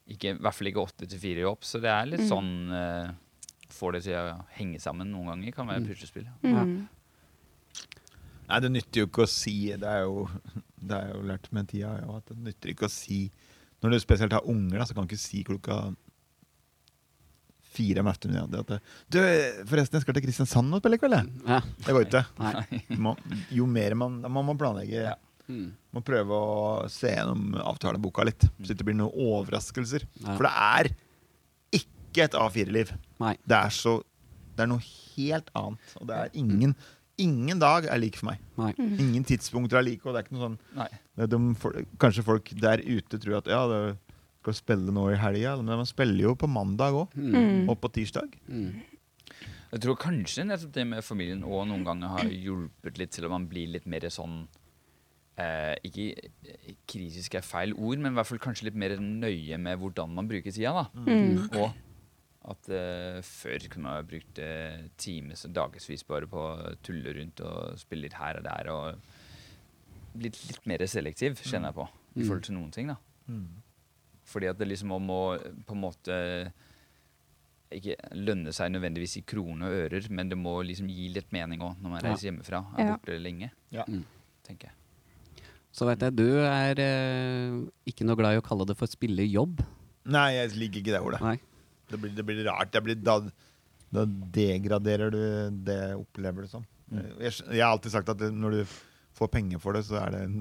ikke, 0.10 0.34
I 0.36 0.42
hvert 0.42 0.54
fall 0.58 0.68
ikke 0.68 0.84
åtte 0.84 1.08
til 1.08 1.20
fire 1.20 1.46
jobb, 1.46 1.62
så 1.64 1.80
det 1.82 1.90
er 1.90 2.06
litt 2.12 2.26
Mm. 2.26 2.30
sånn 2.30 2.52
uh, 2.72 3.14
Får 3.74 3.94
det 3.96 4.04
til 4.06 4.14
å 4.14 4.46
henge 4.54 4.78
sammen 4.80 5.10
noen 5.10 5.32
ganger, 5.32 5.52
kan 5.56 5.66
være 5.68 5.82
Mm. 5.82 5.88
puslespill. 5.90 6.28
Ja. 6.44 6.62
Mm. 6.64 6.88
Nei, 8.50 8.60
det 8.60 8.70
nytter 8.72 9.00
jo 9.02 9.08
ikke 9.08 9.24
å 9.24 9.30
si 9.32 9.72
Det 9.72 9.88
er 9.88 10.04
jo, 10.04 10.28
det 10.88 10.98
er 11.00 11.14
jo 11.16 11.22
lært 11.26 11.48
med 11.56 11.68
tida 11.72 11.96
ja, 12.04 12.18
at 12.20 12.26
det 12.28 12.38
nytter 12.38 12.70
ikke 12.74 12.86
å 12.86 12.92
si 12.92 13.32
Når 13.82 13.92
du 13.96 14.00
spesielt 14.04 14.32
har 14.36 14.46
unger, 14.46 14.78
da, 14.78 14.86
så 14.86 14.94
kan 14.94 15.08
du 15.08 15.14
ikke 15.16 15.24
si 15.24 15.44
klokka 15.48 15.96
fire 17.74 18.04
om 18.04 18.10
ettermiddagen 18.12 18.60
at 18.60 18.84
Du, 19.10 19.18
forresten, 19.66 19.98
jeg 19.98 20.04
skal 20.06 20.14
til 20.20 20.26
Kristiansand 20.28 20.76
og 20.78 20.84
spille 20.84 21.00
i 21.00 21.02
kveld, 21.02 21.16
jeg. 21.18 21.32
Ja. 21.50 21.60
Det 21.88 21.96
går 21.96 22.06
ikke. 22.06 23.16
Jo 23.58 23.66
mer 23.66 23.96
man 23.98 24.20
Man 24.28 24.46
må 24.46 24.54
planlegge. 24.60 25.08
Ja. 25.10 25.16
Mm. 25.52 25.74
Må 25.96 26.04
prøve 26.06 26.38
å 26.38 26.58
se 26.92 27.12
gjennom 27.12 27.58
avtaleboka 27.60 28.26
litt, 28.28 28.48
så 28.48 28.70
det 28.70 28.78
ikke 28.78 28.90
blir 28.92 29.00
noen 29.02 29.16
overraskelser. 29.28 30.06
Ja. 30.22 30.38
For 30.38 30.48
det 30.48 30.54
er 30.54 30.92
ikke 31.80 32.28
et 32.28 32.38
A4-liv. 32.40 32.94
Det 33.20 33.60
er 33.60 33.74
så 33.74 34.02
Det 34.54 34.68
er 34.68 34.70
noe 34.70 34.84
helt 34.86 35.48
annet. 35.58 35.96
Og 36.00 36.10
det 36.10 36.20
er 36.20 36.36
ingen 36.38 36.76
Ingen 37.22 37.60
dag 37.62 37.86
er 37.86 38.00
lik 38.02 38.16
for 38.18 38.32
meg. 38.32 38.40
Nei. 38.58 38.72
Ingen 38.82 39.26
tidspunkter 39.30 39.78
er 39.78 39.86
like. 39.86 40.02
Og 40.02 40.16
det 40.16 40.24
er 40.24 40.26
ikke 40.26 40.34
noe 40.34 40.48
sånn 40.48 40.56
Nei. 40.80 40.88
det 41.14 41.28
er 41.28 41.30
de, 41.30 41.40
for, 41.62 41.76
Kanskje 42.02 42.26
folk 42.26 42.50
der 42.58 42.82
ute 42.82 43.20
tror 43.22 43.38
at 43.38 43.50
ja, 43.54 43.60
det 43.70 43.82
skal 44.42 44.58
spille 44.58 44.94
nå 44.94 45.06
i 45.14 45.20
helga, 45.22 45.54
men 45.62 45.78
man 45.84 45.88
spiller 45.88 46.26
jo 46.26 46.34
på 46.36 46.50
mandag 46.52 46.98
òg. 46.98 47.14
Mm. 47.14 47.70
Og 47.70 47.78
på 47.80 47.92
tirsdag. 47.96 48.34
Mm. 48.50 48.82
Jeg 49.74 49.82
tror 49.86 49.98
kanskje 49.98 50.46
nettopp 50.46 50.74
det 50.76 50.84
med 50.90 51.06
familien 51.06 51.46
og 51.48 51.64
noen 51.70 51.86
ganger 51.86 52.12
har 52.18 52.28
hjulpet 52.30 53.00
litt 53.02 53.14
til 53.16 53.26
at 53.26 53.34
man 53.34 53.48
blir 53.50 53.72
litt 53.74 53.88
mer 53.90 54.06
sånn 54.14 54.44
eh, 55.38 55.76
Ikke 55.84 56.06
eh, 56.46 56.76
kritisk 56.88 57.36
er 57.36 57.42
feil 57.42 57.74
ord, 57.74 57.98
men 58.00 58.12
i 58.14 58.16
hvert 58.16 58.28
fall 58.28 58.40
kanskje 58.44 58.66
litt 58.70 58.76
mer 58.76 58.98
nøye 58.98 59.58
med 59.60 59.80
hvordan 59.80 60.10
man 60.14 60.28
bruker 60.30 60.52
tida. 60.52 60.74
da. 60.74 60.86
Mm. 60.94 61.50
Og 61.58 61.74
at 62.54 62.70
eh, 62.70 63.22
før 63.24 63.68
kunne 63.72 63.84
man 63.90 64.06
brukt 64.06 64.40
eh, 64.40 64.90
times 64.98 65.46
og 65.46 65.54
dagevis 65.56 66.04
bare 66.04 66.28
på 66.28 66.38
å 66.38 66.76
tulle 66.84 67.14
rundt 67.16 67.40
og 67.42 67.78
spille 67.80 68.04
litt 68.10 68.14
her 68.20 68.38
og 68.38 68.44
der. 68.44 68.70
Og 68.70 69.00
blitt 70.14 70.38
litt 70.50 70.66
mer 70.70 70.84
selektiv, 70.86 71.40
kjenner 71.42 71.72
jeg 71.72 71.76
på, 71.82 71.88
i 71.88 72.20
Mm. 72.20 72.26
forhold 72.28 72.44
til 72.44 72.54
noen 72.56 72.72
ting. 72.72 72.88
da. 72.88 72.98
Fordi 74.26 74.48
at 74.50 74.58
det 74.60 74.68
liksom 74.68 74.92
må 75.02 75.38
på 75.66 75.74
en 75.74 75.82
måte 75.82 76.52
ikke 77.74 77.96
lønne 78.22 78.52
seg 78.54 78.70
nødvendigvis 78.76 79.16
i 79.18 79.24
kroner 79.26 79.66
og 79.72 79.80
ører, 79.88 80.06
men 80.14 80.30
det 80.30 80.38
må 80.38 80.60
liksom 80.64 80.92
gi 80.94 81.08
litt 81.10 81.32
mening 81.34 81.60
òg 81.66 81.80
når 81.82 81.90
man 81.90 82.02
Ja. 82.04 82.10
reiser 82.12 82.30
hjemmefra. 82.30 82.60
Er 82.78 82.86
Ja. 82.86 82.98
borte 82.98 83.18
lenge, 83.20 83.52
Ja. 83.72 83.84
Mm. 83.88 84.06
tenker 84.44 84.68
jeg. 84.70 84.74
Så 85.74 85.88
vet 85.90 86.04
jeg 86.06 86.14
du 86.16 86.28
er 86.46 86.80
eh, 86.82 87.56
ikke 87.90 88.06
noe 88.06 88.20
glad 88.20 88.36
i 88.36 88.42
å 88.42 88.46
kalle 88.46 88.68
det 88.70 88.78
for 88.78 88.90
spillejobb. 88.90 89.64
Nei, 90.14 90.28
jeg 90.36 90.54
liker 90.60 90.84
ikke 90.84 90.94
det 90.94 91.02
ordet. 91.02 91.24
Nei. 91.24 91.38
Det 91.90 92.00
blir, 92.00 92.14
det 92.14 92.26
blir 92.28 92.44
rart. 92.46 92.70
Det 92.74 92.82
blir, 92.86 93.00
da, 93.02 93.18
da 93.94 94.06
degraderer 94.38 95.14
du 95.14 95.24
det 95.66 95.82
opplever 95.98 96.46
det 96.46 96.54
som. 96.54 96.68
Jeg, 96.94 97.34
jeg 97.50 97.64
har 97.64 97.72
alltid 97.72 97.96
sagt 97.96 98.14
at 98.14 98.22
når 98.30 98.60
du 98.60 98.78
får 99.18 99.34
penger 99.34 99.62
for 99.62 99.78
det, 99.78 99.86
så 99.88 99.98
er 100.04 100.14
det 100.14 100.22
en, 100.28 100.40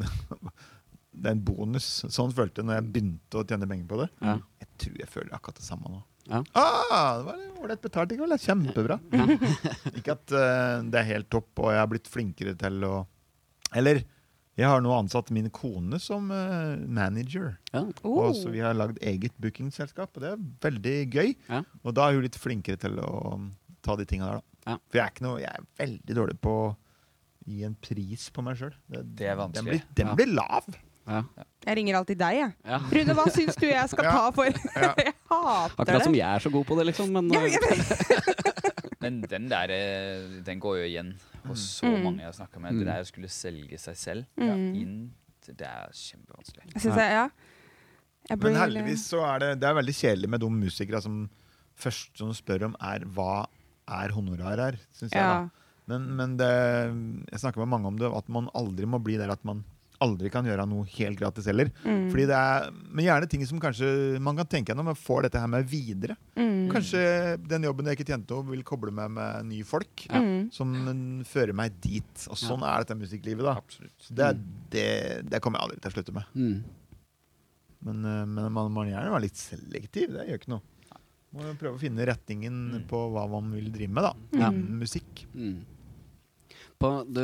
det 1.22 1.30
er 1.30 1.37
en 1.37 1.45
bonus. 1.49 1.89
Sånn 2.12 2.33
følte 2.37 2.61
jeg 2.61 2.68
når 2.68 2.80
jeg 2.80 2.89
begynte 2.93 3.41
å 3.41 3.47
tjene 3.49 3.68
penger 3.70 3.89
på 3.89 4.01
det. 4.03 4.09
Ja. 4.20 4.39
Jeg 4.64 4.72
tror 4.85 5.05
jeg 5.05 5.12
føler 5.16 5.37
akkurat 5.39 5.61
det 5.61 5.68
samme 5.68 5.97
nå. 5.97 6.03
Ja. 6.30 6.39
Ah, 6.55 7.18
det 7.18 7.24
var 7.26 7.39
ålreit 7.64 7.83
betalt 7.83 8.12
i 8.14 8.18
er 8.20 8.39
Kjempebra. 8.45 8.99
ikke 9.99 10.14
at 10.14 10.35
uh, 10.37 10.85
det 10.87 11.01
er 11.01 11.09
helt 11.09 11.33
topp, 11.33 11.51
og 11.59 11.72
jeg 11.72 11.80
har 11.80 11.91
blitt 11.91 12.11
flinkere 12.11 12.55
til 12.59 12.85
å 12.87 12.95
Eller 13.74 14.05
jeg 14.61 14.69
har 14.69 14.83
nå 14.85 14.93
ansatt 14.93 15.31
min 15.33 15.49
kone 15.55 15.97
som 16.03 16.29
uh, 16.31 16.77
manager. 16.85 17.55
Ja. 17.73 17.87
Oh. 18.05 18.27
Og 18.29 18.37
så 18.37 18.51
vi 18.53 18.61
har 18.61 18.77
lagd 18.77 18.99
eget 19.01 19.33
bookingselskap, 19.41 20.13
og 20.13 20.25
det 20.25 20.35
er 20.35 20.43
veldig 20.67 20.97
gøy. 21.15 21.35
Ja. 21.49 21.63
Og 21.83 21.97
da 21.97 22.09
er 22.11 22.19
hun 22.19 22.27
litt 22.27 22.37
flinkere 22.41 22.77
til 22.83 22.99
å 23.01 23.13
um, 23.39 23.51
ta 23.85 23.97
de 23.97 24.05
tinga 24.09 24.29
der, 24.29 24.41
da. 24.43 24.49
Ja. 24.63 24.77
For 24.93 24.99
jeg 25.01 25.03
er, 25.07 25.13
ikke 25.17 25.25
noe, 25.27 25.41
jeg 25.43 25.51
er 25.59 25.65
veldig 25.81 26.17
dårlig 26.21 26.37
på 26.45 26.53
å 26.61 26.71
gi 27.51 27.65
en 27.67 27.75
pris 27.83 28.29
på 28.31 28.45
meg 28.47 28.61
sjøl. 28.61 28.75
Det 28.93 29.27
er 29.33 29.39
vanskelig. 29.41 29.65
Den 29.65 29.73
blir, 29.73 29.87
den 29.99 30.13
Ja. 30.13 30.19
blir 30.21 30.35
lav. 30.37 30.69
Ja. 31.03 31.25
Jeg 31.67 31.75
ringer 31.81 31.97
alltid 31.99 32.19
deg, 32.21 32.37
jeg. 32.39 32.53
Ja. 32.69 32.79
Rune, 32.93 33.17
hva 33.19 33.25
syns 33.35 33.57
du 33.59 33.65
jeg 33.67 33.89
skal 33.91 34.07
Ja. 34.09 34.13
ta 34.13 34.31
for 34.37 34.47
Ja. 34.47 34.93
Jeg 35.03 35.17
hater 35.33 35.81
Akkurat 35.83 36.05
som 36.05 36.15
jeg 36.15 36.29
er 36.29 36.43
så 36.45 36.51
god 36.53 36.67
på 36.69 36.77
det, 36.79 36.85
liksom. 36.93 37.09
Men 37.17 37.33
Ja, 37.33 37.41
eh. 37.49 38.43
Men 39.03 39.17
den 39.27 39.49
der, 39.51 39.73
eh, 39.75 40.43
den 40.47 40.61
går 40.63 40.77
jo 40.83 40.85
igjen 40.93 41.15
hos 41.47 41.80
så 41.80 41.86
Mm. 41.90 42.03
mange 42.05 42.18
jeg 42.18 42.26
har 42.26 42.32
snakka 42.47 42.61
med. 42.61 42.72
Mm. 42.72 42.78
Det 42.78 42.86
der 42.86 43.01
å 43.03 43.07
skulle 43.07 43.28
selge 43.28 43.78
seg 43.78 43.97
selv 43.97 44.26
Mm. 44.38 44.74
inn, 44.76 45.12
til- 45.40 45.55
det 45.57 45.66
er 45.66 45.88
kjempevanskelig. 45.93 46.72
Jeg 46.74 46.82
synes 46.82 46.97
jeg, 46.97 47.11
ja. 47.11 47.28
Jeg 48.30 48.38
Men 48.38 48.55
heldigvis 48.55 49.03
så 49.11 49.22
er 49.34 49.38
det, 49.40 49.61
det 49.61 49.68
er 49.68 49.74
veldig 49.74 49.95
kjedelig 49.95 50.28
med 50.28 50.40
de 50.40 50.47
musikere 50.51 51.03
som 51.03 51.28
først 51.76 52.16
som 52.16 52.30
spør 52.32 52.64
om 52.66 52.76
er 52.80 53.01
hva 53.01 53.47
er 53.88 54.09
honorar 54.14 54.57
her, 54.57 54.72
syns 54.95 55.11
jeg. 55.12 55.22
da. 55.22 55.49
Men, 55.88 56.16
men 56.16 56.36
det, 56.36 57.26
jeg 57.32 57.40
snakker 57.40 57.59
med 57.59 57.68
mange 57.68 57.86
om 57.86 57.97
det, 57.99 58.12
at 58.14 58.28
man 58.28 58.49
aldri 58.55 58.86
må 58.86 59.03
bli 59.03 59.16
der 59.16 59.30
at 59.32 59.45
man 59.45 59.64
aldri 60.03 60.31
kan 60.35 60.45
gjøre 60.49 60.67
noe 60.69 60.85
helt 60.97 61.19
gratis 61.21 61.47
heller. 61.51 61.71
Mm. 61.87 62.09
Fordi 62.13 62.27
det 62.31 62.37
er, 62.39 62.69
Men 62.93 63.05
gjerne 63.07 63.29
ting 63.31 63.45
som 63.49 63.61
kanskje 63.63 63.89
man 64.21 64.37
kan 64.41 64.49
tenke 64.51 64.73
gjennom, 64.75 64.91
får 64.99 65.29
dette 65.29 65.41
her 65.43 65.51
med 65.53 65.65
videre. 65.71 66.17
Mm. 66.37 66.67
Kanskje 66.73 67.03
den 67.49 67.65
jobben 67.69 67.87
jeg 67.91 67.99
ikke 68.01 68.09
tjente 68.13 68.35
noe, 68.35 68.47
vil 68.51 68.63
koble 68.67 68.93
meg 68.95 69.11
med 69.15 69.47
nye 69.53 69.65
folk. 69.69 70.07
Ja. 70.11 70.21
Mm. 70.21 70.51
Som 70.55 70.75
mm, 70.75 71.25
fører 71.31 71.55
meg 71.57 71.79
dit. 71.85 72.27
Og 72.29 72.39
sånn 72.41 72.63
er 72.67 72.85
dette 72.85 72.99
musikklivet, 72.99 73.47
da. 73.47 73.57
Det, 74.11 74.31
det, 74.75 74.87
det 75.31 75.41
kommer 75.45 75.61
jeg 75.63 75.69
aldri 75.71 75.81
til 75.83 75.93
å 75.93 75.97
slutte 75.99 76.17
med. 76.21 76.25
mm. 76.37 76.63
Men, 77.83 78.05
eh, 78.07 78.25
men 78.31 78.53
man 78.55 78.69
må 78.71 78.85
gjerne 78.87 79.11
være 79.11 79.25
litt 79.25 79.41
selektiv. 79.41 80.13
Det 80.15 80.29
gjør 80.29 80.39
ikke 80.39 80.53
noe. 80.53 80.63
Må 81.33 81.49
prøve 81.59 81.79
å 81.79 81.81
finne 81.81 82.05
retningen 82.07 82.57
Mm. 82.77 82.83
på 82.91 82.99
hva 83.11 83.25
man 83.33 83.49
vil 83.57 83.71
drive 83.73 83.91
med. 83.91 84.05
da 84.05 84.51
Mm. 84.53 84.79
Musikk. 84.85 85.25
Mm. 86.83 86.85
På, 86.85 86.91
du, 87.07 87.22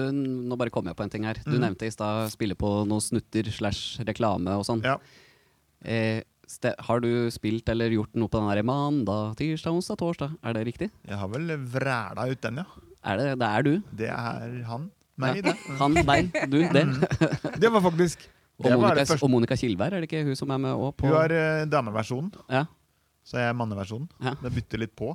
nå 0.49 0.59
bare 0.61 0.73
kom 0.75 0.87
jeg 0.87 0.97
på 0.99 1.05
en 1.05 1.13
ting 1.13 1.27
her. 1.27 1.41
Du 1.45 1.57
mm. 1.57 1.63
nevnte 1.67 1.89
i 1.89 1.95
stad 1.95 2.31
spille 2.33 2.57
på 2.59 2.71
noen 2.89 3.03
snutter 3.03 3.51
slash 3.53 3.99
reklame 4.07 4.55
og 4.59 4.67
sånn. 4.69 4.85
Ja. 4.87 4.99
Eh, 5.83 6.23
har 6.87 7.03
du 7.05 7.29
spilt 7.35 7.69
eller 7.69 7.93
gjort 7.93 8.15
noe 8.17 8.31
på 8.33 8.41
den 8.41 8.49
der 8.49 8.65
mandag, 8.67 9.35
tirsdag, 9.37 9.75
onsdag, 9.77 9.99
torsdag? 10.01 10.37
Er 10.47 10.57
det 10.57 10.65
riktig? 10.71 10.89
Jeg 11.05 11.19
har 11.21 11.29
vel 11.33 11.53
vræla 11.75 12.29
ut 12.31 12.41
den, 12.47 12.63
ja. 12.63 12.87
Er 13.09 13.21
det, 13.21 13.29
det 13.43 13.49
er 13.49 13.67
du. 13.67 13.75
Det 13.99 14.09
er 14.15 14.57
han. 14.69 14.89
Meg, 15.19 15.41
Ja. 15.43 15.51
det. 15.51 15.55
Han, 15.81 15.95
deg, 15.99 16.29
du, 16.47 16.61
det. 16.71 16.85
Det 17.63 17.71
var 17.75 17.83
faktisk 17.83 18.29
Og 18.59 18.69
det 18.69 18.77
var 18.79 18.95
Monica, 18.95 19.17
og 19.19 19.31
Monica 19.31 19.57
Kilberg, 19.59 19.95
er 19.97 20.03
det 20.03 20.09
ikke 20.09 20.25
hun 20.27 20.37
som 20.39 20.51
er 20.55 20.61
med 20.63 20.75
òg? 20.75 20.95
Hun 21.03 21.15
har 21.15 21.35
eh, 21.35 21.65
dameversjonen, 21.71 22.31
Ja. 22.51 22.65
så 23.27 23.39
jeg 23.39 23.51
er 23.51 23.57
manneversjonen. 23.59 24.07
Ja. 24.23 24.37
Det 24.43 24.53
bytter 24.55 24.83
litt 24.83 24.95
på. 24.99 25.13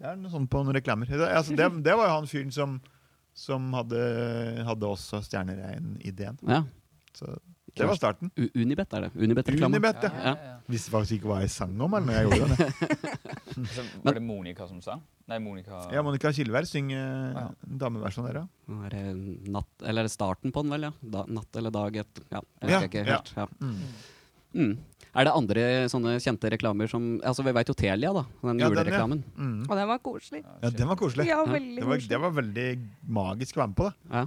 Det 0.00 0.08
er 0.08 0.16
noe 0.16 0.32
sånt 0.32 0.48
på 0.50 0.62
noen 0.64 0.76
reklamer. 0.78 1.10
Altså, 1.28 1.52
det, 1.58 1.66
det 1.84 1.94
var 1.98 2.08
jo 2.08 2.14
han 2.16 2.28
fyren 2.30 2.50
som, 2.54 2.78
som 3.36 3.66
hadde, 3.76 4.00
hadde 4.64 4.88
også 4.88 5.20
Stjernerein-ideen. 5.28 6.40
ja. 6.48 6.62
Så 7.12 7.26
det 7.76 7.86
var 7.86 7.94
starten. 7.98 8.30
U 8.38 8.44
Unibet 8.58 8.92
er 8.96 9.04
det. 9.04 9.08
Unibet-reklame. 9.14 9.76
Unibet, 9.78 10.02
ja. 10.06 10.32
Ja. 10.32 10.52
Visste 10.70 10.90
faktisk 10.90 11.18
ikke 11.20 11.28
hva 11.30 11.36
jeg 11.42 11.50
sang 11.54 11.74
om, 11.82 11.90
men 11.94 12.08
jeg 12.10 12.26
gjorde 12.26 12.56
det. 12.58 12.66
altså, 13.60 13.84
var 14.06 14.16
det 14.16 14.22
Monica 14.26 14.66
som 14.70 14.80
sang? 14.82 15.02
Nei, 15.30 15.38
Monica 15.42 15.82
Ja, 15.94 16.02
Monica 16.06 16.32
Kilvær 16.34 16.66
synger 16.66 17.34
Ja. 17.36 17.44
dameversjonen 17.82 18.30
der, 18.32 18.40
ja. 18.40 18.78
Er 18.88 18.94
det 18.96 19.50
natt, 19.54 19.70
eller 19.84 20.02
er 20.02 20.08
det 20.10 20.14
starten 20.14 20.54
på 20.54 20.64
den, 20.66 20.72
vel? 20.74 20.88
ja 20.88 20.92
da, 21.14 21.22
Natt 21.30 21.60
eller 21.60 21.74
dag 21.76 22.00
et 22.02 22.22
Ja, 22.30 22.40
jeg 22.62 22.70
Ja, 22.72 22.80
husker 22.80 22.88
ikke 22.90 23.04
ja. 23.04 23.18
helt. 23.20 23.32
Ja. 23.36 23.46
Mm. 23.60 23.76
Mm. 24.54 24.74
Er 25.10 25.26
det 25.26 25.32
andre 25.34 25.62
sånne 25.90 26.16
kjente 26.22 26.50
reklamer 26.52 26.90
som 26.90 27.06
Altså, 27.26 27.42
vi 27.46 27.54
veit 27.56 27.70
jo 27.70 27.74
Telia, 27.74 28.12
da. 28.14 28.24
Den 28.46 28.60
Ja, 28.62 28.68
den, 28.70 28.92
ja. 28.94 29.06
Mm. 29.06 29.64
Og 29.66 29.72
den 29.74 29.88
var 29.90 29.98
koselig. 30.04 30.44
Ja, 30.62 30.70
den 30.70 30.90
var 30.90 30.98
koselig. 31.00 31.26
Ja, 31.26 31.40
veldig 31.44 31.80
Det 31.82 31.88
var, 31.88 32.04
det 32.12 32.20
var 32.20 32.36
veldig 32.36 32.68
magisk 33.20 33.58
å 33.58 33.64
være 33.64 33.72
med 33.72 33.80
på 33.80 33.88
da. 33.88 33.94
Ja. 34.10 34.26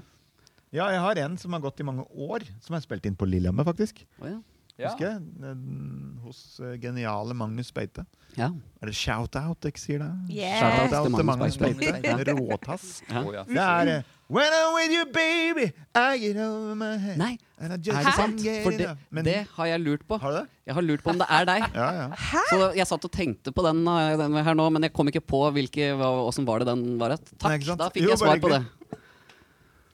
Ja, 0.73 0.87
jeg 0.89 1.01
har 1.03 1.19
en 1.21 1.37
som 1.37 1.53
har 1.53 1.61
gått 1.61 1.79
i 1.83 1.85
mange 1.85 2.03
år, 2.17 2.47
som 2.65 2.73
er 2.75 2.81
spilt 2.81 3.05
inn 3.05 3.15
på 3.15 3.27
Lillehammer, 3.29 3.65
faktisk. 3.67 4.01
Ja. 4.25 4.39
Husker 4.79 5.05
jeg? 5.05 5.19
Den- 5.39 6.19
Hos 6.23 6.59
eh, 6.63 6.77
geniale 6.81 7.33
Magnus 7.35 7.69
Beite. 7.75 8.05
ja. 8.37 8.47
Er 8.81 8.87
det 8.89 8.95
shout-out 8.95 9.59
dere 9.61 9.77
sier 9.77 9.99
det? 10.01 10.07
Yeah. 10.33 10.59
Shout-out 10.89 11.13
til 11.15 11.25
Magnus 11.27 11.57
Beite. 11.57 11.77
Beite. 11.79 12.01
Ja. 12.07 12.33
Råtass. 12.33 13.01
Ja. 13.09 13.21
Det 13.45 13.57
er 13.57 13.91
eh, 13.97 14.03
When 14.33 14.49
I'm 14.55 14.71
with 14.73 14.89
you, 14.95 15.05
baby, 15.13 15.67
I 15.93 16.17
get 16.17 16.37
over 16.41 16.73
my 16.75 16.97
head. 16.97 17.17
Nei, 17.19 17.37
And 17.59 17.73
I 17.73 17.77
just 17.77 17.99
er 17.99 18.03
det 18.07 18.13
sant? 18.15 18.39
For 18.63 18.71
det. 18.71 18.97
Men- 19.11 19.25
det 19.25 19.47
har 19.53 19.65
jeg 19.67 19.79
lurt 19.83 20.07
på. 20.07 20.17
Har 20.17 20.31
du 20.31 20.37
det? 20.39 20.47
Jeg 20.65 20.73
har 20.73 20.81
lurt 20.81 21.03
på 21.03 21.09
om 21.11 21.19
det 21.21 21.27
er 21.29 21.45
deg. 21.45 21.67
Ja, 21.75 21.89
ja. 21.99 22.07
Så 22.49 22.71
jeg 22.75 22.87
satt 22.87 23.05
og 23.05 23.11
tenkte 23.11 23.51
på 23.53 23.61
den, 23.67 23.85
eh, 23.87 24.15
den 24.17 24.33
her 24.33 24.53
nå, 24.57 24.69
men 24.73 24.81
jeg 24.87 24.93
kom 24.93 25.07
ikke 25.11 25.21
på 25.21 25.43
hvilke, 25.53 25.91
hva, 25.99 26.09
åssen 26.31 26.47
var 26.49 26.59
det 26.63 26.67
den 26.71 26.97
var. 26.97 27.13
Takk, 27.37 27.45
Nei, 27.51 27.59
da 27.77 27.89
fikk 27.93 28.07
Jo, 28.07 28.15
jeg 28.15 28.23
svar 28.23 28.39
på 28.41 28.49
det. 28.55 28.63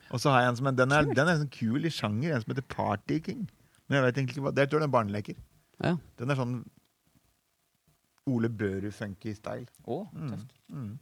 Og 0.10 0.20
så 0.22 0.32
har 0.32 0.42
jeg 0.46 0.50
en 0.54 0.56
som 0.62 0.68
er, 0.72 0.72
den 0.78 0.92
er, 0.96 1.04
den 1.14 1.28
er 1.28 1.36
sånn 1.44 1.52
kul 1.54 1.84
i 1.86 1.92
sjanger, 1.94 2.34
en 2.38 2.42
som 2.46 2.54
heter 2.56 2.66
Party 2.72 3.20
King. 3.26 3.44
Men 3.90 3.98
jeg 3.98 4.04
vet 4.06 4.18
egentlig 4.20 4.36
ikke 4.38 4.46
hva 4.46 4.52
Det 4.56 4.70
tror 4.70 4.80
jeg 4.84 4.88
er 4.88 4.94
barneleker. 4.94 5.36
Ja. 5.84 5.96
Den 6.20 6.30
er 6.30 6.38
sånn 6.40 6.58
Ole 8.30 8.50
Børud-funky 8.54 9.34
style. 9.36 9.66
Å, 9.90 10.04
Mm. 10.14 10.30
tøft. 10.36 10.52
Mm. 10.70 11.00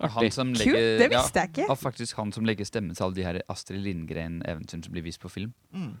Artig. 0.00 0.32
som 0.32 0.52
Kult, 0.54 0.58
legger, 0.64 0.98
det 1.02 1.08
visste 1.10 1.40
jeg 1.42 1.48
ikke. 1.50 1.66
Ja, 1.68 1.74
faktisk 1.74 2.16
han 2.16 2.32
som 2.32 2.44
legger 2.46 2.64
stemme 2.64 2.94
til 2.94 3.04
alle 3.04 3.14
de 3.18 3.24
her 3.26 3.40
Astrid 3.50 3.82
Lindgren-eventyrene 3.82 4.84
som 4.86 4.92
blir 4.94 5.02
vist 5.02 5.20
på 5.20 5.28
film. 5.28 5.52
Mm. 5.74 5.96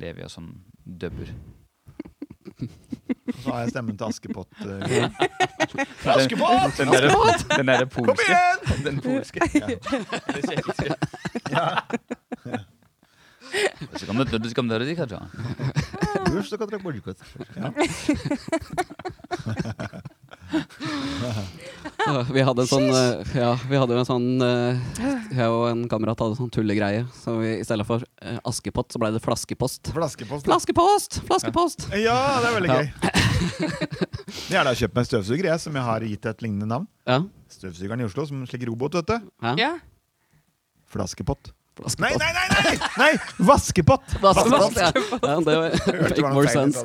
Det 0.00 0.08
er 0.08 0.22
jo 0.22 0.28
som 0.32 0.64
dubber. 0.84 1.28
Og 2.62 3.34
så 3.42 3.50
har 3.52 3.60
jeg 3.60 3.70
stemmen 3.70 3.96
til 3.98 4.06
Askepott. 4.08 4.48
Uh, 4.62 4.66
Askepott! 6.16 6.76
Den, 6.78 6.88
den, 6.88 7.02
der, 7.02 7.56
den 7.56 7.66
der 7.66 7.86
Kom 7.86 8.16
igjen! 8.24 8.84
Den 8.84 9.00
polske. 9.04 9.40
Ja. 9.54 9.66
Det 10.32 10.42
tsjekkiske. 10.48 10.96
Så 13.98 14.06
kan 14.06 14.16
du- 14.16 14.24
så 14.24 14.54
kan 14.54 14.68
du- 14.68 14.88
så 14.88 14.96
kan 14.96 15.08
du- 15.08 16.38
Usch, 16.38 16.48
så 16.48 16.56
dere 16.56 16.78
bort, 16.80 17.02
godt. 17.04 17.20
Vi 22.32 22.42
hadde 22.44 22.64
en 22.64 22.68
sånn 22.68 22.88
eh, 22.90 23.32
Ja, 23.38 23.52
vi 23.68 23.78
hadde 23.78 23.96
en 24.00 24.06
sånn 24.08 24.26
eh, 24.44 24.80
Jeg 25.36 25.48
og 25.48 25.66
en 25.70 25.84
kamerat 25.90 26.18
hadde 26.20 26.34
en 26.34 26.40
sånn 26.40 26.50
tullegreie. 26.52 27.04
Så 27.22 27.36
vi, 27.40 27.52
i 27.60 27.64
stedet 27.66 27.86
for 27.88 28.02
eh, 28.22 28.38
Askepott, 28.48 28.92
så 28.92 29.00
ble 29.02 29.12
det 29.14 29.22
flaskepost. 29.24 29.92
Flaskepost. 29.94 30.48
Flaskepost! 30.48 31.20
Flaskepost! 31.28 31.86
Ja, 32.02 32.18
det 32.42 32.50
er 32.50 32.56
veldig 32.58 32.72
gøy. 32.72 32.86
Jeg 34.52 34.58
har 34.58 34.66
da 34.68 34.74
kjøpt 34.76 34.96
meg 34.98 35.08
støvsuger, 35.08 35.48
jeg, 35.52 35.60
som 35.62 35.76
jeg 35.78 35.84
har 35.86 36.04
gitt 36.06 36.26
et 36.30 36.44
lignende 36.44 36.68
navn. 36.68 36.86
Ja. 37.08 37.20
Støvsugeren 37.52 38.02
i 38.02 38.06
Oslo, 38.08 38.26
som 38.28 38.44
slik 38.48 38.66
robot, 38.68 38.98
vet 39.00 39.12
du. 39.14 39.30
ja. 39.44 39.54
Ja. 39.60 39.72
Flaskepott. 40.92 41.52
Nei, 41.80 42.12
nei, 42.20 42.32
nei! 42.36 42.48
nei, 42.52 42.76
nei! 42.98 43.12
Vaskepott! 43.48 44.18
Vaskepott, 44.20 44.76
ja. 44.76 44.90
ja 44.92 45.36
det 45.40 45.54
make 45.88 46.32
more 46.34 46.50
feil 46.50 46.72
sense. 46.72 46.84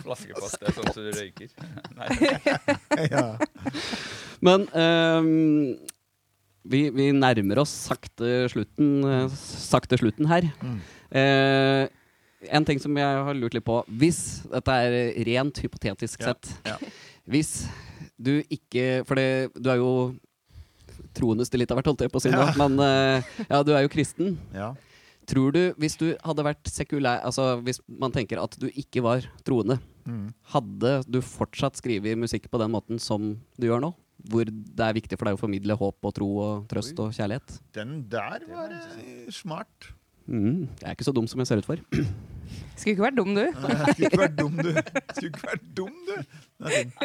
Flaskepott 0.00 0.56
det 0.62 0.70
er 0.70 0.76
sånn 0.78 0.88
som 0.94 1.04
du 1.04 1.10
røyker. 1.18 1.52
Nei. 1.98 2.08
Ja. 3.12 3.26
Men 4.44 4.64
um, 4.72 5.28
vi, 6.68 6.80
vi 6.94 7.10
nærmer 7.12 7.60
oss 7.62 7.74
sakte 7.90 8.48
slutten, 8.52 9.28
sakte 9.36 10.00
slutten 10.00 10.28
her. 10.32 10.48
Mm. 10.64 10.80
Uh, 11.12 11.84
en 12.46 12.64
ting 12.64 12.80
som 12.80 12.96
jeg 12.96 13.22
har 13.28 13.34
lurt 13.34 13.56
litt 13.56 13.66
på 13.66 13.80
Hvis 13.98 14.44
dette 14.46 14.74
er 14.84 14.92
rent 15.26 15.58
hypotetisk 15.58 16.20
Ja, 16.22 16.30
sett 16.30 16.68
ja. 16.68 16.76
Hvis 17.26 17.64
du 18.14 18.36
ikke 18.46 19.02
For 19.08 19.18
det, 19.18 19.50
du 19.58 19.70
er 19.72 19.80
jo 19.80 19.90
troende 21.16 21.46
til 21.48 21.60
litt 21.62 21.70
av 21.72 21.78
hvert, 21.80 21.86
holdt 21.92 22.04
jeg 22.06 22.12
på 22.12 22.20
å 22.20 22.24
si 22.24 22.32
nå. 22.34 22.42
Ja. 22.44 22.52
Men 22.60 22.78
uh, 22.80 23.22
ja, 23.48 23.62
du 23.64 23.72
er 23.76 23.82
jo 23.86 23.92
kristen. 23.94 24.36
ja. 24.54 24.74
Tror 25.28 25.52
du, 25.52 25.74
hvis 25.76 25.92
du 26.00 26.06
hadde 26.24 26.40
vært 26.40 26.70
sekulær 26.72 27.18
Altså 27.28 27.58
hvis 27.60 27.82
man 28.00 28.08
tenker 28.14 28.40
at 28.40 28.54
du 28.56 28.70
ikke 28.72 29.02
var 29.04 29.26
troende, 29.44 29.76
Mm. 30.08 30.30
hadde 30.54 30.90
du 31.04 31.18
fortsatt 31.20 31.76
skrevet 31.76 32.16
musikk 32.16 32.46
på 32.48 32.56
den 32.62 32.70
måten 32.72 32.96
som 32.98 33.34
du 33.60 33.66
gjør 33.68 33.82
nå? 33.84 33.90
hvor 34.32 34.48
det 34.48 34.80
er 34.86 34.94
viktig 34.96 35.18
for 35.20 35.28
deg 35.28 35.36
å 35.36 35.38
formidle 35.42 35.76
håp 35.76 36.00
og 36.08 36.14
tro 36.16 36.28
og 36.42 36.64
trøst 36.72 36.96
og 36.98 37.12
kjærlighet. 37.12 37.58
Den 37.76 38.08
der 38.08 38.40
var 38.48 38.72
eh, 38.72 39.28
smart. 39.30 39.90
Mm, 40.26 40.64
jeg 40.80 40.88
er 40.88 40.96
ikke 40.96 41.04
så 41.06 41.12
dum 41.14 41.28
som 41.28 41.38
jeg 41.44 41.46
ser 41.52 41.60
ut 41.60 41.68
for. 41.68 41.76
Skulle 42.80 42.96
ikke 42.96 43.04
vært 43.04 43.20
dum, 43.20 43.36
du. 43.36 43.44
Skulle 43.52 44.08
ikke 44.08 44.22
vært 44.24 44.36
dum, 44.40 44.56
du. 44.64 44.72
Skulle 45.12 45.28
ikke 45.28 45.44
vært 45.44 45.68
dum, 45.76 45.94
du. 46.08 46.16
Det 46.64 46.72
er 46.72 46.84
fint. 46.88 46.96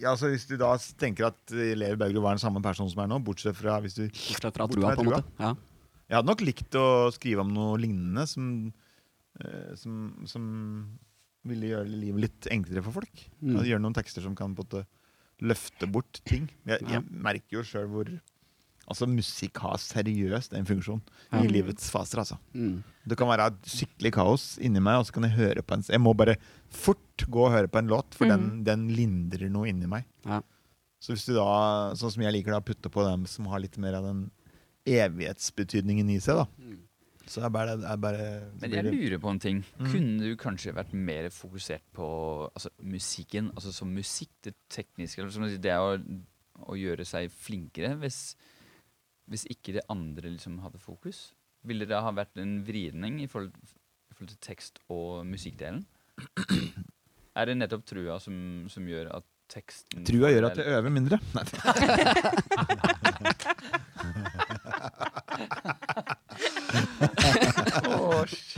Ja, 0.00 0.14
så 0.16 0.30
Hvis 0.32 0.46
du 0.48 0.54
da 0.60 0.72
tenker 1.00 1.28
at 1.28 1.52
Levi 1.52 1.98
Bergerud 2.00 2.24
var 2.24 2.36
den 2.36 2.42
samme 2.42 2.62
personen 2.64 2.88
som 2.92 3.02
er 3.02 3.10
nå, 3.10 3.18
bortsett 3.24 3.58
fra 3.58 3.76
hvis 3.84 3.98
du 3.98 4.06
Bortsett 4.06 4.56
fra 4.56 4.68
trua, 4.70 4.94
på 4.96 5.04
en 5.04 5.10
måte. 5.10 5.24
Ja. 5.40 5.52
Jeg 6.10 6.18
hadde 6.18 6.30
nok 6.32 6.42
likt 6.42 6.78
å 6.78 6.86
skrive 7.14 7.44
om 7.44 7.52
noe 7.54 7.76
lignende 7.78 8.24
som, 8.26 8.46
eh, 9.38 9.74
som, 9.78 10.00
som 10.26 10.46
ville 11.46 11.70
gjøre 11.70 11.86
livet 11.86 12.24
litt 12.24 12.48
enklere 12.50 12.82
for 12.86 12.98
folk. 12.98 13.22
Mm. 13.38 13.60
Gjøre 13.68 13.84
noen 13.84 13.94
tekster 13.96 14.24
som 14.24 14.34
kan 14.38 14.56
på 14.56 14.64
en 14.64 14.66
måte 14.66 14.82
løfte 15.40 15.86
bort 15.88 16.20
ting. 16.28 16.48
Jeg, 16.68 16.82
jeg 16.90 17.04
merker 17.28 17.60
jo 17.60 17.64
sjøl 17.64 17.86
hvor 17.92 18.10
Altså 18.90 19.06
Musikk 19.06 19.60
har 19.62 19.78
seriøst 19.78 20.54
en 20.58 20.66
funksjon 20.66 21.00
Ja. 21.30 21.40
i 21.44 21.48
livets 21.48 21.90
faser. 21.94 22.18
altså. 22.24 22.38
Mm. 22.54 22.82
Det 23.06 23.16
kan 23.18 23.30
være 23.30 23.52
skikkelig 23.64 24.12
kaos 24.16 24.46
inni 24.58 24.82
meg, 24.82 24.98
og 24.98 25.06
så 25.06 25.14
kan 25.14 25.28
jeg 25.28 25.36
høre 25.38 25.62
på 25.62 25.74
en 25.78 25.84
Jeg 25.88 26.00
må 26.02 26.12
bare 26.18 26.34
fort 26.68 27.24
gå 27.30 27.46
og 27.46 27.52
høre 27.54 27.68
på 27.70 27.78
en 27.78 27.88
låt, 27.88 28.14
for 28.18 28.26
den, 28.26 28.64
den 28.66 28.88
lindrer 28.90 29.48
noe 29.50 29.70
inni 29.70 29.86
meg. 29.86 30.04
Ja. 30.26 30.42
Så 31.00 31.14
hvis 31.14 31.24
du 31.24 31.32
da, 31.38 31.94
sånn 31.96 32.12
som 32.12 32.22
jeg 32.26 32.34
liker 32.34 32.52
da, 32.52 32.60
putter 32.60 32.90
på 32.92 33.06
dem 33.06 33.24
som 33.30 33.46
har 33.48 33.62
litt 33.62 33.78
mer 33.80 33.94
av 33.96 34.04
den 34.04 34.26
evighetsbetydningen 34.90 36.10
i 36.12 36.18
seg, 36.22 36.42
da. 36.42 36.46
Mm. 36.60 36.78
Så 37.30 37.44
er 37.46 37.52
bare, 37.54 37.76
er 37.86 37.98
bare 38.02 38.24
så 38.58 38.64
Men 38.64 38.72
jeg 38.74 38.90
lurer 38.90 39.20
på 39.22 39.30
en 39.30 39.38
ting. 39.42 39.60
Mm. 39.78 39.90
Kunne 39.92 40.30
du 40.32 40.36
kanskje 40.40 40.74
vært 40.74 40.92
mer 40.96 41.28
fokusert 41.30 41.84
på 41.94 42.06
altså, 42.50 42.72
musikken, 42.82 43.52
altså 43.54 43.72
som 43.74 43.92
musikk, 43.94 44.32
det 44.42 44.56
tekniske, 44.72 45.22
eller 45.22 45.58
det 45.62 45.76
å, 45.78 45.92
å 46.66 46.78
gjøre 46.78 47.06
seg 47.06 47.30
flinkere, 47.30 47.94
hvis, 48.02 48.34
hvis 49.30 49.46
ikke 49.50 49.76
det 49.78 49.86
andre 49.92 50.32
liksom 50.34 50.58
hadde 50.64 50.80
fokus? 50.82 51.30
Ville 51.66 51.86
det 51.86 51.98
ha 52.02 52.10
vært 52.16 52.40
en 52.40 52.60
vridning 52.66 53.20
i 53.22 53.28
forhold, 53.30 53.52
i 53.54 54.14
forhold 54.14 54.32
til 54.34 54.42
tekst- 54.44 54.80
og 54.90 55.26
musikkdelen? 55.28 55.84
Er 57.38 57.46
det 57.46 57.60
nettopp 57.60 57.84
trua 57.86 58.18
som, 58.20 58.34
som 58.68 58.88
gjør 58.90 59.12
at 59.20 59.26
teksten 59.50 60.04
Trua 60.06 60.30
gjør 60.30 60.48
at 60.50 60.58
jeg 60.60 60.66
øver 60.78 60.92
mindre. 60.94 61.18
Nei. 61.34 61.44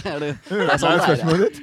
Er 0.02 0.18
det, 0.18 0.30
er 0.50 0.78
sånn 0.82 0.92
det 0.92 0.98
er. 0.98 1.04
spørsmålet 1.06 1.40
ditt. 1.46 1.58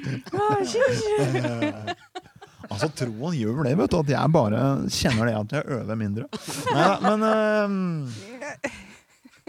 Altså, 2.70 2.88
troen 2.96 3.34
gjør 3.36 3.64
det, 3.66 3.74
vet 3.80 3.92
du. 3.92 3.96
At 4.00 4.12
jeg 4.14 4.32
bare 4.34 4.60
kjenner 4.94 5.28
det 5.28 5.34
at 5.40 5.54
jeg 5.58 5.62
øver 5.76 5.98
mindre. 5.98 6.24
Nei, 6.70 6.86
men 7.04 7.18
øhm, 7.28 8.06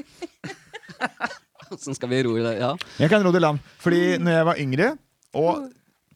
Hvordan 1.72 1.96
skal 1.98 2.10
vi 2.12 2.22
ro 2.28 2.34
i 2.38 2.44
det? 2.46 2.56
Ja. 2.60 2.72
jeg 3.00 3.12
kan 3.14 3.24
ro 3.24 3.32
det 3.32 3.40
i 3.42 3.46
land. 3.46 3.62
Fordi 3.82 4.02
når 4.20 4.36
jeg 4.38 4.48
var 4.50 4.60
yngre, 4.64 4.88
og 5.40 5.68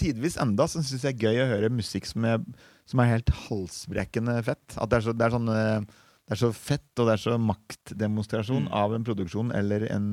tidvis 0.01 0.35
enda, 0.43 0.65
så 0.67 0.81
syns 0.83 1.05
jeg 1.07 1.15
det 1.15 1.23
er 1.23 1.29
gøy 1.29 1.43
å 1.45 1.51
høre 1.53 1.69
musikk 1.71 2.09
som 2.09 2.25
er, 2.27 2.41
som 2.89 2.99
er 2.99 3.13
helt 3.13 3.31
halsbrekkende 3.45 4.35
fett. 4.43 4.75
At 4.75 4.91
det 4.91 4.99
er 4.99 5.05
så, 5.07 5.13
det 5.15 5.27
er 5.29 5.35
sånn 5.37 5.47
øh, 5.53 5.85
det 6.25 6.33
er 6.35 6.41
så 6.41 6.49
fett, 6.57 6.89
og 6.99 7.05
det 7.07 7.13
er 7.15 7.21
så 7.21 7.35
maktdemonstrasjon 7.37 8.65
Mm. 8.65 8.71
av 8.73 8.95
en 8.97 9.03
produksjon 9.05 9.51
eller 9.55 9.85
en 9.93 10.07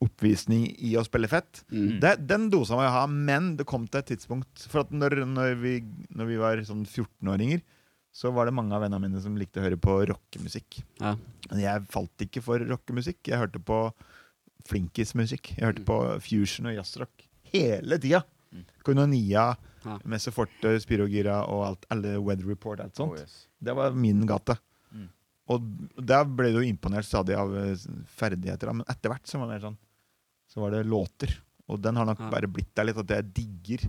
oppvisning 0.00 0.68
i 0.86 0.92
å 0.96 1.02
spille 1.02 1.26
fett. 1.28 1.64
Mm. 1.74 1.96
Det, 2.00 2.12
den 2.30 2.44
dosa 2.54 2.76
må 2.78 2.84
jeg 2.86 2.94
ha, 2.94 3.04
men 3.10 3.56
det 3.58 3.66
kom 3.66 3.88
til 3.90 3.98
et 3.98 4.12
tidspunkt 4.12 4.62
For 4.70 4.84
at 4.84 4.92
når, 4.94 5.16
når, 5.26 5.56
vi, 5.58 5.72
når 6.14 6.28
vi 6.30 6.36
var 6.38 6.62
sånn 6.68 6.84
14-åringer, 6.86 7.64
så 8.18 8.32
var 8.34 8.48
det 8.48 8.54
mange 8.56 8.74
av 8.74 8.82
vennene 8.82 8.98
mine 9.04 9.20
som 9.22 9.36
likte 9.38 9.60
å 9.60 9.64
høre 9.66 9.78
på 9.78 9.94
rockemusikk. 10.10 10.80
Ja. 10.98 11.12
Men 11.52 11.60
jeg 11.62 11.84
falt 11.92 12.24
ikke 12.24 12.42
for 12.42 12.58
rockemusikk. 12.66 13.20
Jeg 13.30 13.38
hørte 13.38 13.60
på 13.62 13.76
flinkismusikk. 14.68 15.52
Jeg 15.58 15.64
hørte 15.68 15.84
på 15.86 15.98
fusion 16.24 16.68
og 16.70 16.74
jazzrock 16.78 17.24
hele 17.52 17.98
tida. 18.02 18.24
Mm. 18.52 18.64
Koinonia, 18.86 19.48
Ja. 19.86 19.94
Messe 20.10 20.32
Forte, 20.34 20.72
Spirogira 20.82 21.36
og 21.48 21.60
alt, 21.64 21.84
alle 21.94 22.16
Weather 22.20 22.48
Report. 22.50 22.80
Alt 22.82 22.96
sånt. 22.98 23.14
Oh, 23.14 23.20
yes. 23.20 23.44
Det 23.62 23.72
var 23.78 23.94
min 23.94 24.24
gate. 24.26 24.56
Mm. 24.92 25.06
Og 25.54 25.68
der 26.10 26.24
ble 26.26 26.50
du 26.52 26.58
imponert 26.66 27.06
stadig 27.06 27.36
av 27.38 27.54
eh, 27.56 27.76
ferdigheter. 28.18 28.72
Men 28.74 28.84
etter 28.90 29.12
hvert 29.14 29.30
så 29.30 29.38
var 29.40 29.52
det 29.54 29.62
sånn 29.62 29.78
Så 30.50 30.60
var 30.64 30.74
det 30.74 30.82
låter. 30.90 31.30
Og 31.70 31.80
den 31.84 31.96
har 31.96 32.04
nok 32.10 32.18
Ja. 32.20 32.30
bare 32.34 32.48
blitt 32.50 32.74
der 32.74 32.84
litt 32.90 32.98
at 32.98 33.08
jeg 33.14 33.30
digger. 33.38 33.86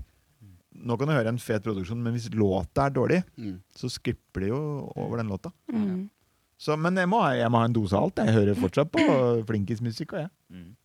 Nå 0.79 0.95
kan 0.97 1.07
du 1.09 1.13
høre 1.13 1.27
en 1.33 1.37
fet 1.41 1.63
produksjon, 1.65 1.99
men 2.01 2.13
hvis 2.15 2.29
låta 2.33 2.85
er 2.87 2.93
dårlig, 2.95 3.23
Mm. 3.37 3.57
så 3.75 3.89
skipper 3.91 4.45
det 4.45 4.49
jo 4.53 4.59
over 4.95 5.17
den 5.19 5.27
låta. 5.27 5.51
Mm. 5.73 6.09
Så, 6.59 6.75
men 6.79 6.95
jeg 6.95 7.07
må, 7.07 7.19
ha- 7.23 7.35
jeg 7.35 7.49
må 7.51 7.59
ha 7.59 7.65
en 7.67 7.73
dose 7.75 7.93
av 7.95 8.03
alt. 8.07 8.15
Jeg 8.23 8.35
hører 8.35 8.55
fortsatt 8.59 8.91
på 8.91 8.99
flinkismusikk. 9.49 10.13
Og. 10.19 10.29
Mm. 10.51 10.75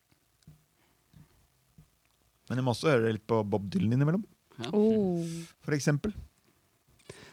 Men 2.51 2.61
jeg 2.61 2.64
må 2.66 2.74
også 2.74 2.90
høre 2.92 3.12
litt 3.16 3.24
på 3.30 3.38
Bob 3.49 3.68
Dylan 3.72 3.95
innimellom, 3.97 4.24
Oh. 4.70 5.18
for 5.66 5.74
eksempel. 5.74 6.12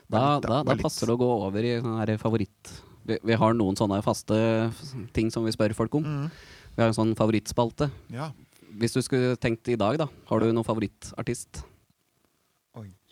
Da, 0.10 0.40
da. 0.42 0.64
da, 0.66 0.76
passer 0.76 1.06
det 1.08 1.14
å 1.14 1.20
gå 1.22 1.28
over 1.48 1.64
i 1.64 1.76
sånn 1.80 2.00
her 2.02 2.16
favoritt... 2.18 2.72
Vi, 3.06 3.16
vi 3.26 3.34
har 3.38 3.54
noen 3.58 3.74
sånne 3.78 3.98
faste 4.06 4.36
ting 5.16 5.32
som 5.34 5.46
vi 5.46 5.52
spør 5.54 5.74
folk 5.74 5.96
om. 5.98 6.04
Mm. 6.06 6.26
Vi 6.76 6.82
har 6.84 6.92
en 6.92 6.98
sånn 6.98 7.14
favorittspalte. 7.18 7.88
Ja. 8.14 8.28
Hvis 8.78 8.94
du 8.94 9.02
skulle 9.02 9.36
tenkt 9.42 9.68
i 9.74 9.78
dag, 9.80 9.98
da, 10.02 10.06
har 10.30 10.40
du 10.44 10.52
noen 10.54 10.66
favorittartist? 10.68 11.64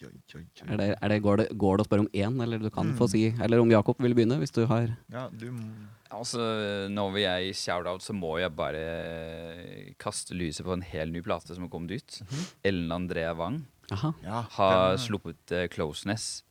Er 0.01 0.77
det, 0.77 0.87
er 1.01 1.07
det, 1.09 1.21
går, 1.23 1.37
det, 1.43 1.47
går 1.57 1.77
det 1.77 1.83
å 1.85 1.87
spørre 1.89 2.05
om 2.05 2.11
én, 2.13 2.41
eller 2.43 2.59
du 2.59 2.69
kan 2.69 2.87
Mm. 2.91 2.97
få 2.97 3.07
si 3.09 3.23
Eller 3.41 3.59
om 3.59 3.69
Jakob 3.69 3.97
vil 3.99 4.13
begynne, 4.15 4.37
hvis 4.39 4.51
du 4.55 4.65
har 4.65 4.87
Ja, 5.11 5.29
du 5.29 5.49
Altså, 6.11 6.39
Når 6.89 7.11
vi 7.13 7.23
er 7.29 7.37
i 7.45 7.51
shout-out, 7.53 8.01
så 8.01 8.13
må 8.17 8.39
jeg 8.39 8.49
bare 8.55 9.93
kaste 9.99 10.33
lyset 10.33 10.65
på 10.65 10.73
en 10.73 10.81
hel 10.81 11.11
ny 11.11 11.21
plate 11.21 11.53
som 11.53 11.65
har 11.67 11.69
kommet 11.69 11.91
ut. 11.91 12.21
Ellen 12.65 12.91
Andrea 12.91 13.33
Wang 13.37 13.65
Aha. 13.91 14.13
ja, 14.23 14.41
har 14.57 14.95
den- 14.95 15.03
sluppet 15.05 15.51
uh, 15.51 15.67
Closeness. 15.67 16.43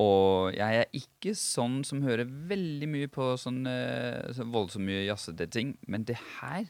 Og 0.00 0.54
jeg 0.56 0.78
er 0.80 0.86
ikke 0.96 1.34
sånn 1.36 1.84
som 1.84 2.00
hører 2.02 2.24
veldig 2.24 2.88
mye 2.88 3.06
på 3.12 3.34
sånn 3.36 3.66
eh, 3.68 4.32
voldsomt 4.48 4.86
mye 4.86 5.02
jazzete 5.04 5.44
ting, 5.50 5.74
men 5.86 6.04
det 6.04 6.16
her, 6.40 6.64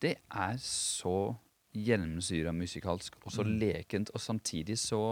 det 0.00 0.16
er 0.32 0.54
så 0.56 1.36
gjennomsyra 1.72 2.52
musikalsk 2.54 3.16
og 3.22 3.32
så 3.34 3.44
lekent, 3.46 4.12
og 4.12 4.20
samtidig 4.22 4.78
så 4.80 5.02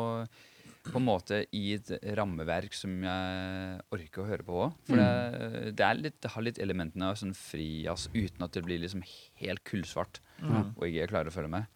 på 0.80 0.96
en 0.96 1.04
måte 1.04 1.42
i 1.56 1.74
et 1.76 1.90
rammeverk 2.16 2.72
som 2.76 2.92
jeg 3.04 3.80
orker 3.92 4.22
å 4.22 4.28
høre 4.30 4.46
på 4.46 4.60
òg. 4.64 4.78
For 4.88 5.00
det, 5.00 5.74
det, 5.76 5.86
er 5.86 5.98
litt, 5.98 6.16
det 6.24 6.32
har 6.32 6.46
litt 6.46 6.60
elementene 6.62 7.10
av 7.10 7.18
sånn 7.20 7.34
frijazz 7.36 8.08
uten 8.14 8.46
at 8.46 8.56
det 8.56 8.64
blir 8.64 8.80
liksom 8.80 9.04
helt 9.42 9.62
kullsvart 9.68 10.22
mm. 10.40 10.72
og 10.78 10.86
ikke 10.88 11.10
klarer 11.12 11.32
å 11.32 11.34
følge 11.34 11.52
med. 11.58 11.68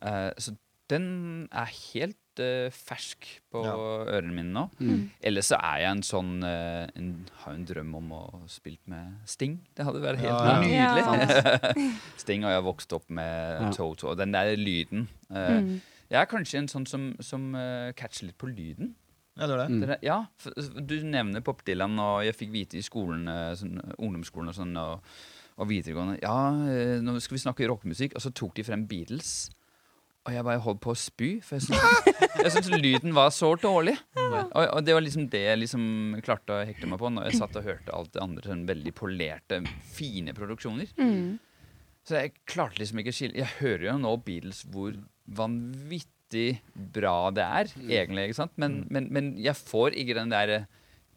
Uh, 0.00 0.32
så 0.40 0.56
den 0.88 1.10
er 1.52 1.68
helt 1.92 2.18
eh, 2.42 2.68
fersk 2.74 3.26
på 3.52 3.62
Ja. 3.64 3.74
ørene 4.18 4.32
mine 4.34 4.52
nå. 4.54 4.64
Mm. 4.80 5.10
Ellers 5.22 5.48
så 5.52 5.58
er 5.60 5.80
jeg 5.84 5.90
en 5.96 6.02
sånn 6.06 6.30
uh, 6.44 6.86
en, 6.96 7.26
Har 7.44 7.54
en 7.54 7.64
drøm 7.68 7.94
om 7.98 8.12
å 8.12 8.22
spille 8.48 8.78
med 8.86 9.18
Sting. 9.28 9.58
Det 9.74 9.84
hadde 9.86 10.00
vært 10.04 10.18
helt 10.22 10.32
Ja, 10.32 10.60
ja. 10.62 10.94
nydelig. 10.96 11.92
Sting 12.24 12.42
har 12.46 12.52
jeg 12.58 12.66
vokst 12.68 12.92
opp 12.96 13.08
med 13.10 13.62
Ja. 13.62 13.70
Toto. 13.76 14.10
Og 14.12 14.16
den 14.18 14.32
der 14.36 14.54
lyden 14.56 15.08
Uh, 15.30 15.58
Mm. 15.60 15.80
Jeg 16.08 16.22
er 16.22 16.24
kanskje 16.30 16.56
en 16.62 16.68
sånn 16.72 16.86
som, 16.88 17.02
som 17.20 17.50
catcher 17.94 18.24
litt 18.30 18.38
på 18.40 18.48
lyden. 18.48 18.94
Ja, 19.36 19.44
det 19.46 19.58
er 19.58 19.68
det. 19.68 19.74
Mm. 19.76 19.96
Ja, 20.02 20.16
Du 20.80 20.94
nevner 21.04 21.42
Pop 21.44 21.60
Dylan, 21.66 21.98
og 22.00 22.22
jeg 22.24 22.32
fikk 22.34 22.50
vite 22.54 22.78
i 22.78 22.82
skolen, 22.82 23.28
sånn, 23.60 23.76
ungdomsskolen 23.98 24.48
og 24.48 24.56
sånn, 24.56 24.72
og, 24.80 25.04
og 25.60 25.68
videregående 25.68 26.16
Ja, 26.24 26.38
nå 27.04 27.18
skal 27.20 27.36
vi 27.36 27.42
snakke 27.44 27.68
rockemusikk. 27.68 28.16
Og 28.16 28.24
så 28.24 28.32
tok 28.32 28.56
de 28.56 28.64
frem 28.64 28.86
Beatles. 28.88 29.50
Og 30.28 30.34
jeg 30.36 30.44
bare 30.44 30.60
holdt 30.60 30.80
på 30.84 30.92
å 30.92 30.98
spy, 30.98 31.28
for 31.40 31.56
jeg 31.56 31.64
syntes, 31.64 32.18
jeg 32.44 32.52
syntes 32.52 32.82
lyden 32.82 33.14
var 33.16 33.30
så 33.32 33.54
dårlig. 33.56 33.94
Og, 34.20 34.58
og 34.60 34.82
det 34.84 34.92
var 34.92 35.04
liksom 35.04 35.28
det 35.32 35.40
jeg 35.40 35.60
liksom 35.62 35.84
klarte 36.24 36.52
å 36.52 36.66
hekte 36.68 36.90
meg 36.90 37.00
på 37.00 37.08
når 37.14 37.30
jeg 37.30 37.38
satt 37.40 37.56
og 37.56 37.64
hørte 37.64 37.94
alt 37.96 38.12
det 38.12 38.20
andre 38.20 38.50
sånn 38.50 38.66
veldig 38.68 38.92
polerte, 38.98 39.62
fine 39.96 40.34
produksjoner. 40.36 40.92
Mm. 41.00 41.38
Så 42.04 42.20
jeg 42.20 42.34
klarte 42.48 42.80
liksom 42.80 43.00
ikke 43.02 43.12
å 43.12 43.16
skille 43.16 43.36
Jeg 43.36 43.56
hører 43.58 43.82
jo 43.90 43.96
nå 44.00 44.14
Beatles 44.24 44.62
hvor 44.72 44.94
vanvittig 45.38 46.60
bra 46.74 47.30
det 47.32 47.44
er, 47.44 47.72
egentlig. 47.88 48.28
ikke 48.28 48.40
sant? 48.42 48.54
Men, 48.60 48.82
men, 48.92 49.08
men 49.12 49.32
jeg 49.40 49.56
får 49.56 49.96
ikke 49.96 50.16
den 50.16 50.32
der 50.32 50.54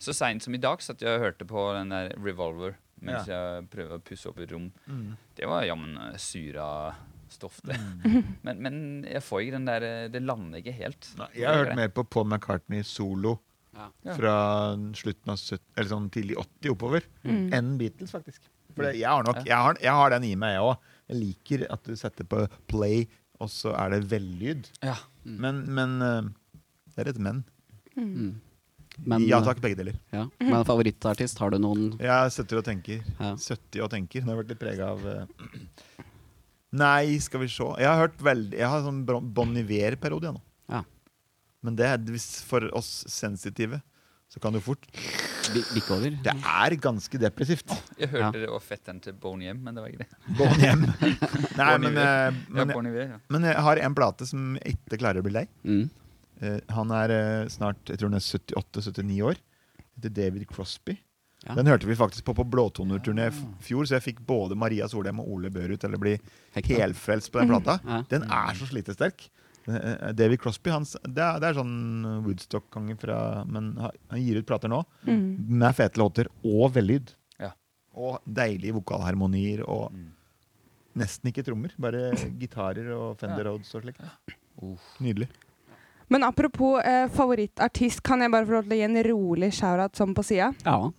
Så 0.02 0.16
seint 0.16 0.44
som 0.44 0.56
i 0.56 0.60
dag 0.60 0.84
satt 0.84 1.04
jeg 1.04 1.20
og 1.20 1.28
hørte 1.28 1.48
på 1.48 1.68
den 1.78 1.92
der 1.92 2.16
Revolver 2.20 2.80
mens 3.02 3.30
jeg 3.30 3.64
prøver 3.74 3.98
å 3.98 4.04
pusse 4.06 4.30
opp 4.30 4.38
et 4.44 4.52
rom. 4.54 4.68
Mm. 4.86 5.16
Det 5.34 5.48
var 5.50 5.66
jammen 5.66 5.96
eh, 6.04 6.18
syra 6.22 6.66
stoff, 7.34 7.60
det. 7.68 7.78
Men, 8.46 8.60
men 8.66 8.76
jeg 9.08 9.22
får 9.26 9.42
ikke 9.46 9.56
den 9.58 9.66
der 9.70 9.86
eh, 9.88 10.08
Det 10.14 10.22
lander 10.24 10.60
ikke 10.62 10.74
helt. 10.78 11.08
Nei, 11.20 11.28
jeg 11.40 11.48
har 11.50 11.62
hørt 11.64 11.78
mer 11.80 11.92
på 11.96 12.04
Paul 12.10 12.28
McCartney 12.30 12.84
solo 12.88 13.38
Ja. 13.72 13.86
Fra 14.18 14.34
slutten 15.00 15.32
av 15.32 15.38
70, 15.40 15.62
eller 15.78 15.90
sånn 15.94 16.10
tidlig 16.12 16.36
80 16.42 16.74
oppover 16.74 17.06
Mm. 17.24 17.46
enn 17.56 17.70
Beatles, 17.80 18.12
faktisk. 18.12 18.42
For 18.76 18.84
det, 18.88 18.98
jeg, 19.00 19.08
har 19.08 19.24
nok, 19.28 19.42
jeg, 19.48 19.56
har, 19.56 19.78
jeg 19.84 19.96
har 19.96 20.12
den 20.16 20.26
i 20.28 20.36
meg, 20.40 20.54
jeg 20.58 20.66
òg. 20.68 20.86
Jeg 21.12 21.20
liker 21.22 21.64
at 21.72 21.84
du 21.88 21.96
setter 22.00 22.28
på 22.28 22.44
play, 22.72 23.06
og 23.40 23.50
så 23.52 23.72
er 23.80 23.96
det 23.96 24.02
vellyd. 24.12 24.68
Ja. 24.84 24.96
Men, 25.24 25.64
men 25.72 25.98
eh, 26.02 26.30
Det 26.96 27.06
er 27.06 27.10
et 27.14 27.20
men. 27.24 27.44
Mm. 27.96 28.40
Men, 29.08 29.24
ja 29.26 29.40
takk, 29.44 29.62
begge 29.64 29.78
deler. 29.80 29.96
Ja. 30.12 30.26
Men 30.44 30.66
favorittartist, 30.68 31.40
har 31.40 31.50
du 31.54 31.58
noen 31.64 31.94
Jeg 32.04 32.32
sitter 32.36 32.60
og 32.60 32.66
tenker. 32.68 33.00
Ja. 33.18 33.32
70 33.40 33.86
og 33.86 33.90
tenker. 33.94 34.22
Nå 34.28 34.34
har 34.34 34.36
jeg 34.36 34.44
vært 34.44 34.52
litt 34.54 34.62
prega 34.62 34.90
av 34.92 35.06
eh, 35.08 36.04
Nei, 36.72 37.18
skal 37.20 37.44
vi 37.44 37.50
se. 37.52 37.68
Jeg 37.82 37.90
har 37.90 38.00
hørt 38.00 38.22
veldig 38.24 38.56
Jeg 38.56 38.70
har 38.72 38.84
sånn 38.86 39.02
Bon 39.06 39.58
Iver-periode 39.60 40.32
nå. 40.38 40.42
Ja. 40.72 40.84
Men 41.66 41.76
det 41.78 41.88
er 41.90 42.22
for 42.48 42.64
oss 42.78 43.04
sensitive, 43.12 43.82
så 44.32 44.40
kan 44.40 44.56
du 44.56 44.62
fort 44.64 44.86
bikke 45.52 45.92
over? 45.98 46.16
Det 46.24 46.32
er 46.34 46.76
ganske 46.80 47.20
depressivt. 47.20 47.74
Jeg 48.00 48.10
hørte 48.14 48.40
det 48.40 48.50
var 48.54 48.64
fetteren 48.64 49.02
til 49.04 49.18
Bon 49.20 49.42
Hjem, 49.44 49.60
men 49.66 49.76
det 49.76 49.84
var 49.84 49.92
ikke 49.92 50.06
det. 50.06 50.36
Bon 50.40 50.64
hjem. 50.64 50.86
Nei, 51.60 51.68
Bon 51.68 51.84
men, 51.84 52.00
eh, 52.00 52.08
Ja, 52.08 52.32
men, 52.62 52.72
Bon 52.72 52.88
Iver, 52.88 53.10
ja. 53.18 53.20
men 53.36 53.50
jeg 53.50 53.66
har 53.68 53.84
en 53.84 53.98
plate 53.98 54.30
som 54.30 54.56
jeg 54.62 54.78
ikke 54.78 55.02
klarer 55.04 55.20
å 55.20 55.28
bli 55.28 55.36
lei. 55.36 55.46
Mm. 55.68 55.84
Eh, 56.42 56.60
han 56.78 56.96
er 56.98 57.16
eh, 57.18 57.50
snart 57.52 57.92
jeg 57.92 58.00
tror 58.00 58.14
han 58.14 58.22
er 58.22 58.28
78-79 58.30 59.22
år. 59.28 59.42
Heter 59.98 60.16
David 60.22 60.48
Crosby. 60.50 60.96
Ja. 61.48 61.56
Den 61.58 61.66
hørte 61.72 61.88
vi 61.90 61.96
faktisk 61.98 62.24
på 62.28 62.36
på 62.38 62.44
Blåtonerturné 62.46 63.28
i 63.32 63.36
fjor, 63.66 63.88
så 63.90 63.96
jeg 63.98 64.04
fikk 64.12 64.20
både 64.28 64.54
Maria 64.56 64.86
Solheim 64.88 65.20
og 65.24 65.30
Ole 65.34 65.50
Børud 65.50 65.80
til 65.82 65.96
å 65.98 66.00
bli 66.02 66.16
helfrelst 66.54 67.32
på 67.34 67.40
den 67.42 67.50
plata. 67.50 67.80
Den 68.12 68.28
er 68.30 68.54
så 68.60 68.68
slitesterk. 68.70 69.24
Eh, 69.68 70.12
David 70.18 70.40
Crosby 70.42 70.70
han, 70.74 70.86
det, 70.86 71.22
er, 71.22 71.40
det 71.42 71.50
er 71.52 71.58
sånn 71.58 71.74
Woodstock-konge 72.26 72.96
fra 72.98 73.44
Men 73.46 73.68
han 73.78 74.22
gir 74.22 74.40
ut 74.42 74.48
plater 74.50 74.70
nå 74.70 74.84
Mm. 75.06 75.38
med 75.62 75.76
fete 75.78 75.98
låter 76.02 76.28
og 76.46 76.74
vellyd. 76.74 77.14
Ja. 77.40 77.52
Og 77.98 78.20
deilige 78.26 78.74
vokalharmonier 78.78 79.62
og 79.68 79.92
Mm. 79.94 80.08
nesten 80.98 81.30
ikke 81.32 81.44
trommer. 81.46 81.72
Bare 81.80 82.12
gitarer 82.40 82.90
og 82.96 83.18
Fender 83.18 83.46
Rhodes 83.50 83.74
og 83.76 83.82
slikt. 83.84 84.02
Uh. 84.62 84.78
Nydelig. 85.00 85.28
Men 86.10 86.24
apropos 86.24 86.82
eh, 86.84 87.08
favorittartist, 87.08 88.04
kan 88.04 88.20
jeg 88.22 88.32
bare 88.32 88.46
få 88.46 88.52
lov 88.60 88.64
til 88.68 88.74
å 88.74 88.80
gi 88.82 88.84
en 88.90 89.04
rolig 89.08 89.54
shout-out 89.54 89.96
sånn 89.96 90.14
på 90.14 90.24
sida? 90.24 90.54
ja. 90.66 90.92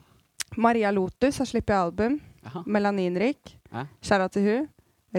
Maria 0.57 0.90
Lotus 0.94 1.38
har 1.42 1.48
sluppet 1.48 1.76
album. 1.76 2.18
Aha. 2.46 2.64
Melaninrik. 2.66 3.59
Ja. 3.70 3.86
Shout-out 4.03 4.34
til 4.34 4.48
hun. 4.48 4.66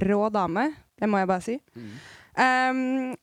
Rå 0.03 0.25
dame, 0.33 0.71
det 0.99 1.09
må 1.09 1.21
jeg 1.21 1.29
bare 1.29 1.45
si. 1.45 1.59
Mm. 1.77 1.93
Um, 2.33 2.79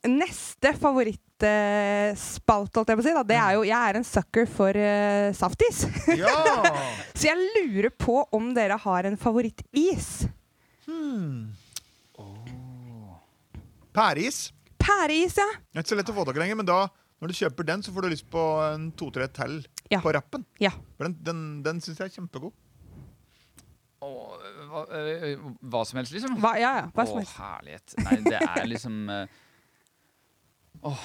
neste 0.07 0.71
favorittspalte, 0.79 2.79
holdt 2.79 2.93
jeg 2.93 2.99
på 3.01 3.03
å 3.03 3.07
si, 3.09 3.15
da, 3.17 3.25
det 3.27 3.39
er 3.43 3.57
jo 3.57 3.65
Jeg 3.67 3.75
er 3.75 3.97
en 3.99 4.07
sucker 4.07 4.47
for 4.47 4.79
uh, 4.79 5.33
saftis. 5.35 5.83
Ja! 6.15 6.31
Så 7.19 7.27
jeg 7.27 7.49
lurer 7.57 7.91
på 7.91 8.21
om 8.37 8.53
dere 8.55 8.79
har 8.79 9.11
en 9.11 9.19
favorittis. 9.19 10.29
Hmm. 10.87 11.51
Pæreis. 13.91 14.53
Pæreis, 14.79 15.37
ja. 15.37 15.47
Det 15.59 15.81
er 15.81 15.83
ikke 15.83 15.93
så 15.93 15.99
lett 15.99 16.13
å 16.13 16.17
få 16.17 16.25
tak 16.29 16.39
i 16.39 16.45
lenger, 16.45 16.61
men 16.63 16.69
da, 16.69 16.85
når 17.21 17.33
du 17.33 17.37
kjøper 17.37 17.67
den, 17.67 17.83
så 17.85 17.93
får 17.93 18.07
du 18.07 18.15
lyst 18.15 18.29
på 18.31 18.45
en 18.65 18.89
to-tre 18.97 19.27
til 19.35 19.59
Ja. 19.91 20.01
på 20.05 20.13
rappen. 20.15 20.45
Ja. 20.63 20.71
For 20.97 21.09
den, 21.09 21.17
den, 21.27 21.41
den 21.67 21.81
syns 21.83 21.99
jeg 21.99 22.11
er 22.11 22.15
kjempegod. 22.21 22.53
Og, 24.01 24.37
hva, 24.71 24.85
øh, 24.97 25.41
hva 25.69 25.83
som 25.85 25.99
helst, 26.01 26.15
liksom? 26.15 26.39
Hva, 26.41 26.55
ja, 26.57 26.71
ja, 26.79 26.85
hva 26.95 27.05
som 27.09 27.19
helst. 27.21 27.35
Å, 27.37 27.49
herlighet. 27.51 27.97
Nei, 28.07 28.17
det 28.25 28.39
er 28.47 28.69
liksom 28.71 29.01
øh, 29.13 29.27
Åh. 30.89 31.03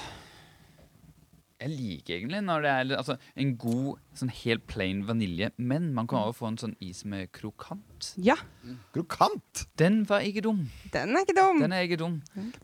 Jeg 1.56 1.70
liker 1.72 2.14
egentlig 2.18 2.40
når 2.44 2.64
det 2.66 2.70
er 2.70 2.90
altså, 2.98 3.14
en 3.40 3.54
god, 3.60 4.00
sånn 4.20 4.32
helt 4.42 4.66
plain 4.68 4.98
vanilje, 5.08 5.48
men 5.56 5.86
man 5.96 6.08
kan 6.08 6.20
også 6.26 6.36
få 6.42 6.50
en 6.50 6.58
sånn 6.60 6.74
is 6.84 7.00
med 7.08 7.30
krokant. 7.36 8.10
Ja, 8.20 8.36
Krokant! 8.92 9.62
Den 9.80 10.02
var 10.08 10.20
ikke 10.28 10.42
dum. 10.44 10.66
den 10.92 11.16
er 11.16 11.24
ikke 11.24 11.36
dum. 11.38 11.62
Den 11.64 11.72
er 11.72 11.86
ikke 11.88 11.98
dum. 12.02 12.18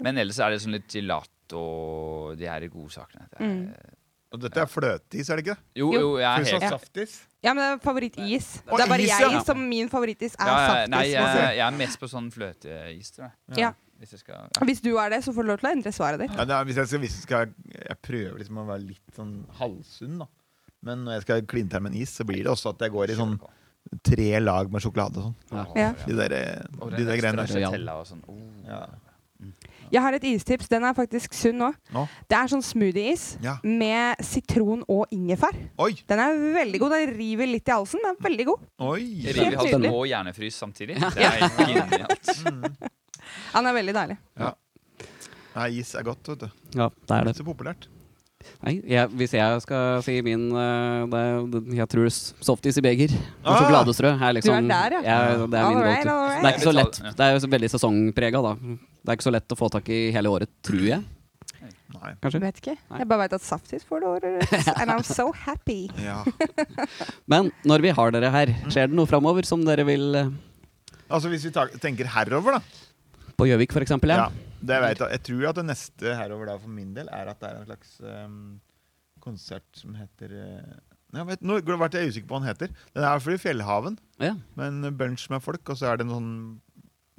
Men 0.05 0.21
ellers 0.21 0.41
er 0.45 0.53
det 0.53 0.61
sånn 0.65 0.77
litt 0.77 0.93
gelato 0.93 1.63
og 1.63 2.37
de 2.41 2.49
her 2.49 2.69
godsakene. 2.73 3.29
Det 3.33 3.41
er- 3.41 3.49
Mm. 3.49 3.99
Og 4.33 4.41
dette 4.41 4.63
er 4.63 4.69
fløteis, 4.71 5.29
er 5.29 5.39
det 5.39 5.45
ikke? 5.45 5.57
Jo, 5.77 5.91
Jo. 5.93 6.11
jeg 6.21 6.29
er 6.31 6.47
sånn 6.49 6.65
helt 6.65 6.75
saftis. 6.79 7.17
Ja, 7.43 7.53
men 7.53 7.63
det 7.63 7.69
er 7.75 7.81
favorittis. 7.85 8.49
Det 8.65 8.81
er 8.81 8.91
bare 8.93 9.05
is, 9.05 9.13
jeg 9.21 9.41
som 9.45 9.63
min 9.69 9.91
favorittis 9.93 10.37
er 10.39 10.47
ja, 10.49 10.53
ja, 10.53 10.69
saftis. 10.71 10.93
Nei, 10.95 11.03
jeg, 11.11 11.57
jeg 11.59 11.65
er 11.67 11.79
mest 11.79 12.01
på 12.01 12.09
sånn 12.09 12.29
fløteis, 12.33 13.11
tror 13.17 13.27
jeg. 13.29 13.35
Ja. 13.61 13.73
Hvis 14.03 14.17
jeg 14.17 14.23
skal 14.25 14.49
ja. 14.51 14.67
Hvis 14.67 14.81
du 14.83 14.91
er 14.99 15.13
det, 15.15 15.21
så 15.23 15.31
får 15.35 15.45
du 15.45 15.51
lov 15.53 15.61
til 15.61 15.69
å 15.69 15.73
endre 15.77 15.93
svaret 15.95 16.25
ditt. 16.25 16.33
Ja, 16.35 16.47
er, 16.47 16.65
hvis 16.67 16.79
jeg 16.81 16.89
skal, 16.91 17.03
hvis 17.05 17.17
jeg 17.21 17.27
skal 17.27 17.53
Jeg 17.71 17.99
prøver 18.03 18.41
liksom 18.41 18.59
å 18.59 18.65
være 18.67 18.87
litt 18.89 19.19
sånn 19.19 19.35
halvsunn, 19.61 20.17
da. 20.25 20.27
Men 20.83 21.05
når 21.07 21.21
jeg 21.21 21.27
skal 21.29 21.45
kline 21.53 21.71
til 21.71 21.85
med 21.85 21.93
en 21.95 22.01
is, 22.03 22.15
så 22.19 22.27
blir 22.27 22.43
det 22.43 22.51
også 22.51 22.73
at 22.73 22.83
jeg 22.83 22.91
går 22.97 23.13
i 23.15 23.19
sånn 23.21 23.37
tre 24.03 24.27
lag 24.41 24.73
med 24.73 24.83
sjokolade 24.83 25.21
og 25.21 25.29
sånn. 25.29 25.37
Ja. 25.53 25.65
Ja. 25.79 25.93
De 26.03 26.17
der, 26.19 26.35
de 26.97 27.07
der 27.07 27.21
greiene 27.21 27.47
der. 27.47 27.95
Og 27.95 28.09
sånn. 28.09 28.23
Oh. 28.27 28.83
Ja. 29.93 29.99
Jeg 29.99 30.03
har 30.07 30.15
et 30.17 30.25
istips. 30.25 30.69
Den 30.73 30.85
er 30.89 30.95
faktisk 30.97 31.35
sunn 31.37 31.59
nå. 31.61 31.69
Nå? 31.93 32.07
Det 32.29 32.37
er 32.39 32.49
sånn 32.49 32.63
smoothie-is 32.65 33.37
Ja. 33.45 33.59
med 33.63 34.17
sitron 34.25 34.83
og 34.89 35.07
ingefær. 35.13 35.53
Oi! 35.85 35.93
Den 36.09 36.19
er 36.19 36.33
veldig 36.57 36.81
god. 36.81 36.95
Den 36.97 37.13
river 37.19 37.47
litt 37.53 37.69
i 37.69 37.73
halsen, 37.77 38.01
men 38.03 38.17
veldig 38.25 38.47
god. 38.49 38.65
Oi! 38.89 39.03
river 39.29 39.45
Helt 39.45 39.57
hals 39.61 39.71
nydelig. 39.73 39.93
og 39.93 40.07
hjernefrys 40.09 40.57
samtidig. 40.65 40.97
Det 40.99 41.29
er 41.29 41.49
genialt. 41.61 42.33
Mm. 42.53 42.65
Den 43.53 43.67
er 43.69 43.73
veldig 43.77 43.93
deilig. 43.95 44.17
Nei, 45.55 45.69
is 45.79 45.93
er 45.95 46.03
godt, 46.05 46.27
vet 46.33 46.41
du. 46.43 46.49
ja, 46.81 46.89
det 46.89 47.15
er 47.17 47.25
det. 47.29 47.33
Ikke 47.37 47.43
så 47.45 47.47
populært. 47.47 47.87
Nei, 48.63 48.77
jeg, 48.87 49.09
hvis 49.19 49.33
jeg 49.35 49.63
skal 49.65 50.03
si 50.07 50.13
min 50.23 50.45
uh, 50.55 51.03
det, 51.11 51.23
det, 51.51 51.63
Jeg 51.81 51.89
tror 51.91 52.07
softis 52.47 52.77
i 52.79 52.85
beger 52.85 53.11
og 53.17 53.49
Ah! 53.51 53.57
sjokoladestrø 53.59 54.13
er 54.15 54.37
liksom 54.39 54.69
Du 54.69 54.75
er 54.77 54.93
der, 54.93 54.95
ja. 55.03 55.17
jeg- 55.33 55.49
Det 55.51 55.59
er 55.59 55.67
min 55.67 55.79
All 55.81 55.83
right, 55.83 56.05
go-to. 56.07 56.29
Det 56.29 56.47
er 56.47 56.53
ikke 56.53 56.69
så 56.69 56.75
lett. 56.77 57.01
Det 57.19 57.27
er 57.27 57.33
jo 57.35 57.41
så 57.43 57.51
veldig 57.57 57.71
sesongprega, 57.75 58.43
da. 58.47 58.53
Det 59.03 59.11
er 59.11 59.19
ikke 59.19 59.27
så 59.27 59.35
lett 59.35 59.49
å 59.57 59.59
få 59.59 59.71
tak 59.75 59.89
i 59.91 59.99
hele 60.15 60.31
året, 60.31 60.49
tror 60.63 60.85
jeg. 60.87 61.03
Nei. 61.93 62.13
Kanskje. 62.23 62.41
Vet 62.41 62.57
ikke. 62.63 62.77
Nei. 62.91 62.99
Jeg 63.03 63.09
bare 63.11 63.21
vet 63.27 63.35
at 63.37 63.43
saftis 63.45 63.83
får 63.85 64.01
det 64.01 64.09
året 64.09 64.31
rundt. 64.39 64.69
And 64.81 64.91
I'm 64.95 65.03
so 65.07 65.27
happy. 65.33 65.91
Ja. 66.01 66.23
Men 67.31 67.51
når 67.69 67.83
vi 67.85 67.91
har 67.99 68.15
dere 68.15 68.31
her, 68.33 68.55
skjer 68.71 68.89
det 68.89 68.97
noe 68.97 69.11
framover 69.11 69.45
som 69.47 69.63
dere 69.67 69.85
vil 69.87 70.07
eh, 70.19 70.31
Altså 71.13 71.29
Hvis 71.29 71.45
vi 71.45 71.51
tar, 71.53 71.69
tenker 71.83 72.09
herover, 72.09 72.57
da. 72.57 72.63
På 73.37 73.45
Gjøvik, 73.51 73.75
for 73.75 73.85
eksempel? 73.85 74.15
Ja. 74.15 74.31
Ja. 74.31 74.49
Det 74.69 74.79
vet 74.85 75.03
jeg. 75.03 75.11
jeg 75.17 75.23
tror 75.29 75.49
at 75.51 75.59
det 75.61 75.65
neste 75.69 76.15
herover 76.19 76.51
da 76.53 76.57
for 76.63 76.73
min 76.73 76.93
del 76.97 77.11
er 77.13 77.31
at 77.33 77.41
det 77.43 77.51
er 77.51 77.61
en 77.61 77.69
slags 77.69 77.95
um, 78.01 78.41
konsert 79.23 79.67
som 79.79 79.95
heter 79.99 80.35
eh, 80.39 80.75
jeg 81.13 81.29
vet, 81.29 81.43
Nå 81.45 81.59
ble 81.61 81.77
jeg 81.93 82.13
usikker 82.13 82.29
på 82.31 82.39
hva 82.39 82.41
den 82.41 82.49
heter. 82.49 82.71
Den 82.95 83.05
er 83.05 83.11
i 83.11 83.21
hvert 83.21 83.37
i 83.37 83.43
Fjellhaven 83.43 83.99
ja. 84.23 84.33
med 84.57 84.71
en 84.87 84.97
bunch 84.97 85.27
med 85.29 85.43
folk. 85.45 85.61
Og 85.69 85.77
så 85.77 85.91
er 85.91 86.01
det 86.01 86.07
en 86.07 86.15
sånn 86.15 86.31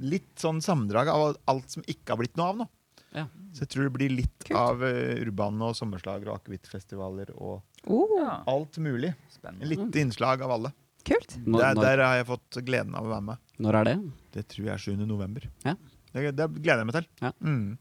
litt 0.03 0.31
sånn 0.41 0.63
sammendrag 0.65 1.11
av 1.13 1.35
alt 1.51 1.69
som 1.69 1.85
ikke 1.85 2.15
har 2.15 2.19
blitt 2.23 2.39
noe 2.39 2.47
av 2.49 2.63
nå. 2.63 2.67
Ja. 3.13 3.27
Så 3.53 3.67
jeg 3.67 3.69
tror 3.75 3.85
det 3.85 3.93
blir 3.93 4.15
litt 4.15 4.47
Kult. 4.47 4.57
av 4.57 4.81
uh, 4.81 5.13
urbane 5.21 5.69
og 5.69 5.77
sommerslager 5.77 6.31
og 6.31 6.39
akevittfestivaler 6.41 7.29
og 7.37 7.61
Oh, 7.83 8.15
alt 8.47 8.77
mulig. 8.79 9.11
spennende. 9.29 9.67
Litt 9.67 9.97
innslag 9.99 10.41
av 10.41 10.53
alle. 10.55 10.71
kult. 11.03 11.33
Når, 11.45 11.59
Der, 11.59 11.81
der 11.83 12.01
har 12.07 12.15
jeg 12.15 12.27
fått 12.29 12.57
gleden 12.63 12.95
av 12.95 13.05
å 13.05 13.11
være 13.11 13.25
med. 13.27 13.37
når 13.59 13.77
er 13.81 13.89
det? 13.89 13.95
Det 14.31 14.43
tror 14.53 14.65
jeg 14.69 14.73
er 14.73 14.83
7. 14.85 15.05
november. 15.05 15.49
Ja. 15.67 15.75
Det, 16.13 16.35
det 16.37 16.45
gleder 16.61 16.79
jeg 16.83 16.87
meg 16.91 16.95
til. 16.99 17.07
Ja. 17.21 17.31
Mm. 17.41 17.77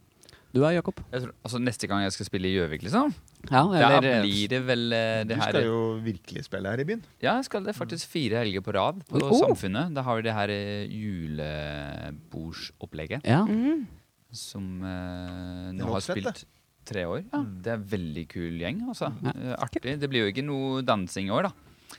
Du 0.52 0.60
er 0.68 0.74
Jakob? 0.76 0.98
Jeg 1.08 1.22
tror, 1.22 1.30
altså 1.48 1.56
Neste 1.64 1.88
gang 1.88 2.02
jeg 2.04 2.12
skal 2.12 2.26
spille 2.28 2.44
i 2.50 2.54
Gjøvik, 2.58 2.82
liksom, 2.84 3.08
Ja, 3.48 3.62
da 3.72 4.00
blir 4.04 4.50
det 4.52 4.58
vel 4.68 4.82
eh, 4.92 5.22
Du 5.24 5.30
det 5.30 5.38
her 5.40 5.48
skal 5.54 5.64
jo 5.64 5.78
virkelig 6.04 6.42
spille 6.44 6.68
her 6.68 6.76
i 6.82 6.84
byen. 6.90 7.00
Ja, 7.24 7.38
jeg 7.38 7.46
skal 7.48 7.64
det 7.64 7.72
faktisk 7.78 8.04
fire 8.12 8.42
helger 8.42 8.60
på 8.66 8.74
rad 8.76 9.00
på 9.08 9.16
Oh. 9.22 9.32
Samfunnet. 9.40 9.94
Da 9.96 10.04
har 10.04 10.20
vi 10.20 10.26
det 10.26 10.34
her 10.36 10.52
eh, 10.52 10.84
julebordsopplegget 10.92 13.24
Ja. 13.24 13.40
Mm. 13.48 13.86
som 14.32 14.82
eh, 14.84 15.72
nå 15.76 15.84
har 15.92 16.00
spilt 16.04 16.44
tre 16.88 17.04
år. 17.06 17.22
Ja, 17.32 17.38
Mm. 17.42 17.62
Det 17.62 17.70
er 17.70 17.74
en 17.78 17.84
veldig 17.88 18.24
kul 18.28 18.58
gjeng, 18.60 18.82
altså. 18.88 19.12
Ja. 19.22 19.30
Eh, 19.32 19.54
Artig. 19.62 19.82
Det 20.00 20.08
blir 20.10 20.20
jo 20.26 20.30
ikke 20.32 20.44
noe 20.44 20.82
dansing 20.82 21.26
i 21.28 21.32
år, 21.32 21.42
da. 21.48 21.52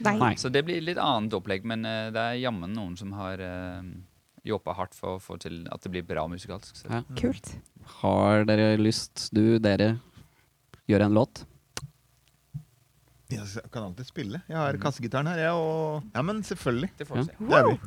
Nei. 0.04 0.18
Nei. 0.18 0.34
Så 0.36 0.50
det 0.52 0.64
blir 0.66 0.82
litt 0.82 0.98
annet 0.98 1.34
opplegg, 1.34 1.64
men 1.66 1.86
uh, 1.86 2.10
det 2.12 2.20
er 2.20 2.34
jammen 2.42 2.74
noen 2.74 2.98
som 2.98 3.12
har 3.14 3.38
uh, 3.40 3.82
jobba 4.44 4.74
hardt 4.76 4.96
for 4.98 5.18
å 5.18 5.22
få 5.24 5.38
til 5.40 5.62
at 5.72 5.82
det 5.86 5.92
blir 5.94 6.04
bra 6.08 6.26
musikalsk. 6.28 6.76
Så. 6.84 6.90
Ja. 6.92 7.02
Kult. 7.20 7.54
Har 8.02 8.44
dere 8.50 8.74
lyst, 8.80 9.30
du, 9.36 9.58
dere, 9.64 9.98
gjøre 10.90 11.08
en 11.10 11.16
låt? 11.18 11.46
Jeg 13.34 13.64
kan 13.74 13.88
alltid 13.88 14.06
spille. 14.06 14.42
Jeg 14.50 14.58
har 14.60 14.78
kassegitaren 14.82 15.30
her, 15.32 15.40
jeg. 15.48 15.54
Og 15.58 16.04
ja, 16.14 16.22
men 16.26 16.44
selvfølgelig. 16.46 16.92
Det 17.00 17.08
får 17.08 17.16
vi 17.16 17.22
Ja. 17.24 17.26
se. 17.32 17.50
Det 17.50 17.60
er 17.60 17.70
vi. 17.72 17.78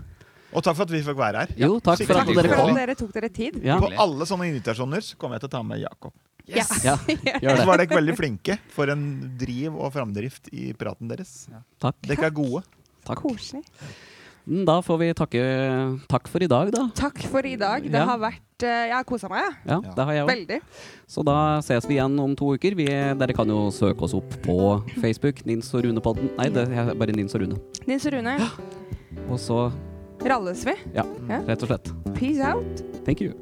Og 0.56 0.62
takk 0.64 0.76
for 0.78 0.82
at 0.86 0.90
vi 0.94 1.02
fikk 1.02 1.18
være 1.18 1.42
her. 1.44 1.52
Jo, 1.60 1.78
takk 1.80 2.00
for 2.06 2.16
at 2.22 2.26
dere 2.26 2.56
kom. 2.56 2.74
dere 2.74 2.94
tok 2.96 3.12
dere 3.12 3.28
tid. 3.28 3.58
Ja. 3.62 3.76
På 3.82 3.90
alle 3.92 4.24
sånne 4.26 4.48
invitasjoner 4.48 5.04
så 5.04 5.16
kommer 5.20 5.36
jeg 5.36 5.44
til 5.44 5.50
å 5.50 5.54
ta 5.58 5.62
med 5.62 5.80
Jakob. 5.82 6.12
Yes! 6.46 6.84
Ja, 6.86 6.94
Og 7.52 7.58
så 7.58 7.66
var 7.66 7.78
dere 7.82 7.90
veldig 7.98 8.14
flinke 8.16 8.56
for 8.70 8.88
en 8.88 9.36
driv 9.38 9.74
og 9.76 9.92
framdrift 9.92 10.48
i 10.54 10.72
praten 10.78 11.08
deres. 11.10 11.48
Takk. 11.82 11.96
Dere 12.06 12.28
er 12.30 12.30
gode. 12.30 12.62
takk. 13.04 13.20
Koselig. 13.22 13.62
Da 14.46 14.76
får 14.80 14.98
vi 15.00 15.06
takke 15.18 15.40
takk 16.06 16.28
for 16.30 16.42
i 16.42 16.46
dag, 16.46 16.68
da. 16.70 16.84
Takk 16.94 17.18
for 17.32 17.42
i 17.46 17.56
dag. 17.58 17.82
Det 17.82 17.90
Ja. 17.98 18.04
har 18.06 18.18
vært 18.18 18.62
eh, 18.62 18.86
Jeg 18.88 18.94
har 18.94 19.04
kosa 19.04 19.28
meg, 19.28 19.42
jeg. 19.42 19.54
Ja, 19.66 19.80
Ja. 19.82 19.94
det 19.94 20.04
har 20.04 20.12
jeg 20.12 20.24
også. 20.26 20.36
Veldig. 20.36 20.60
Så 21.08 21.24
da 21.24 21.60
ses 21.60 21.84
vi 21.88 21.94
igjen 21.96 22.18
om 22.20 22.36
to 22.36 22.54
uker. 22.54 22.74
Vi, 22.76 22.86
dere 22.86 23.32
kan 23.34 23.48
jo 23.48 23.70
søke 23.70 24.02
oss 24.02 24.14
opp 24.14 24.30
på 24.42 24.84
Facebook. 25.00 25.44
Nins 25.46 25.72
og 25.74 25.82
Rune-podden. 25.82 26.30
Nei, 26.38 26.48
det 26.48 26.68
er 26.70 26.94
bare 26.94 27.12
Nins 27.12 27.34
og 27.34 27.40
Rune. 27.42 27.58
Nils 27.86 28.06
Rune, 28.06 28.38
Og 29.28 29.38
så, 29.38 29.72
ralles 30.22 30.64
vi. 30.64 30.74
ja, 30.94 31.02
Ja. 31.28 31.40
rett 31.42 31.62
og 31.62 31.68
slett. 31.68 32.14
Peace 32.14 32.40
out. 32.40 32.82
Thank 33.04 33.20
you. 33.20 33.32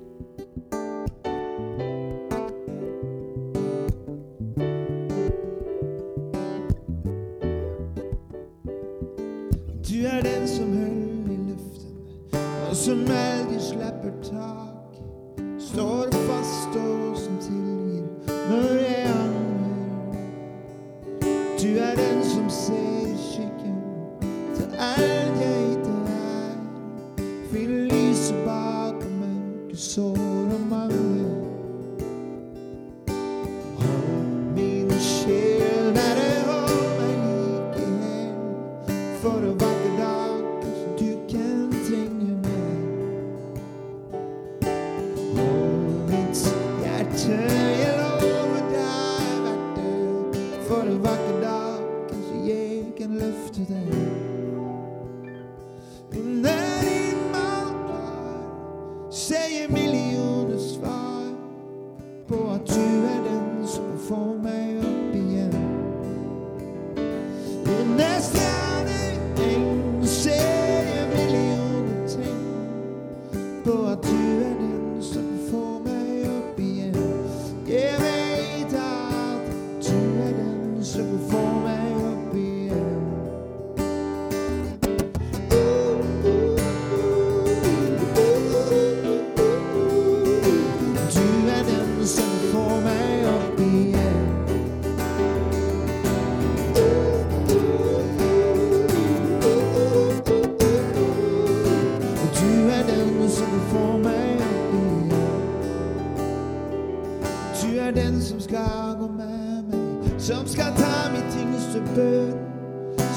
bønn 111.95 112.34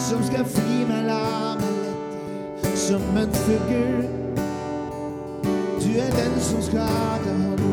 som 0.07 0.23
skal 0.23 0.45
fri 0.45 0.83
meg, 0.87 1.07
la 1.09 1.55
meg 1.59 1.77
lette 1.83 2.73
som 2.77 3.01
en 3.17 3.33
fugl. 3.43 4.05
Du 5.81 5.89
er 5.99 6.11
den 6.17 6.35
som 6.49 6.61
skal 6.61 6.87
ta 7.23 7.35
hånd 7.37 7.63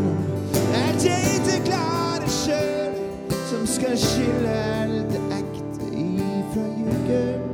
at 0.75 1.05
jeg 1.05 1.37
ikke 1.39 1.59
klarer 1.69 2.31
sjøl, 2.31 2.95
som 3.51 3.67
skal 3.69 3.99
skille 4.01 4.61
det 5.13 5.23
ekte 5.41 5.91
ifra 5.93 6.69
ljugen. 6.79 7.51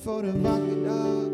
For 0.00 0.24
a 0.24 0.32
vakker 0.32 0.80
dag 0.86 1.29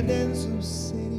guidance 0.00 0.46
of 0.46 0.64
sin. 0.64 1.09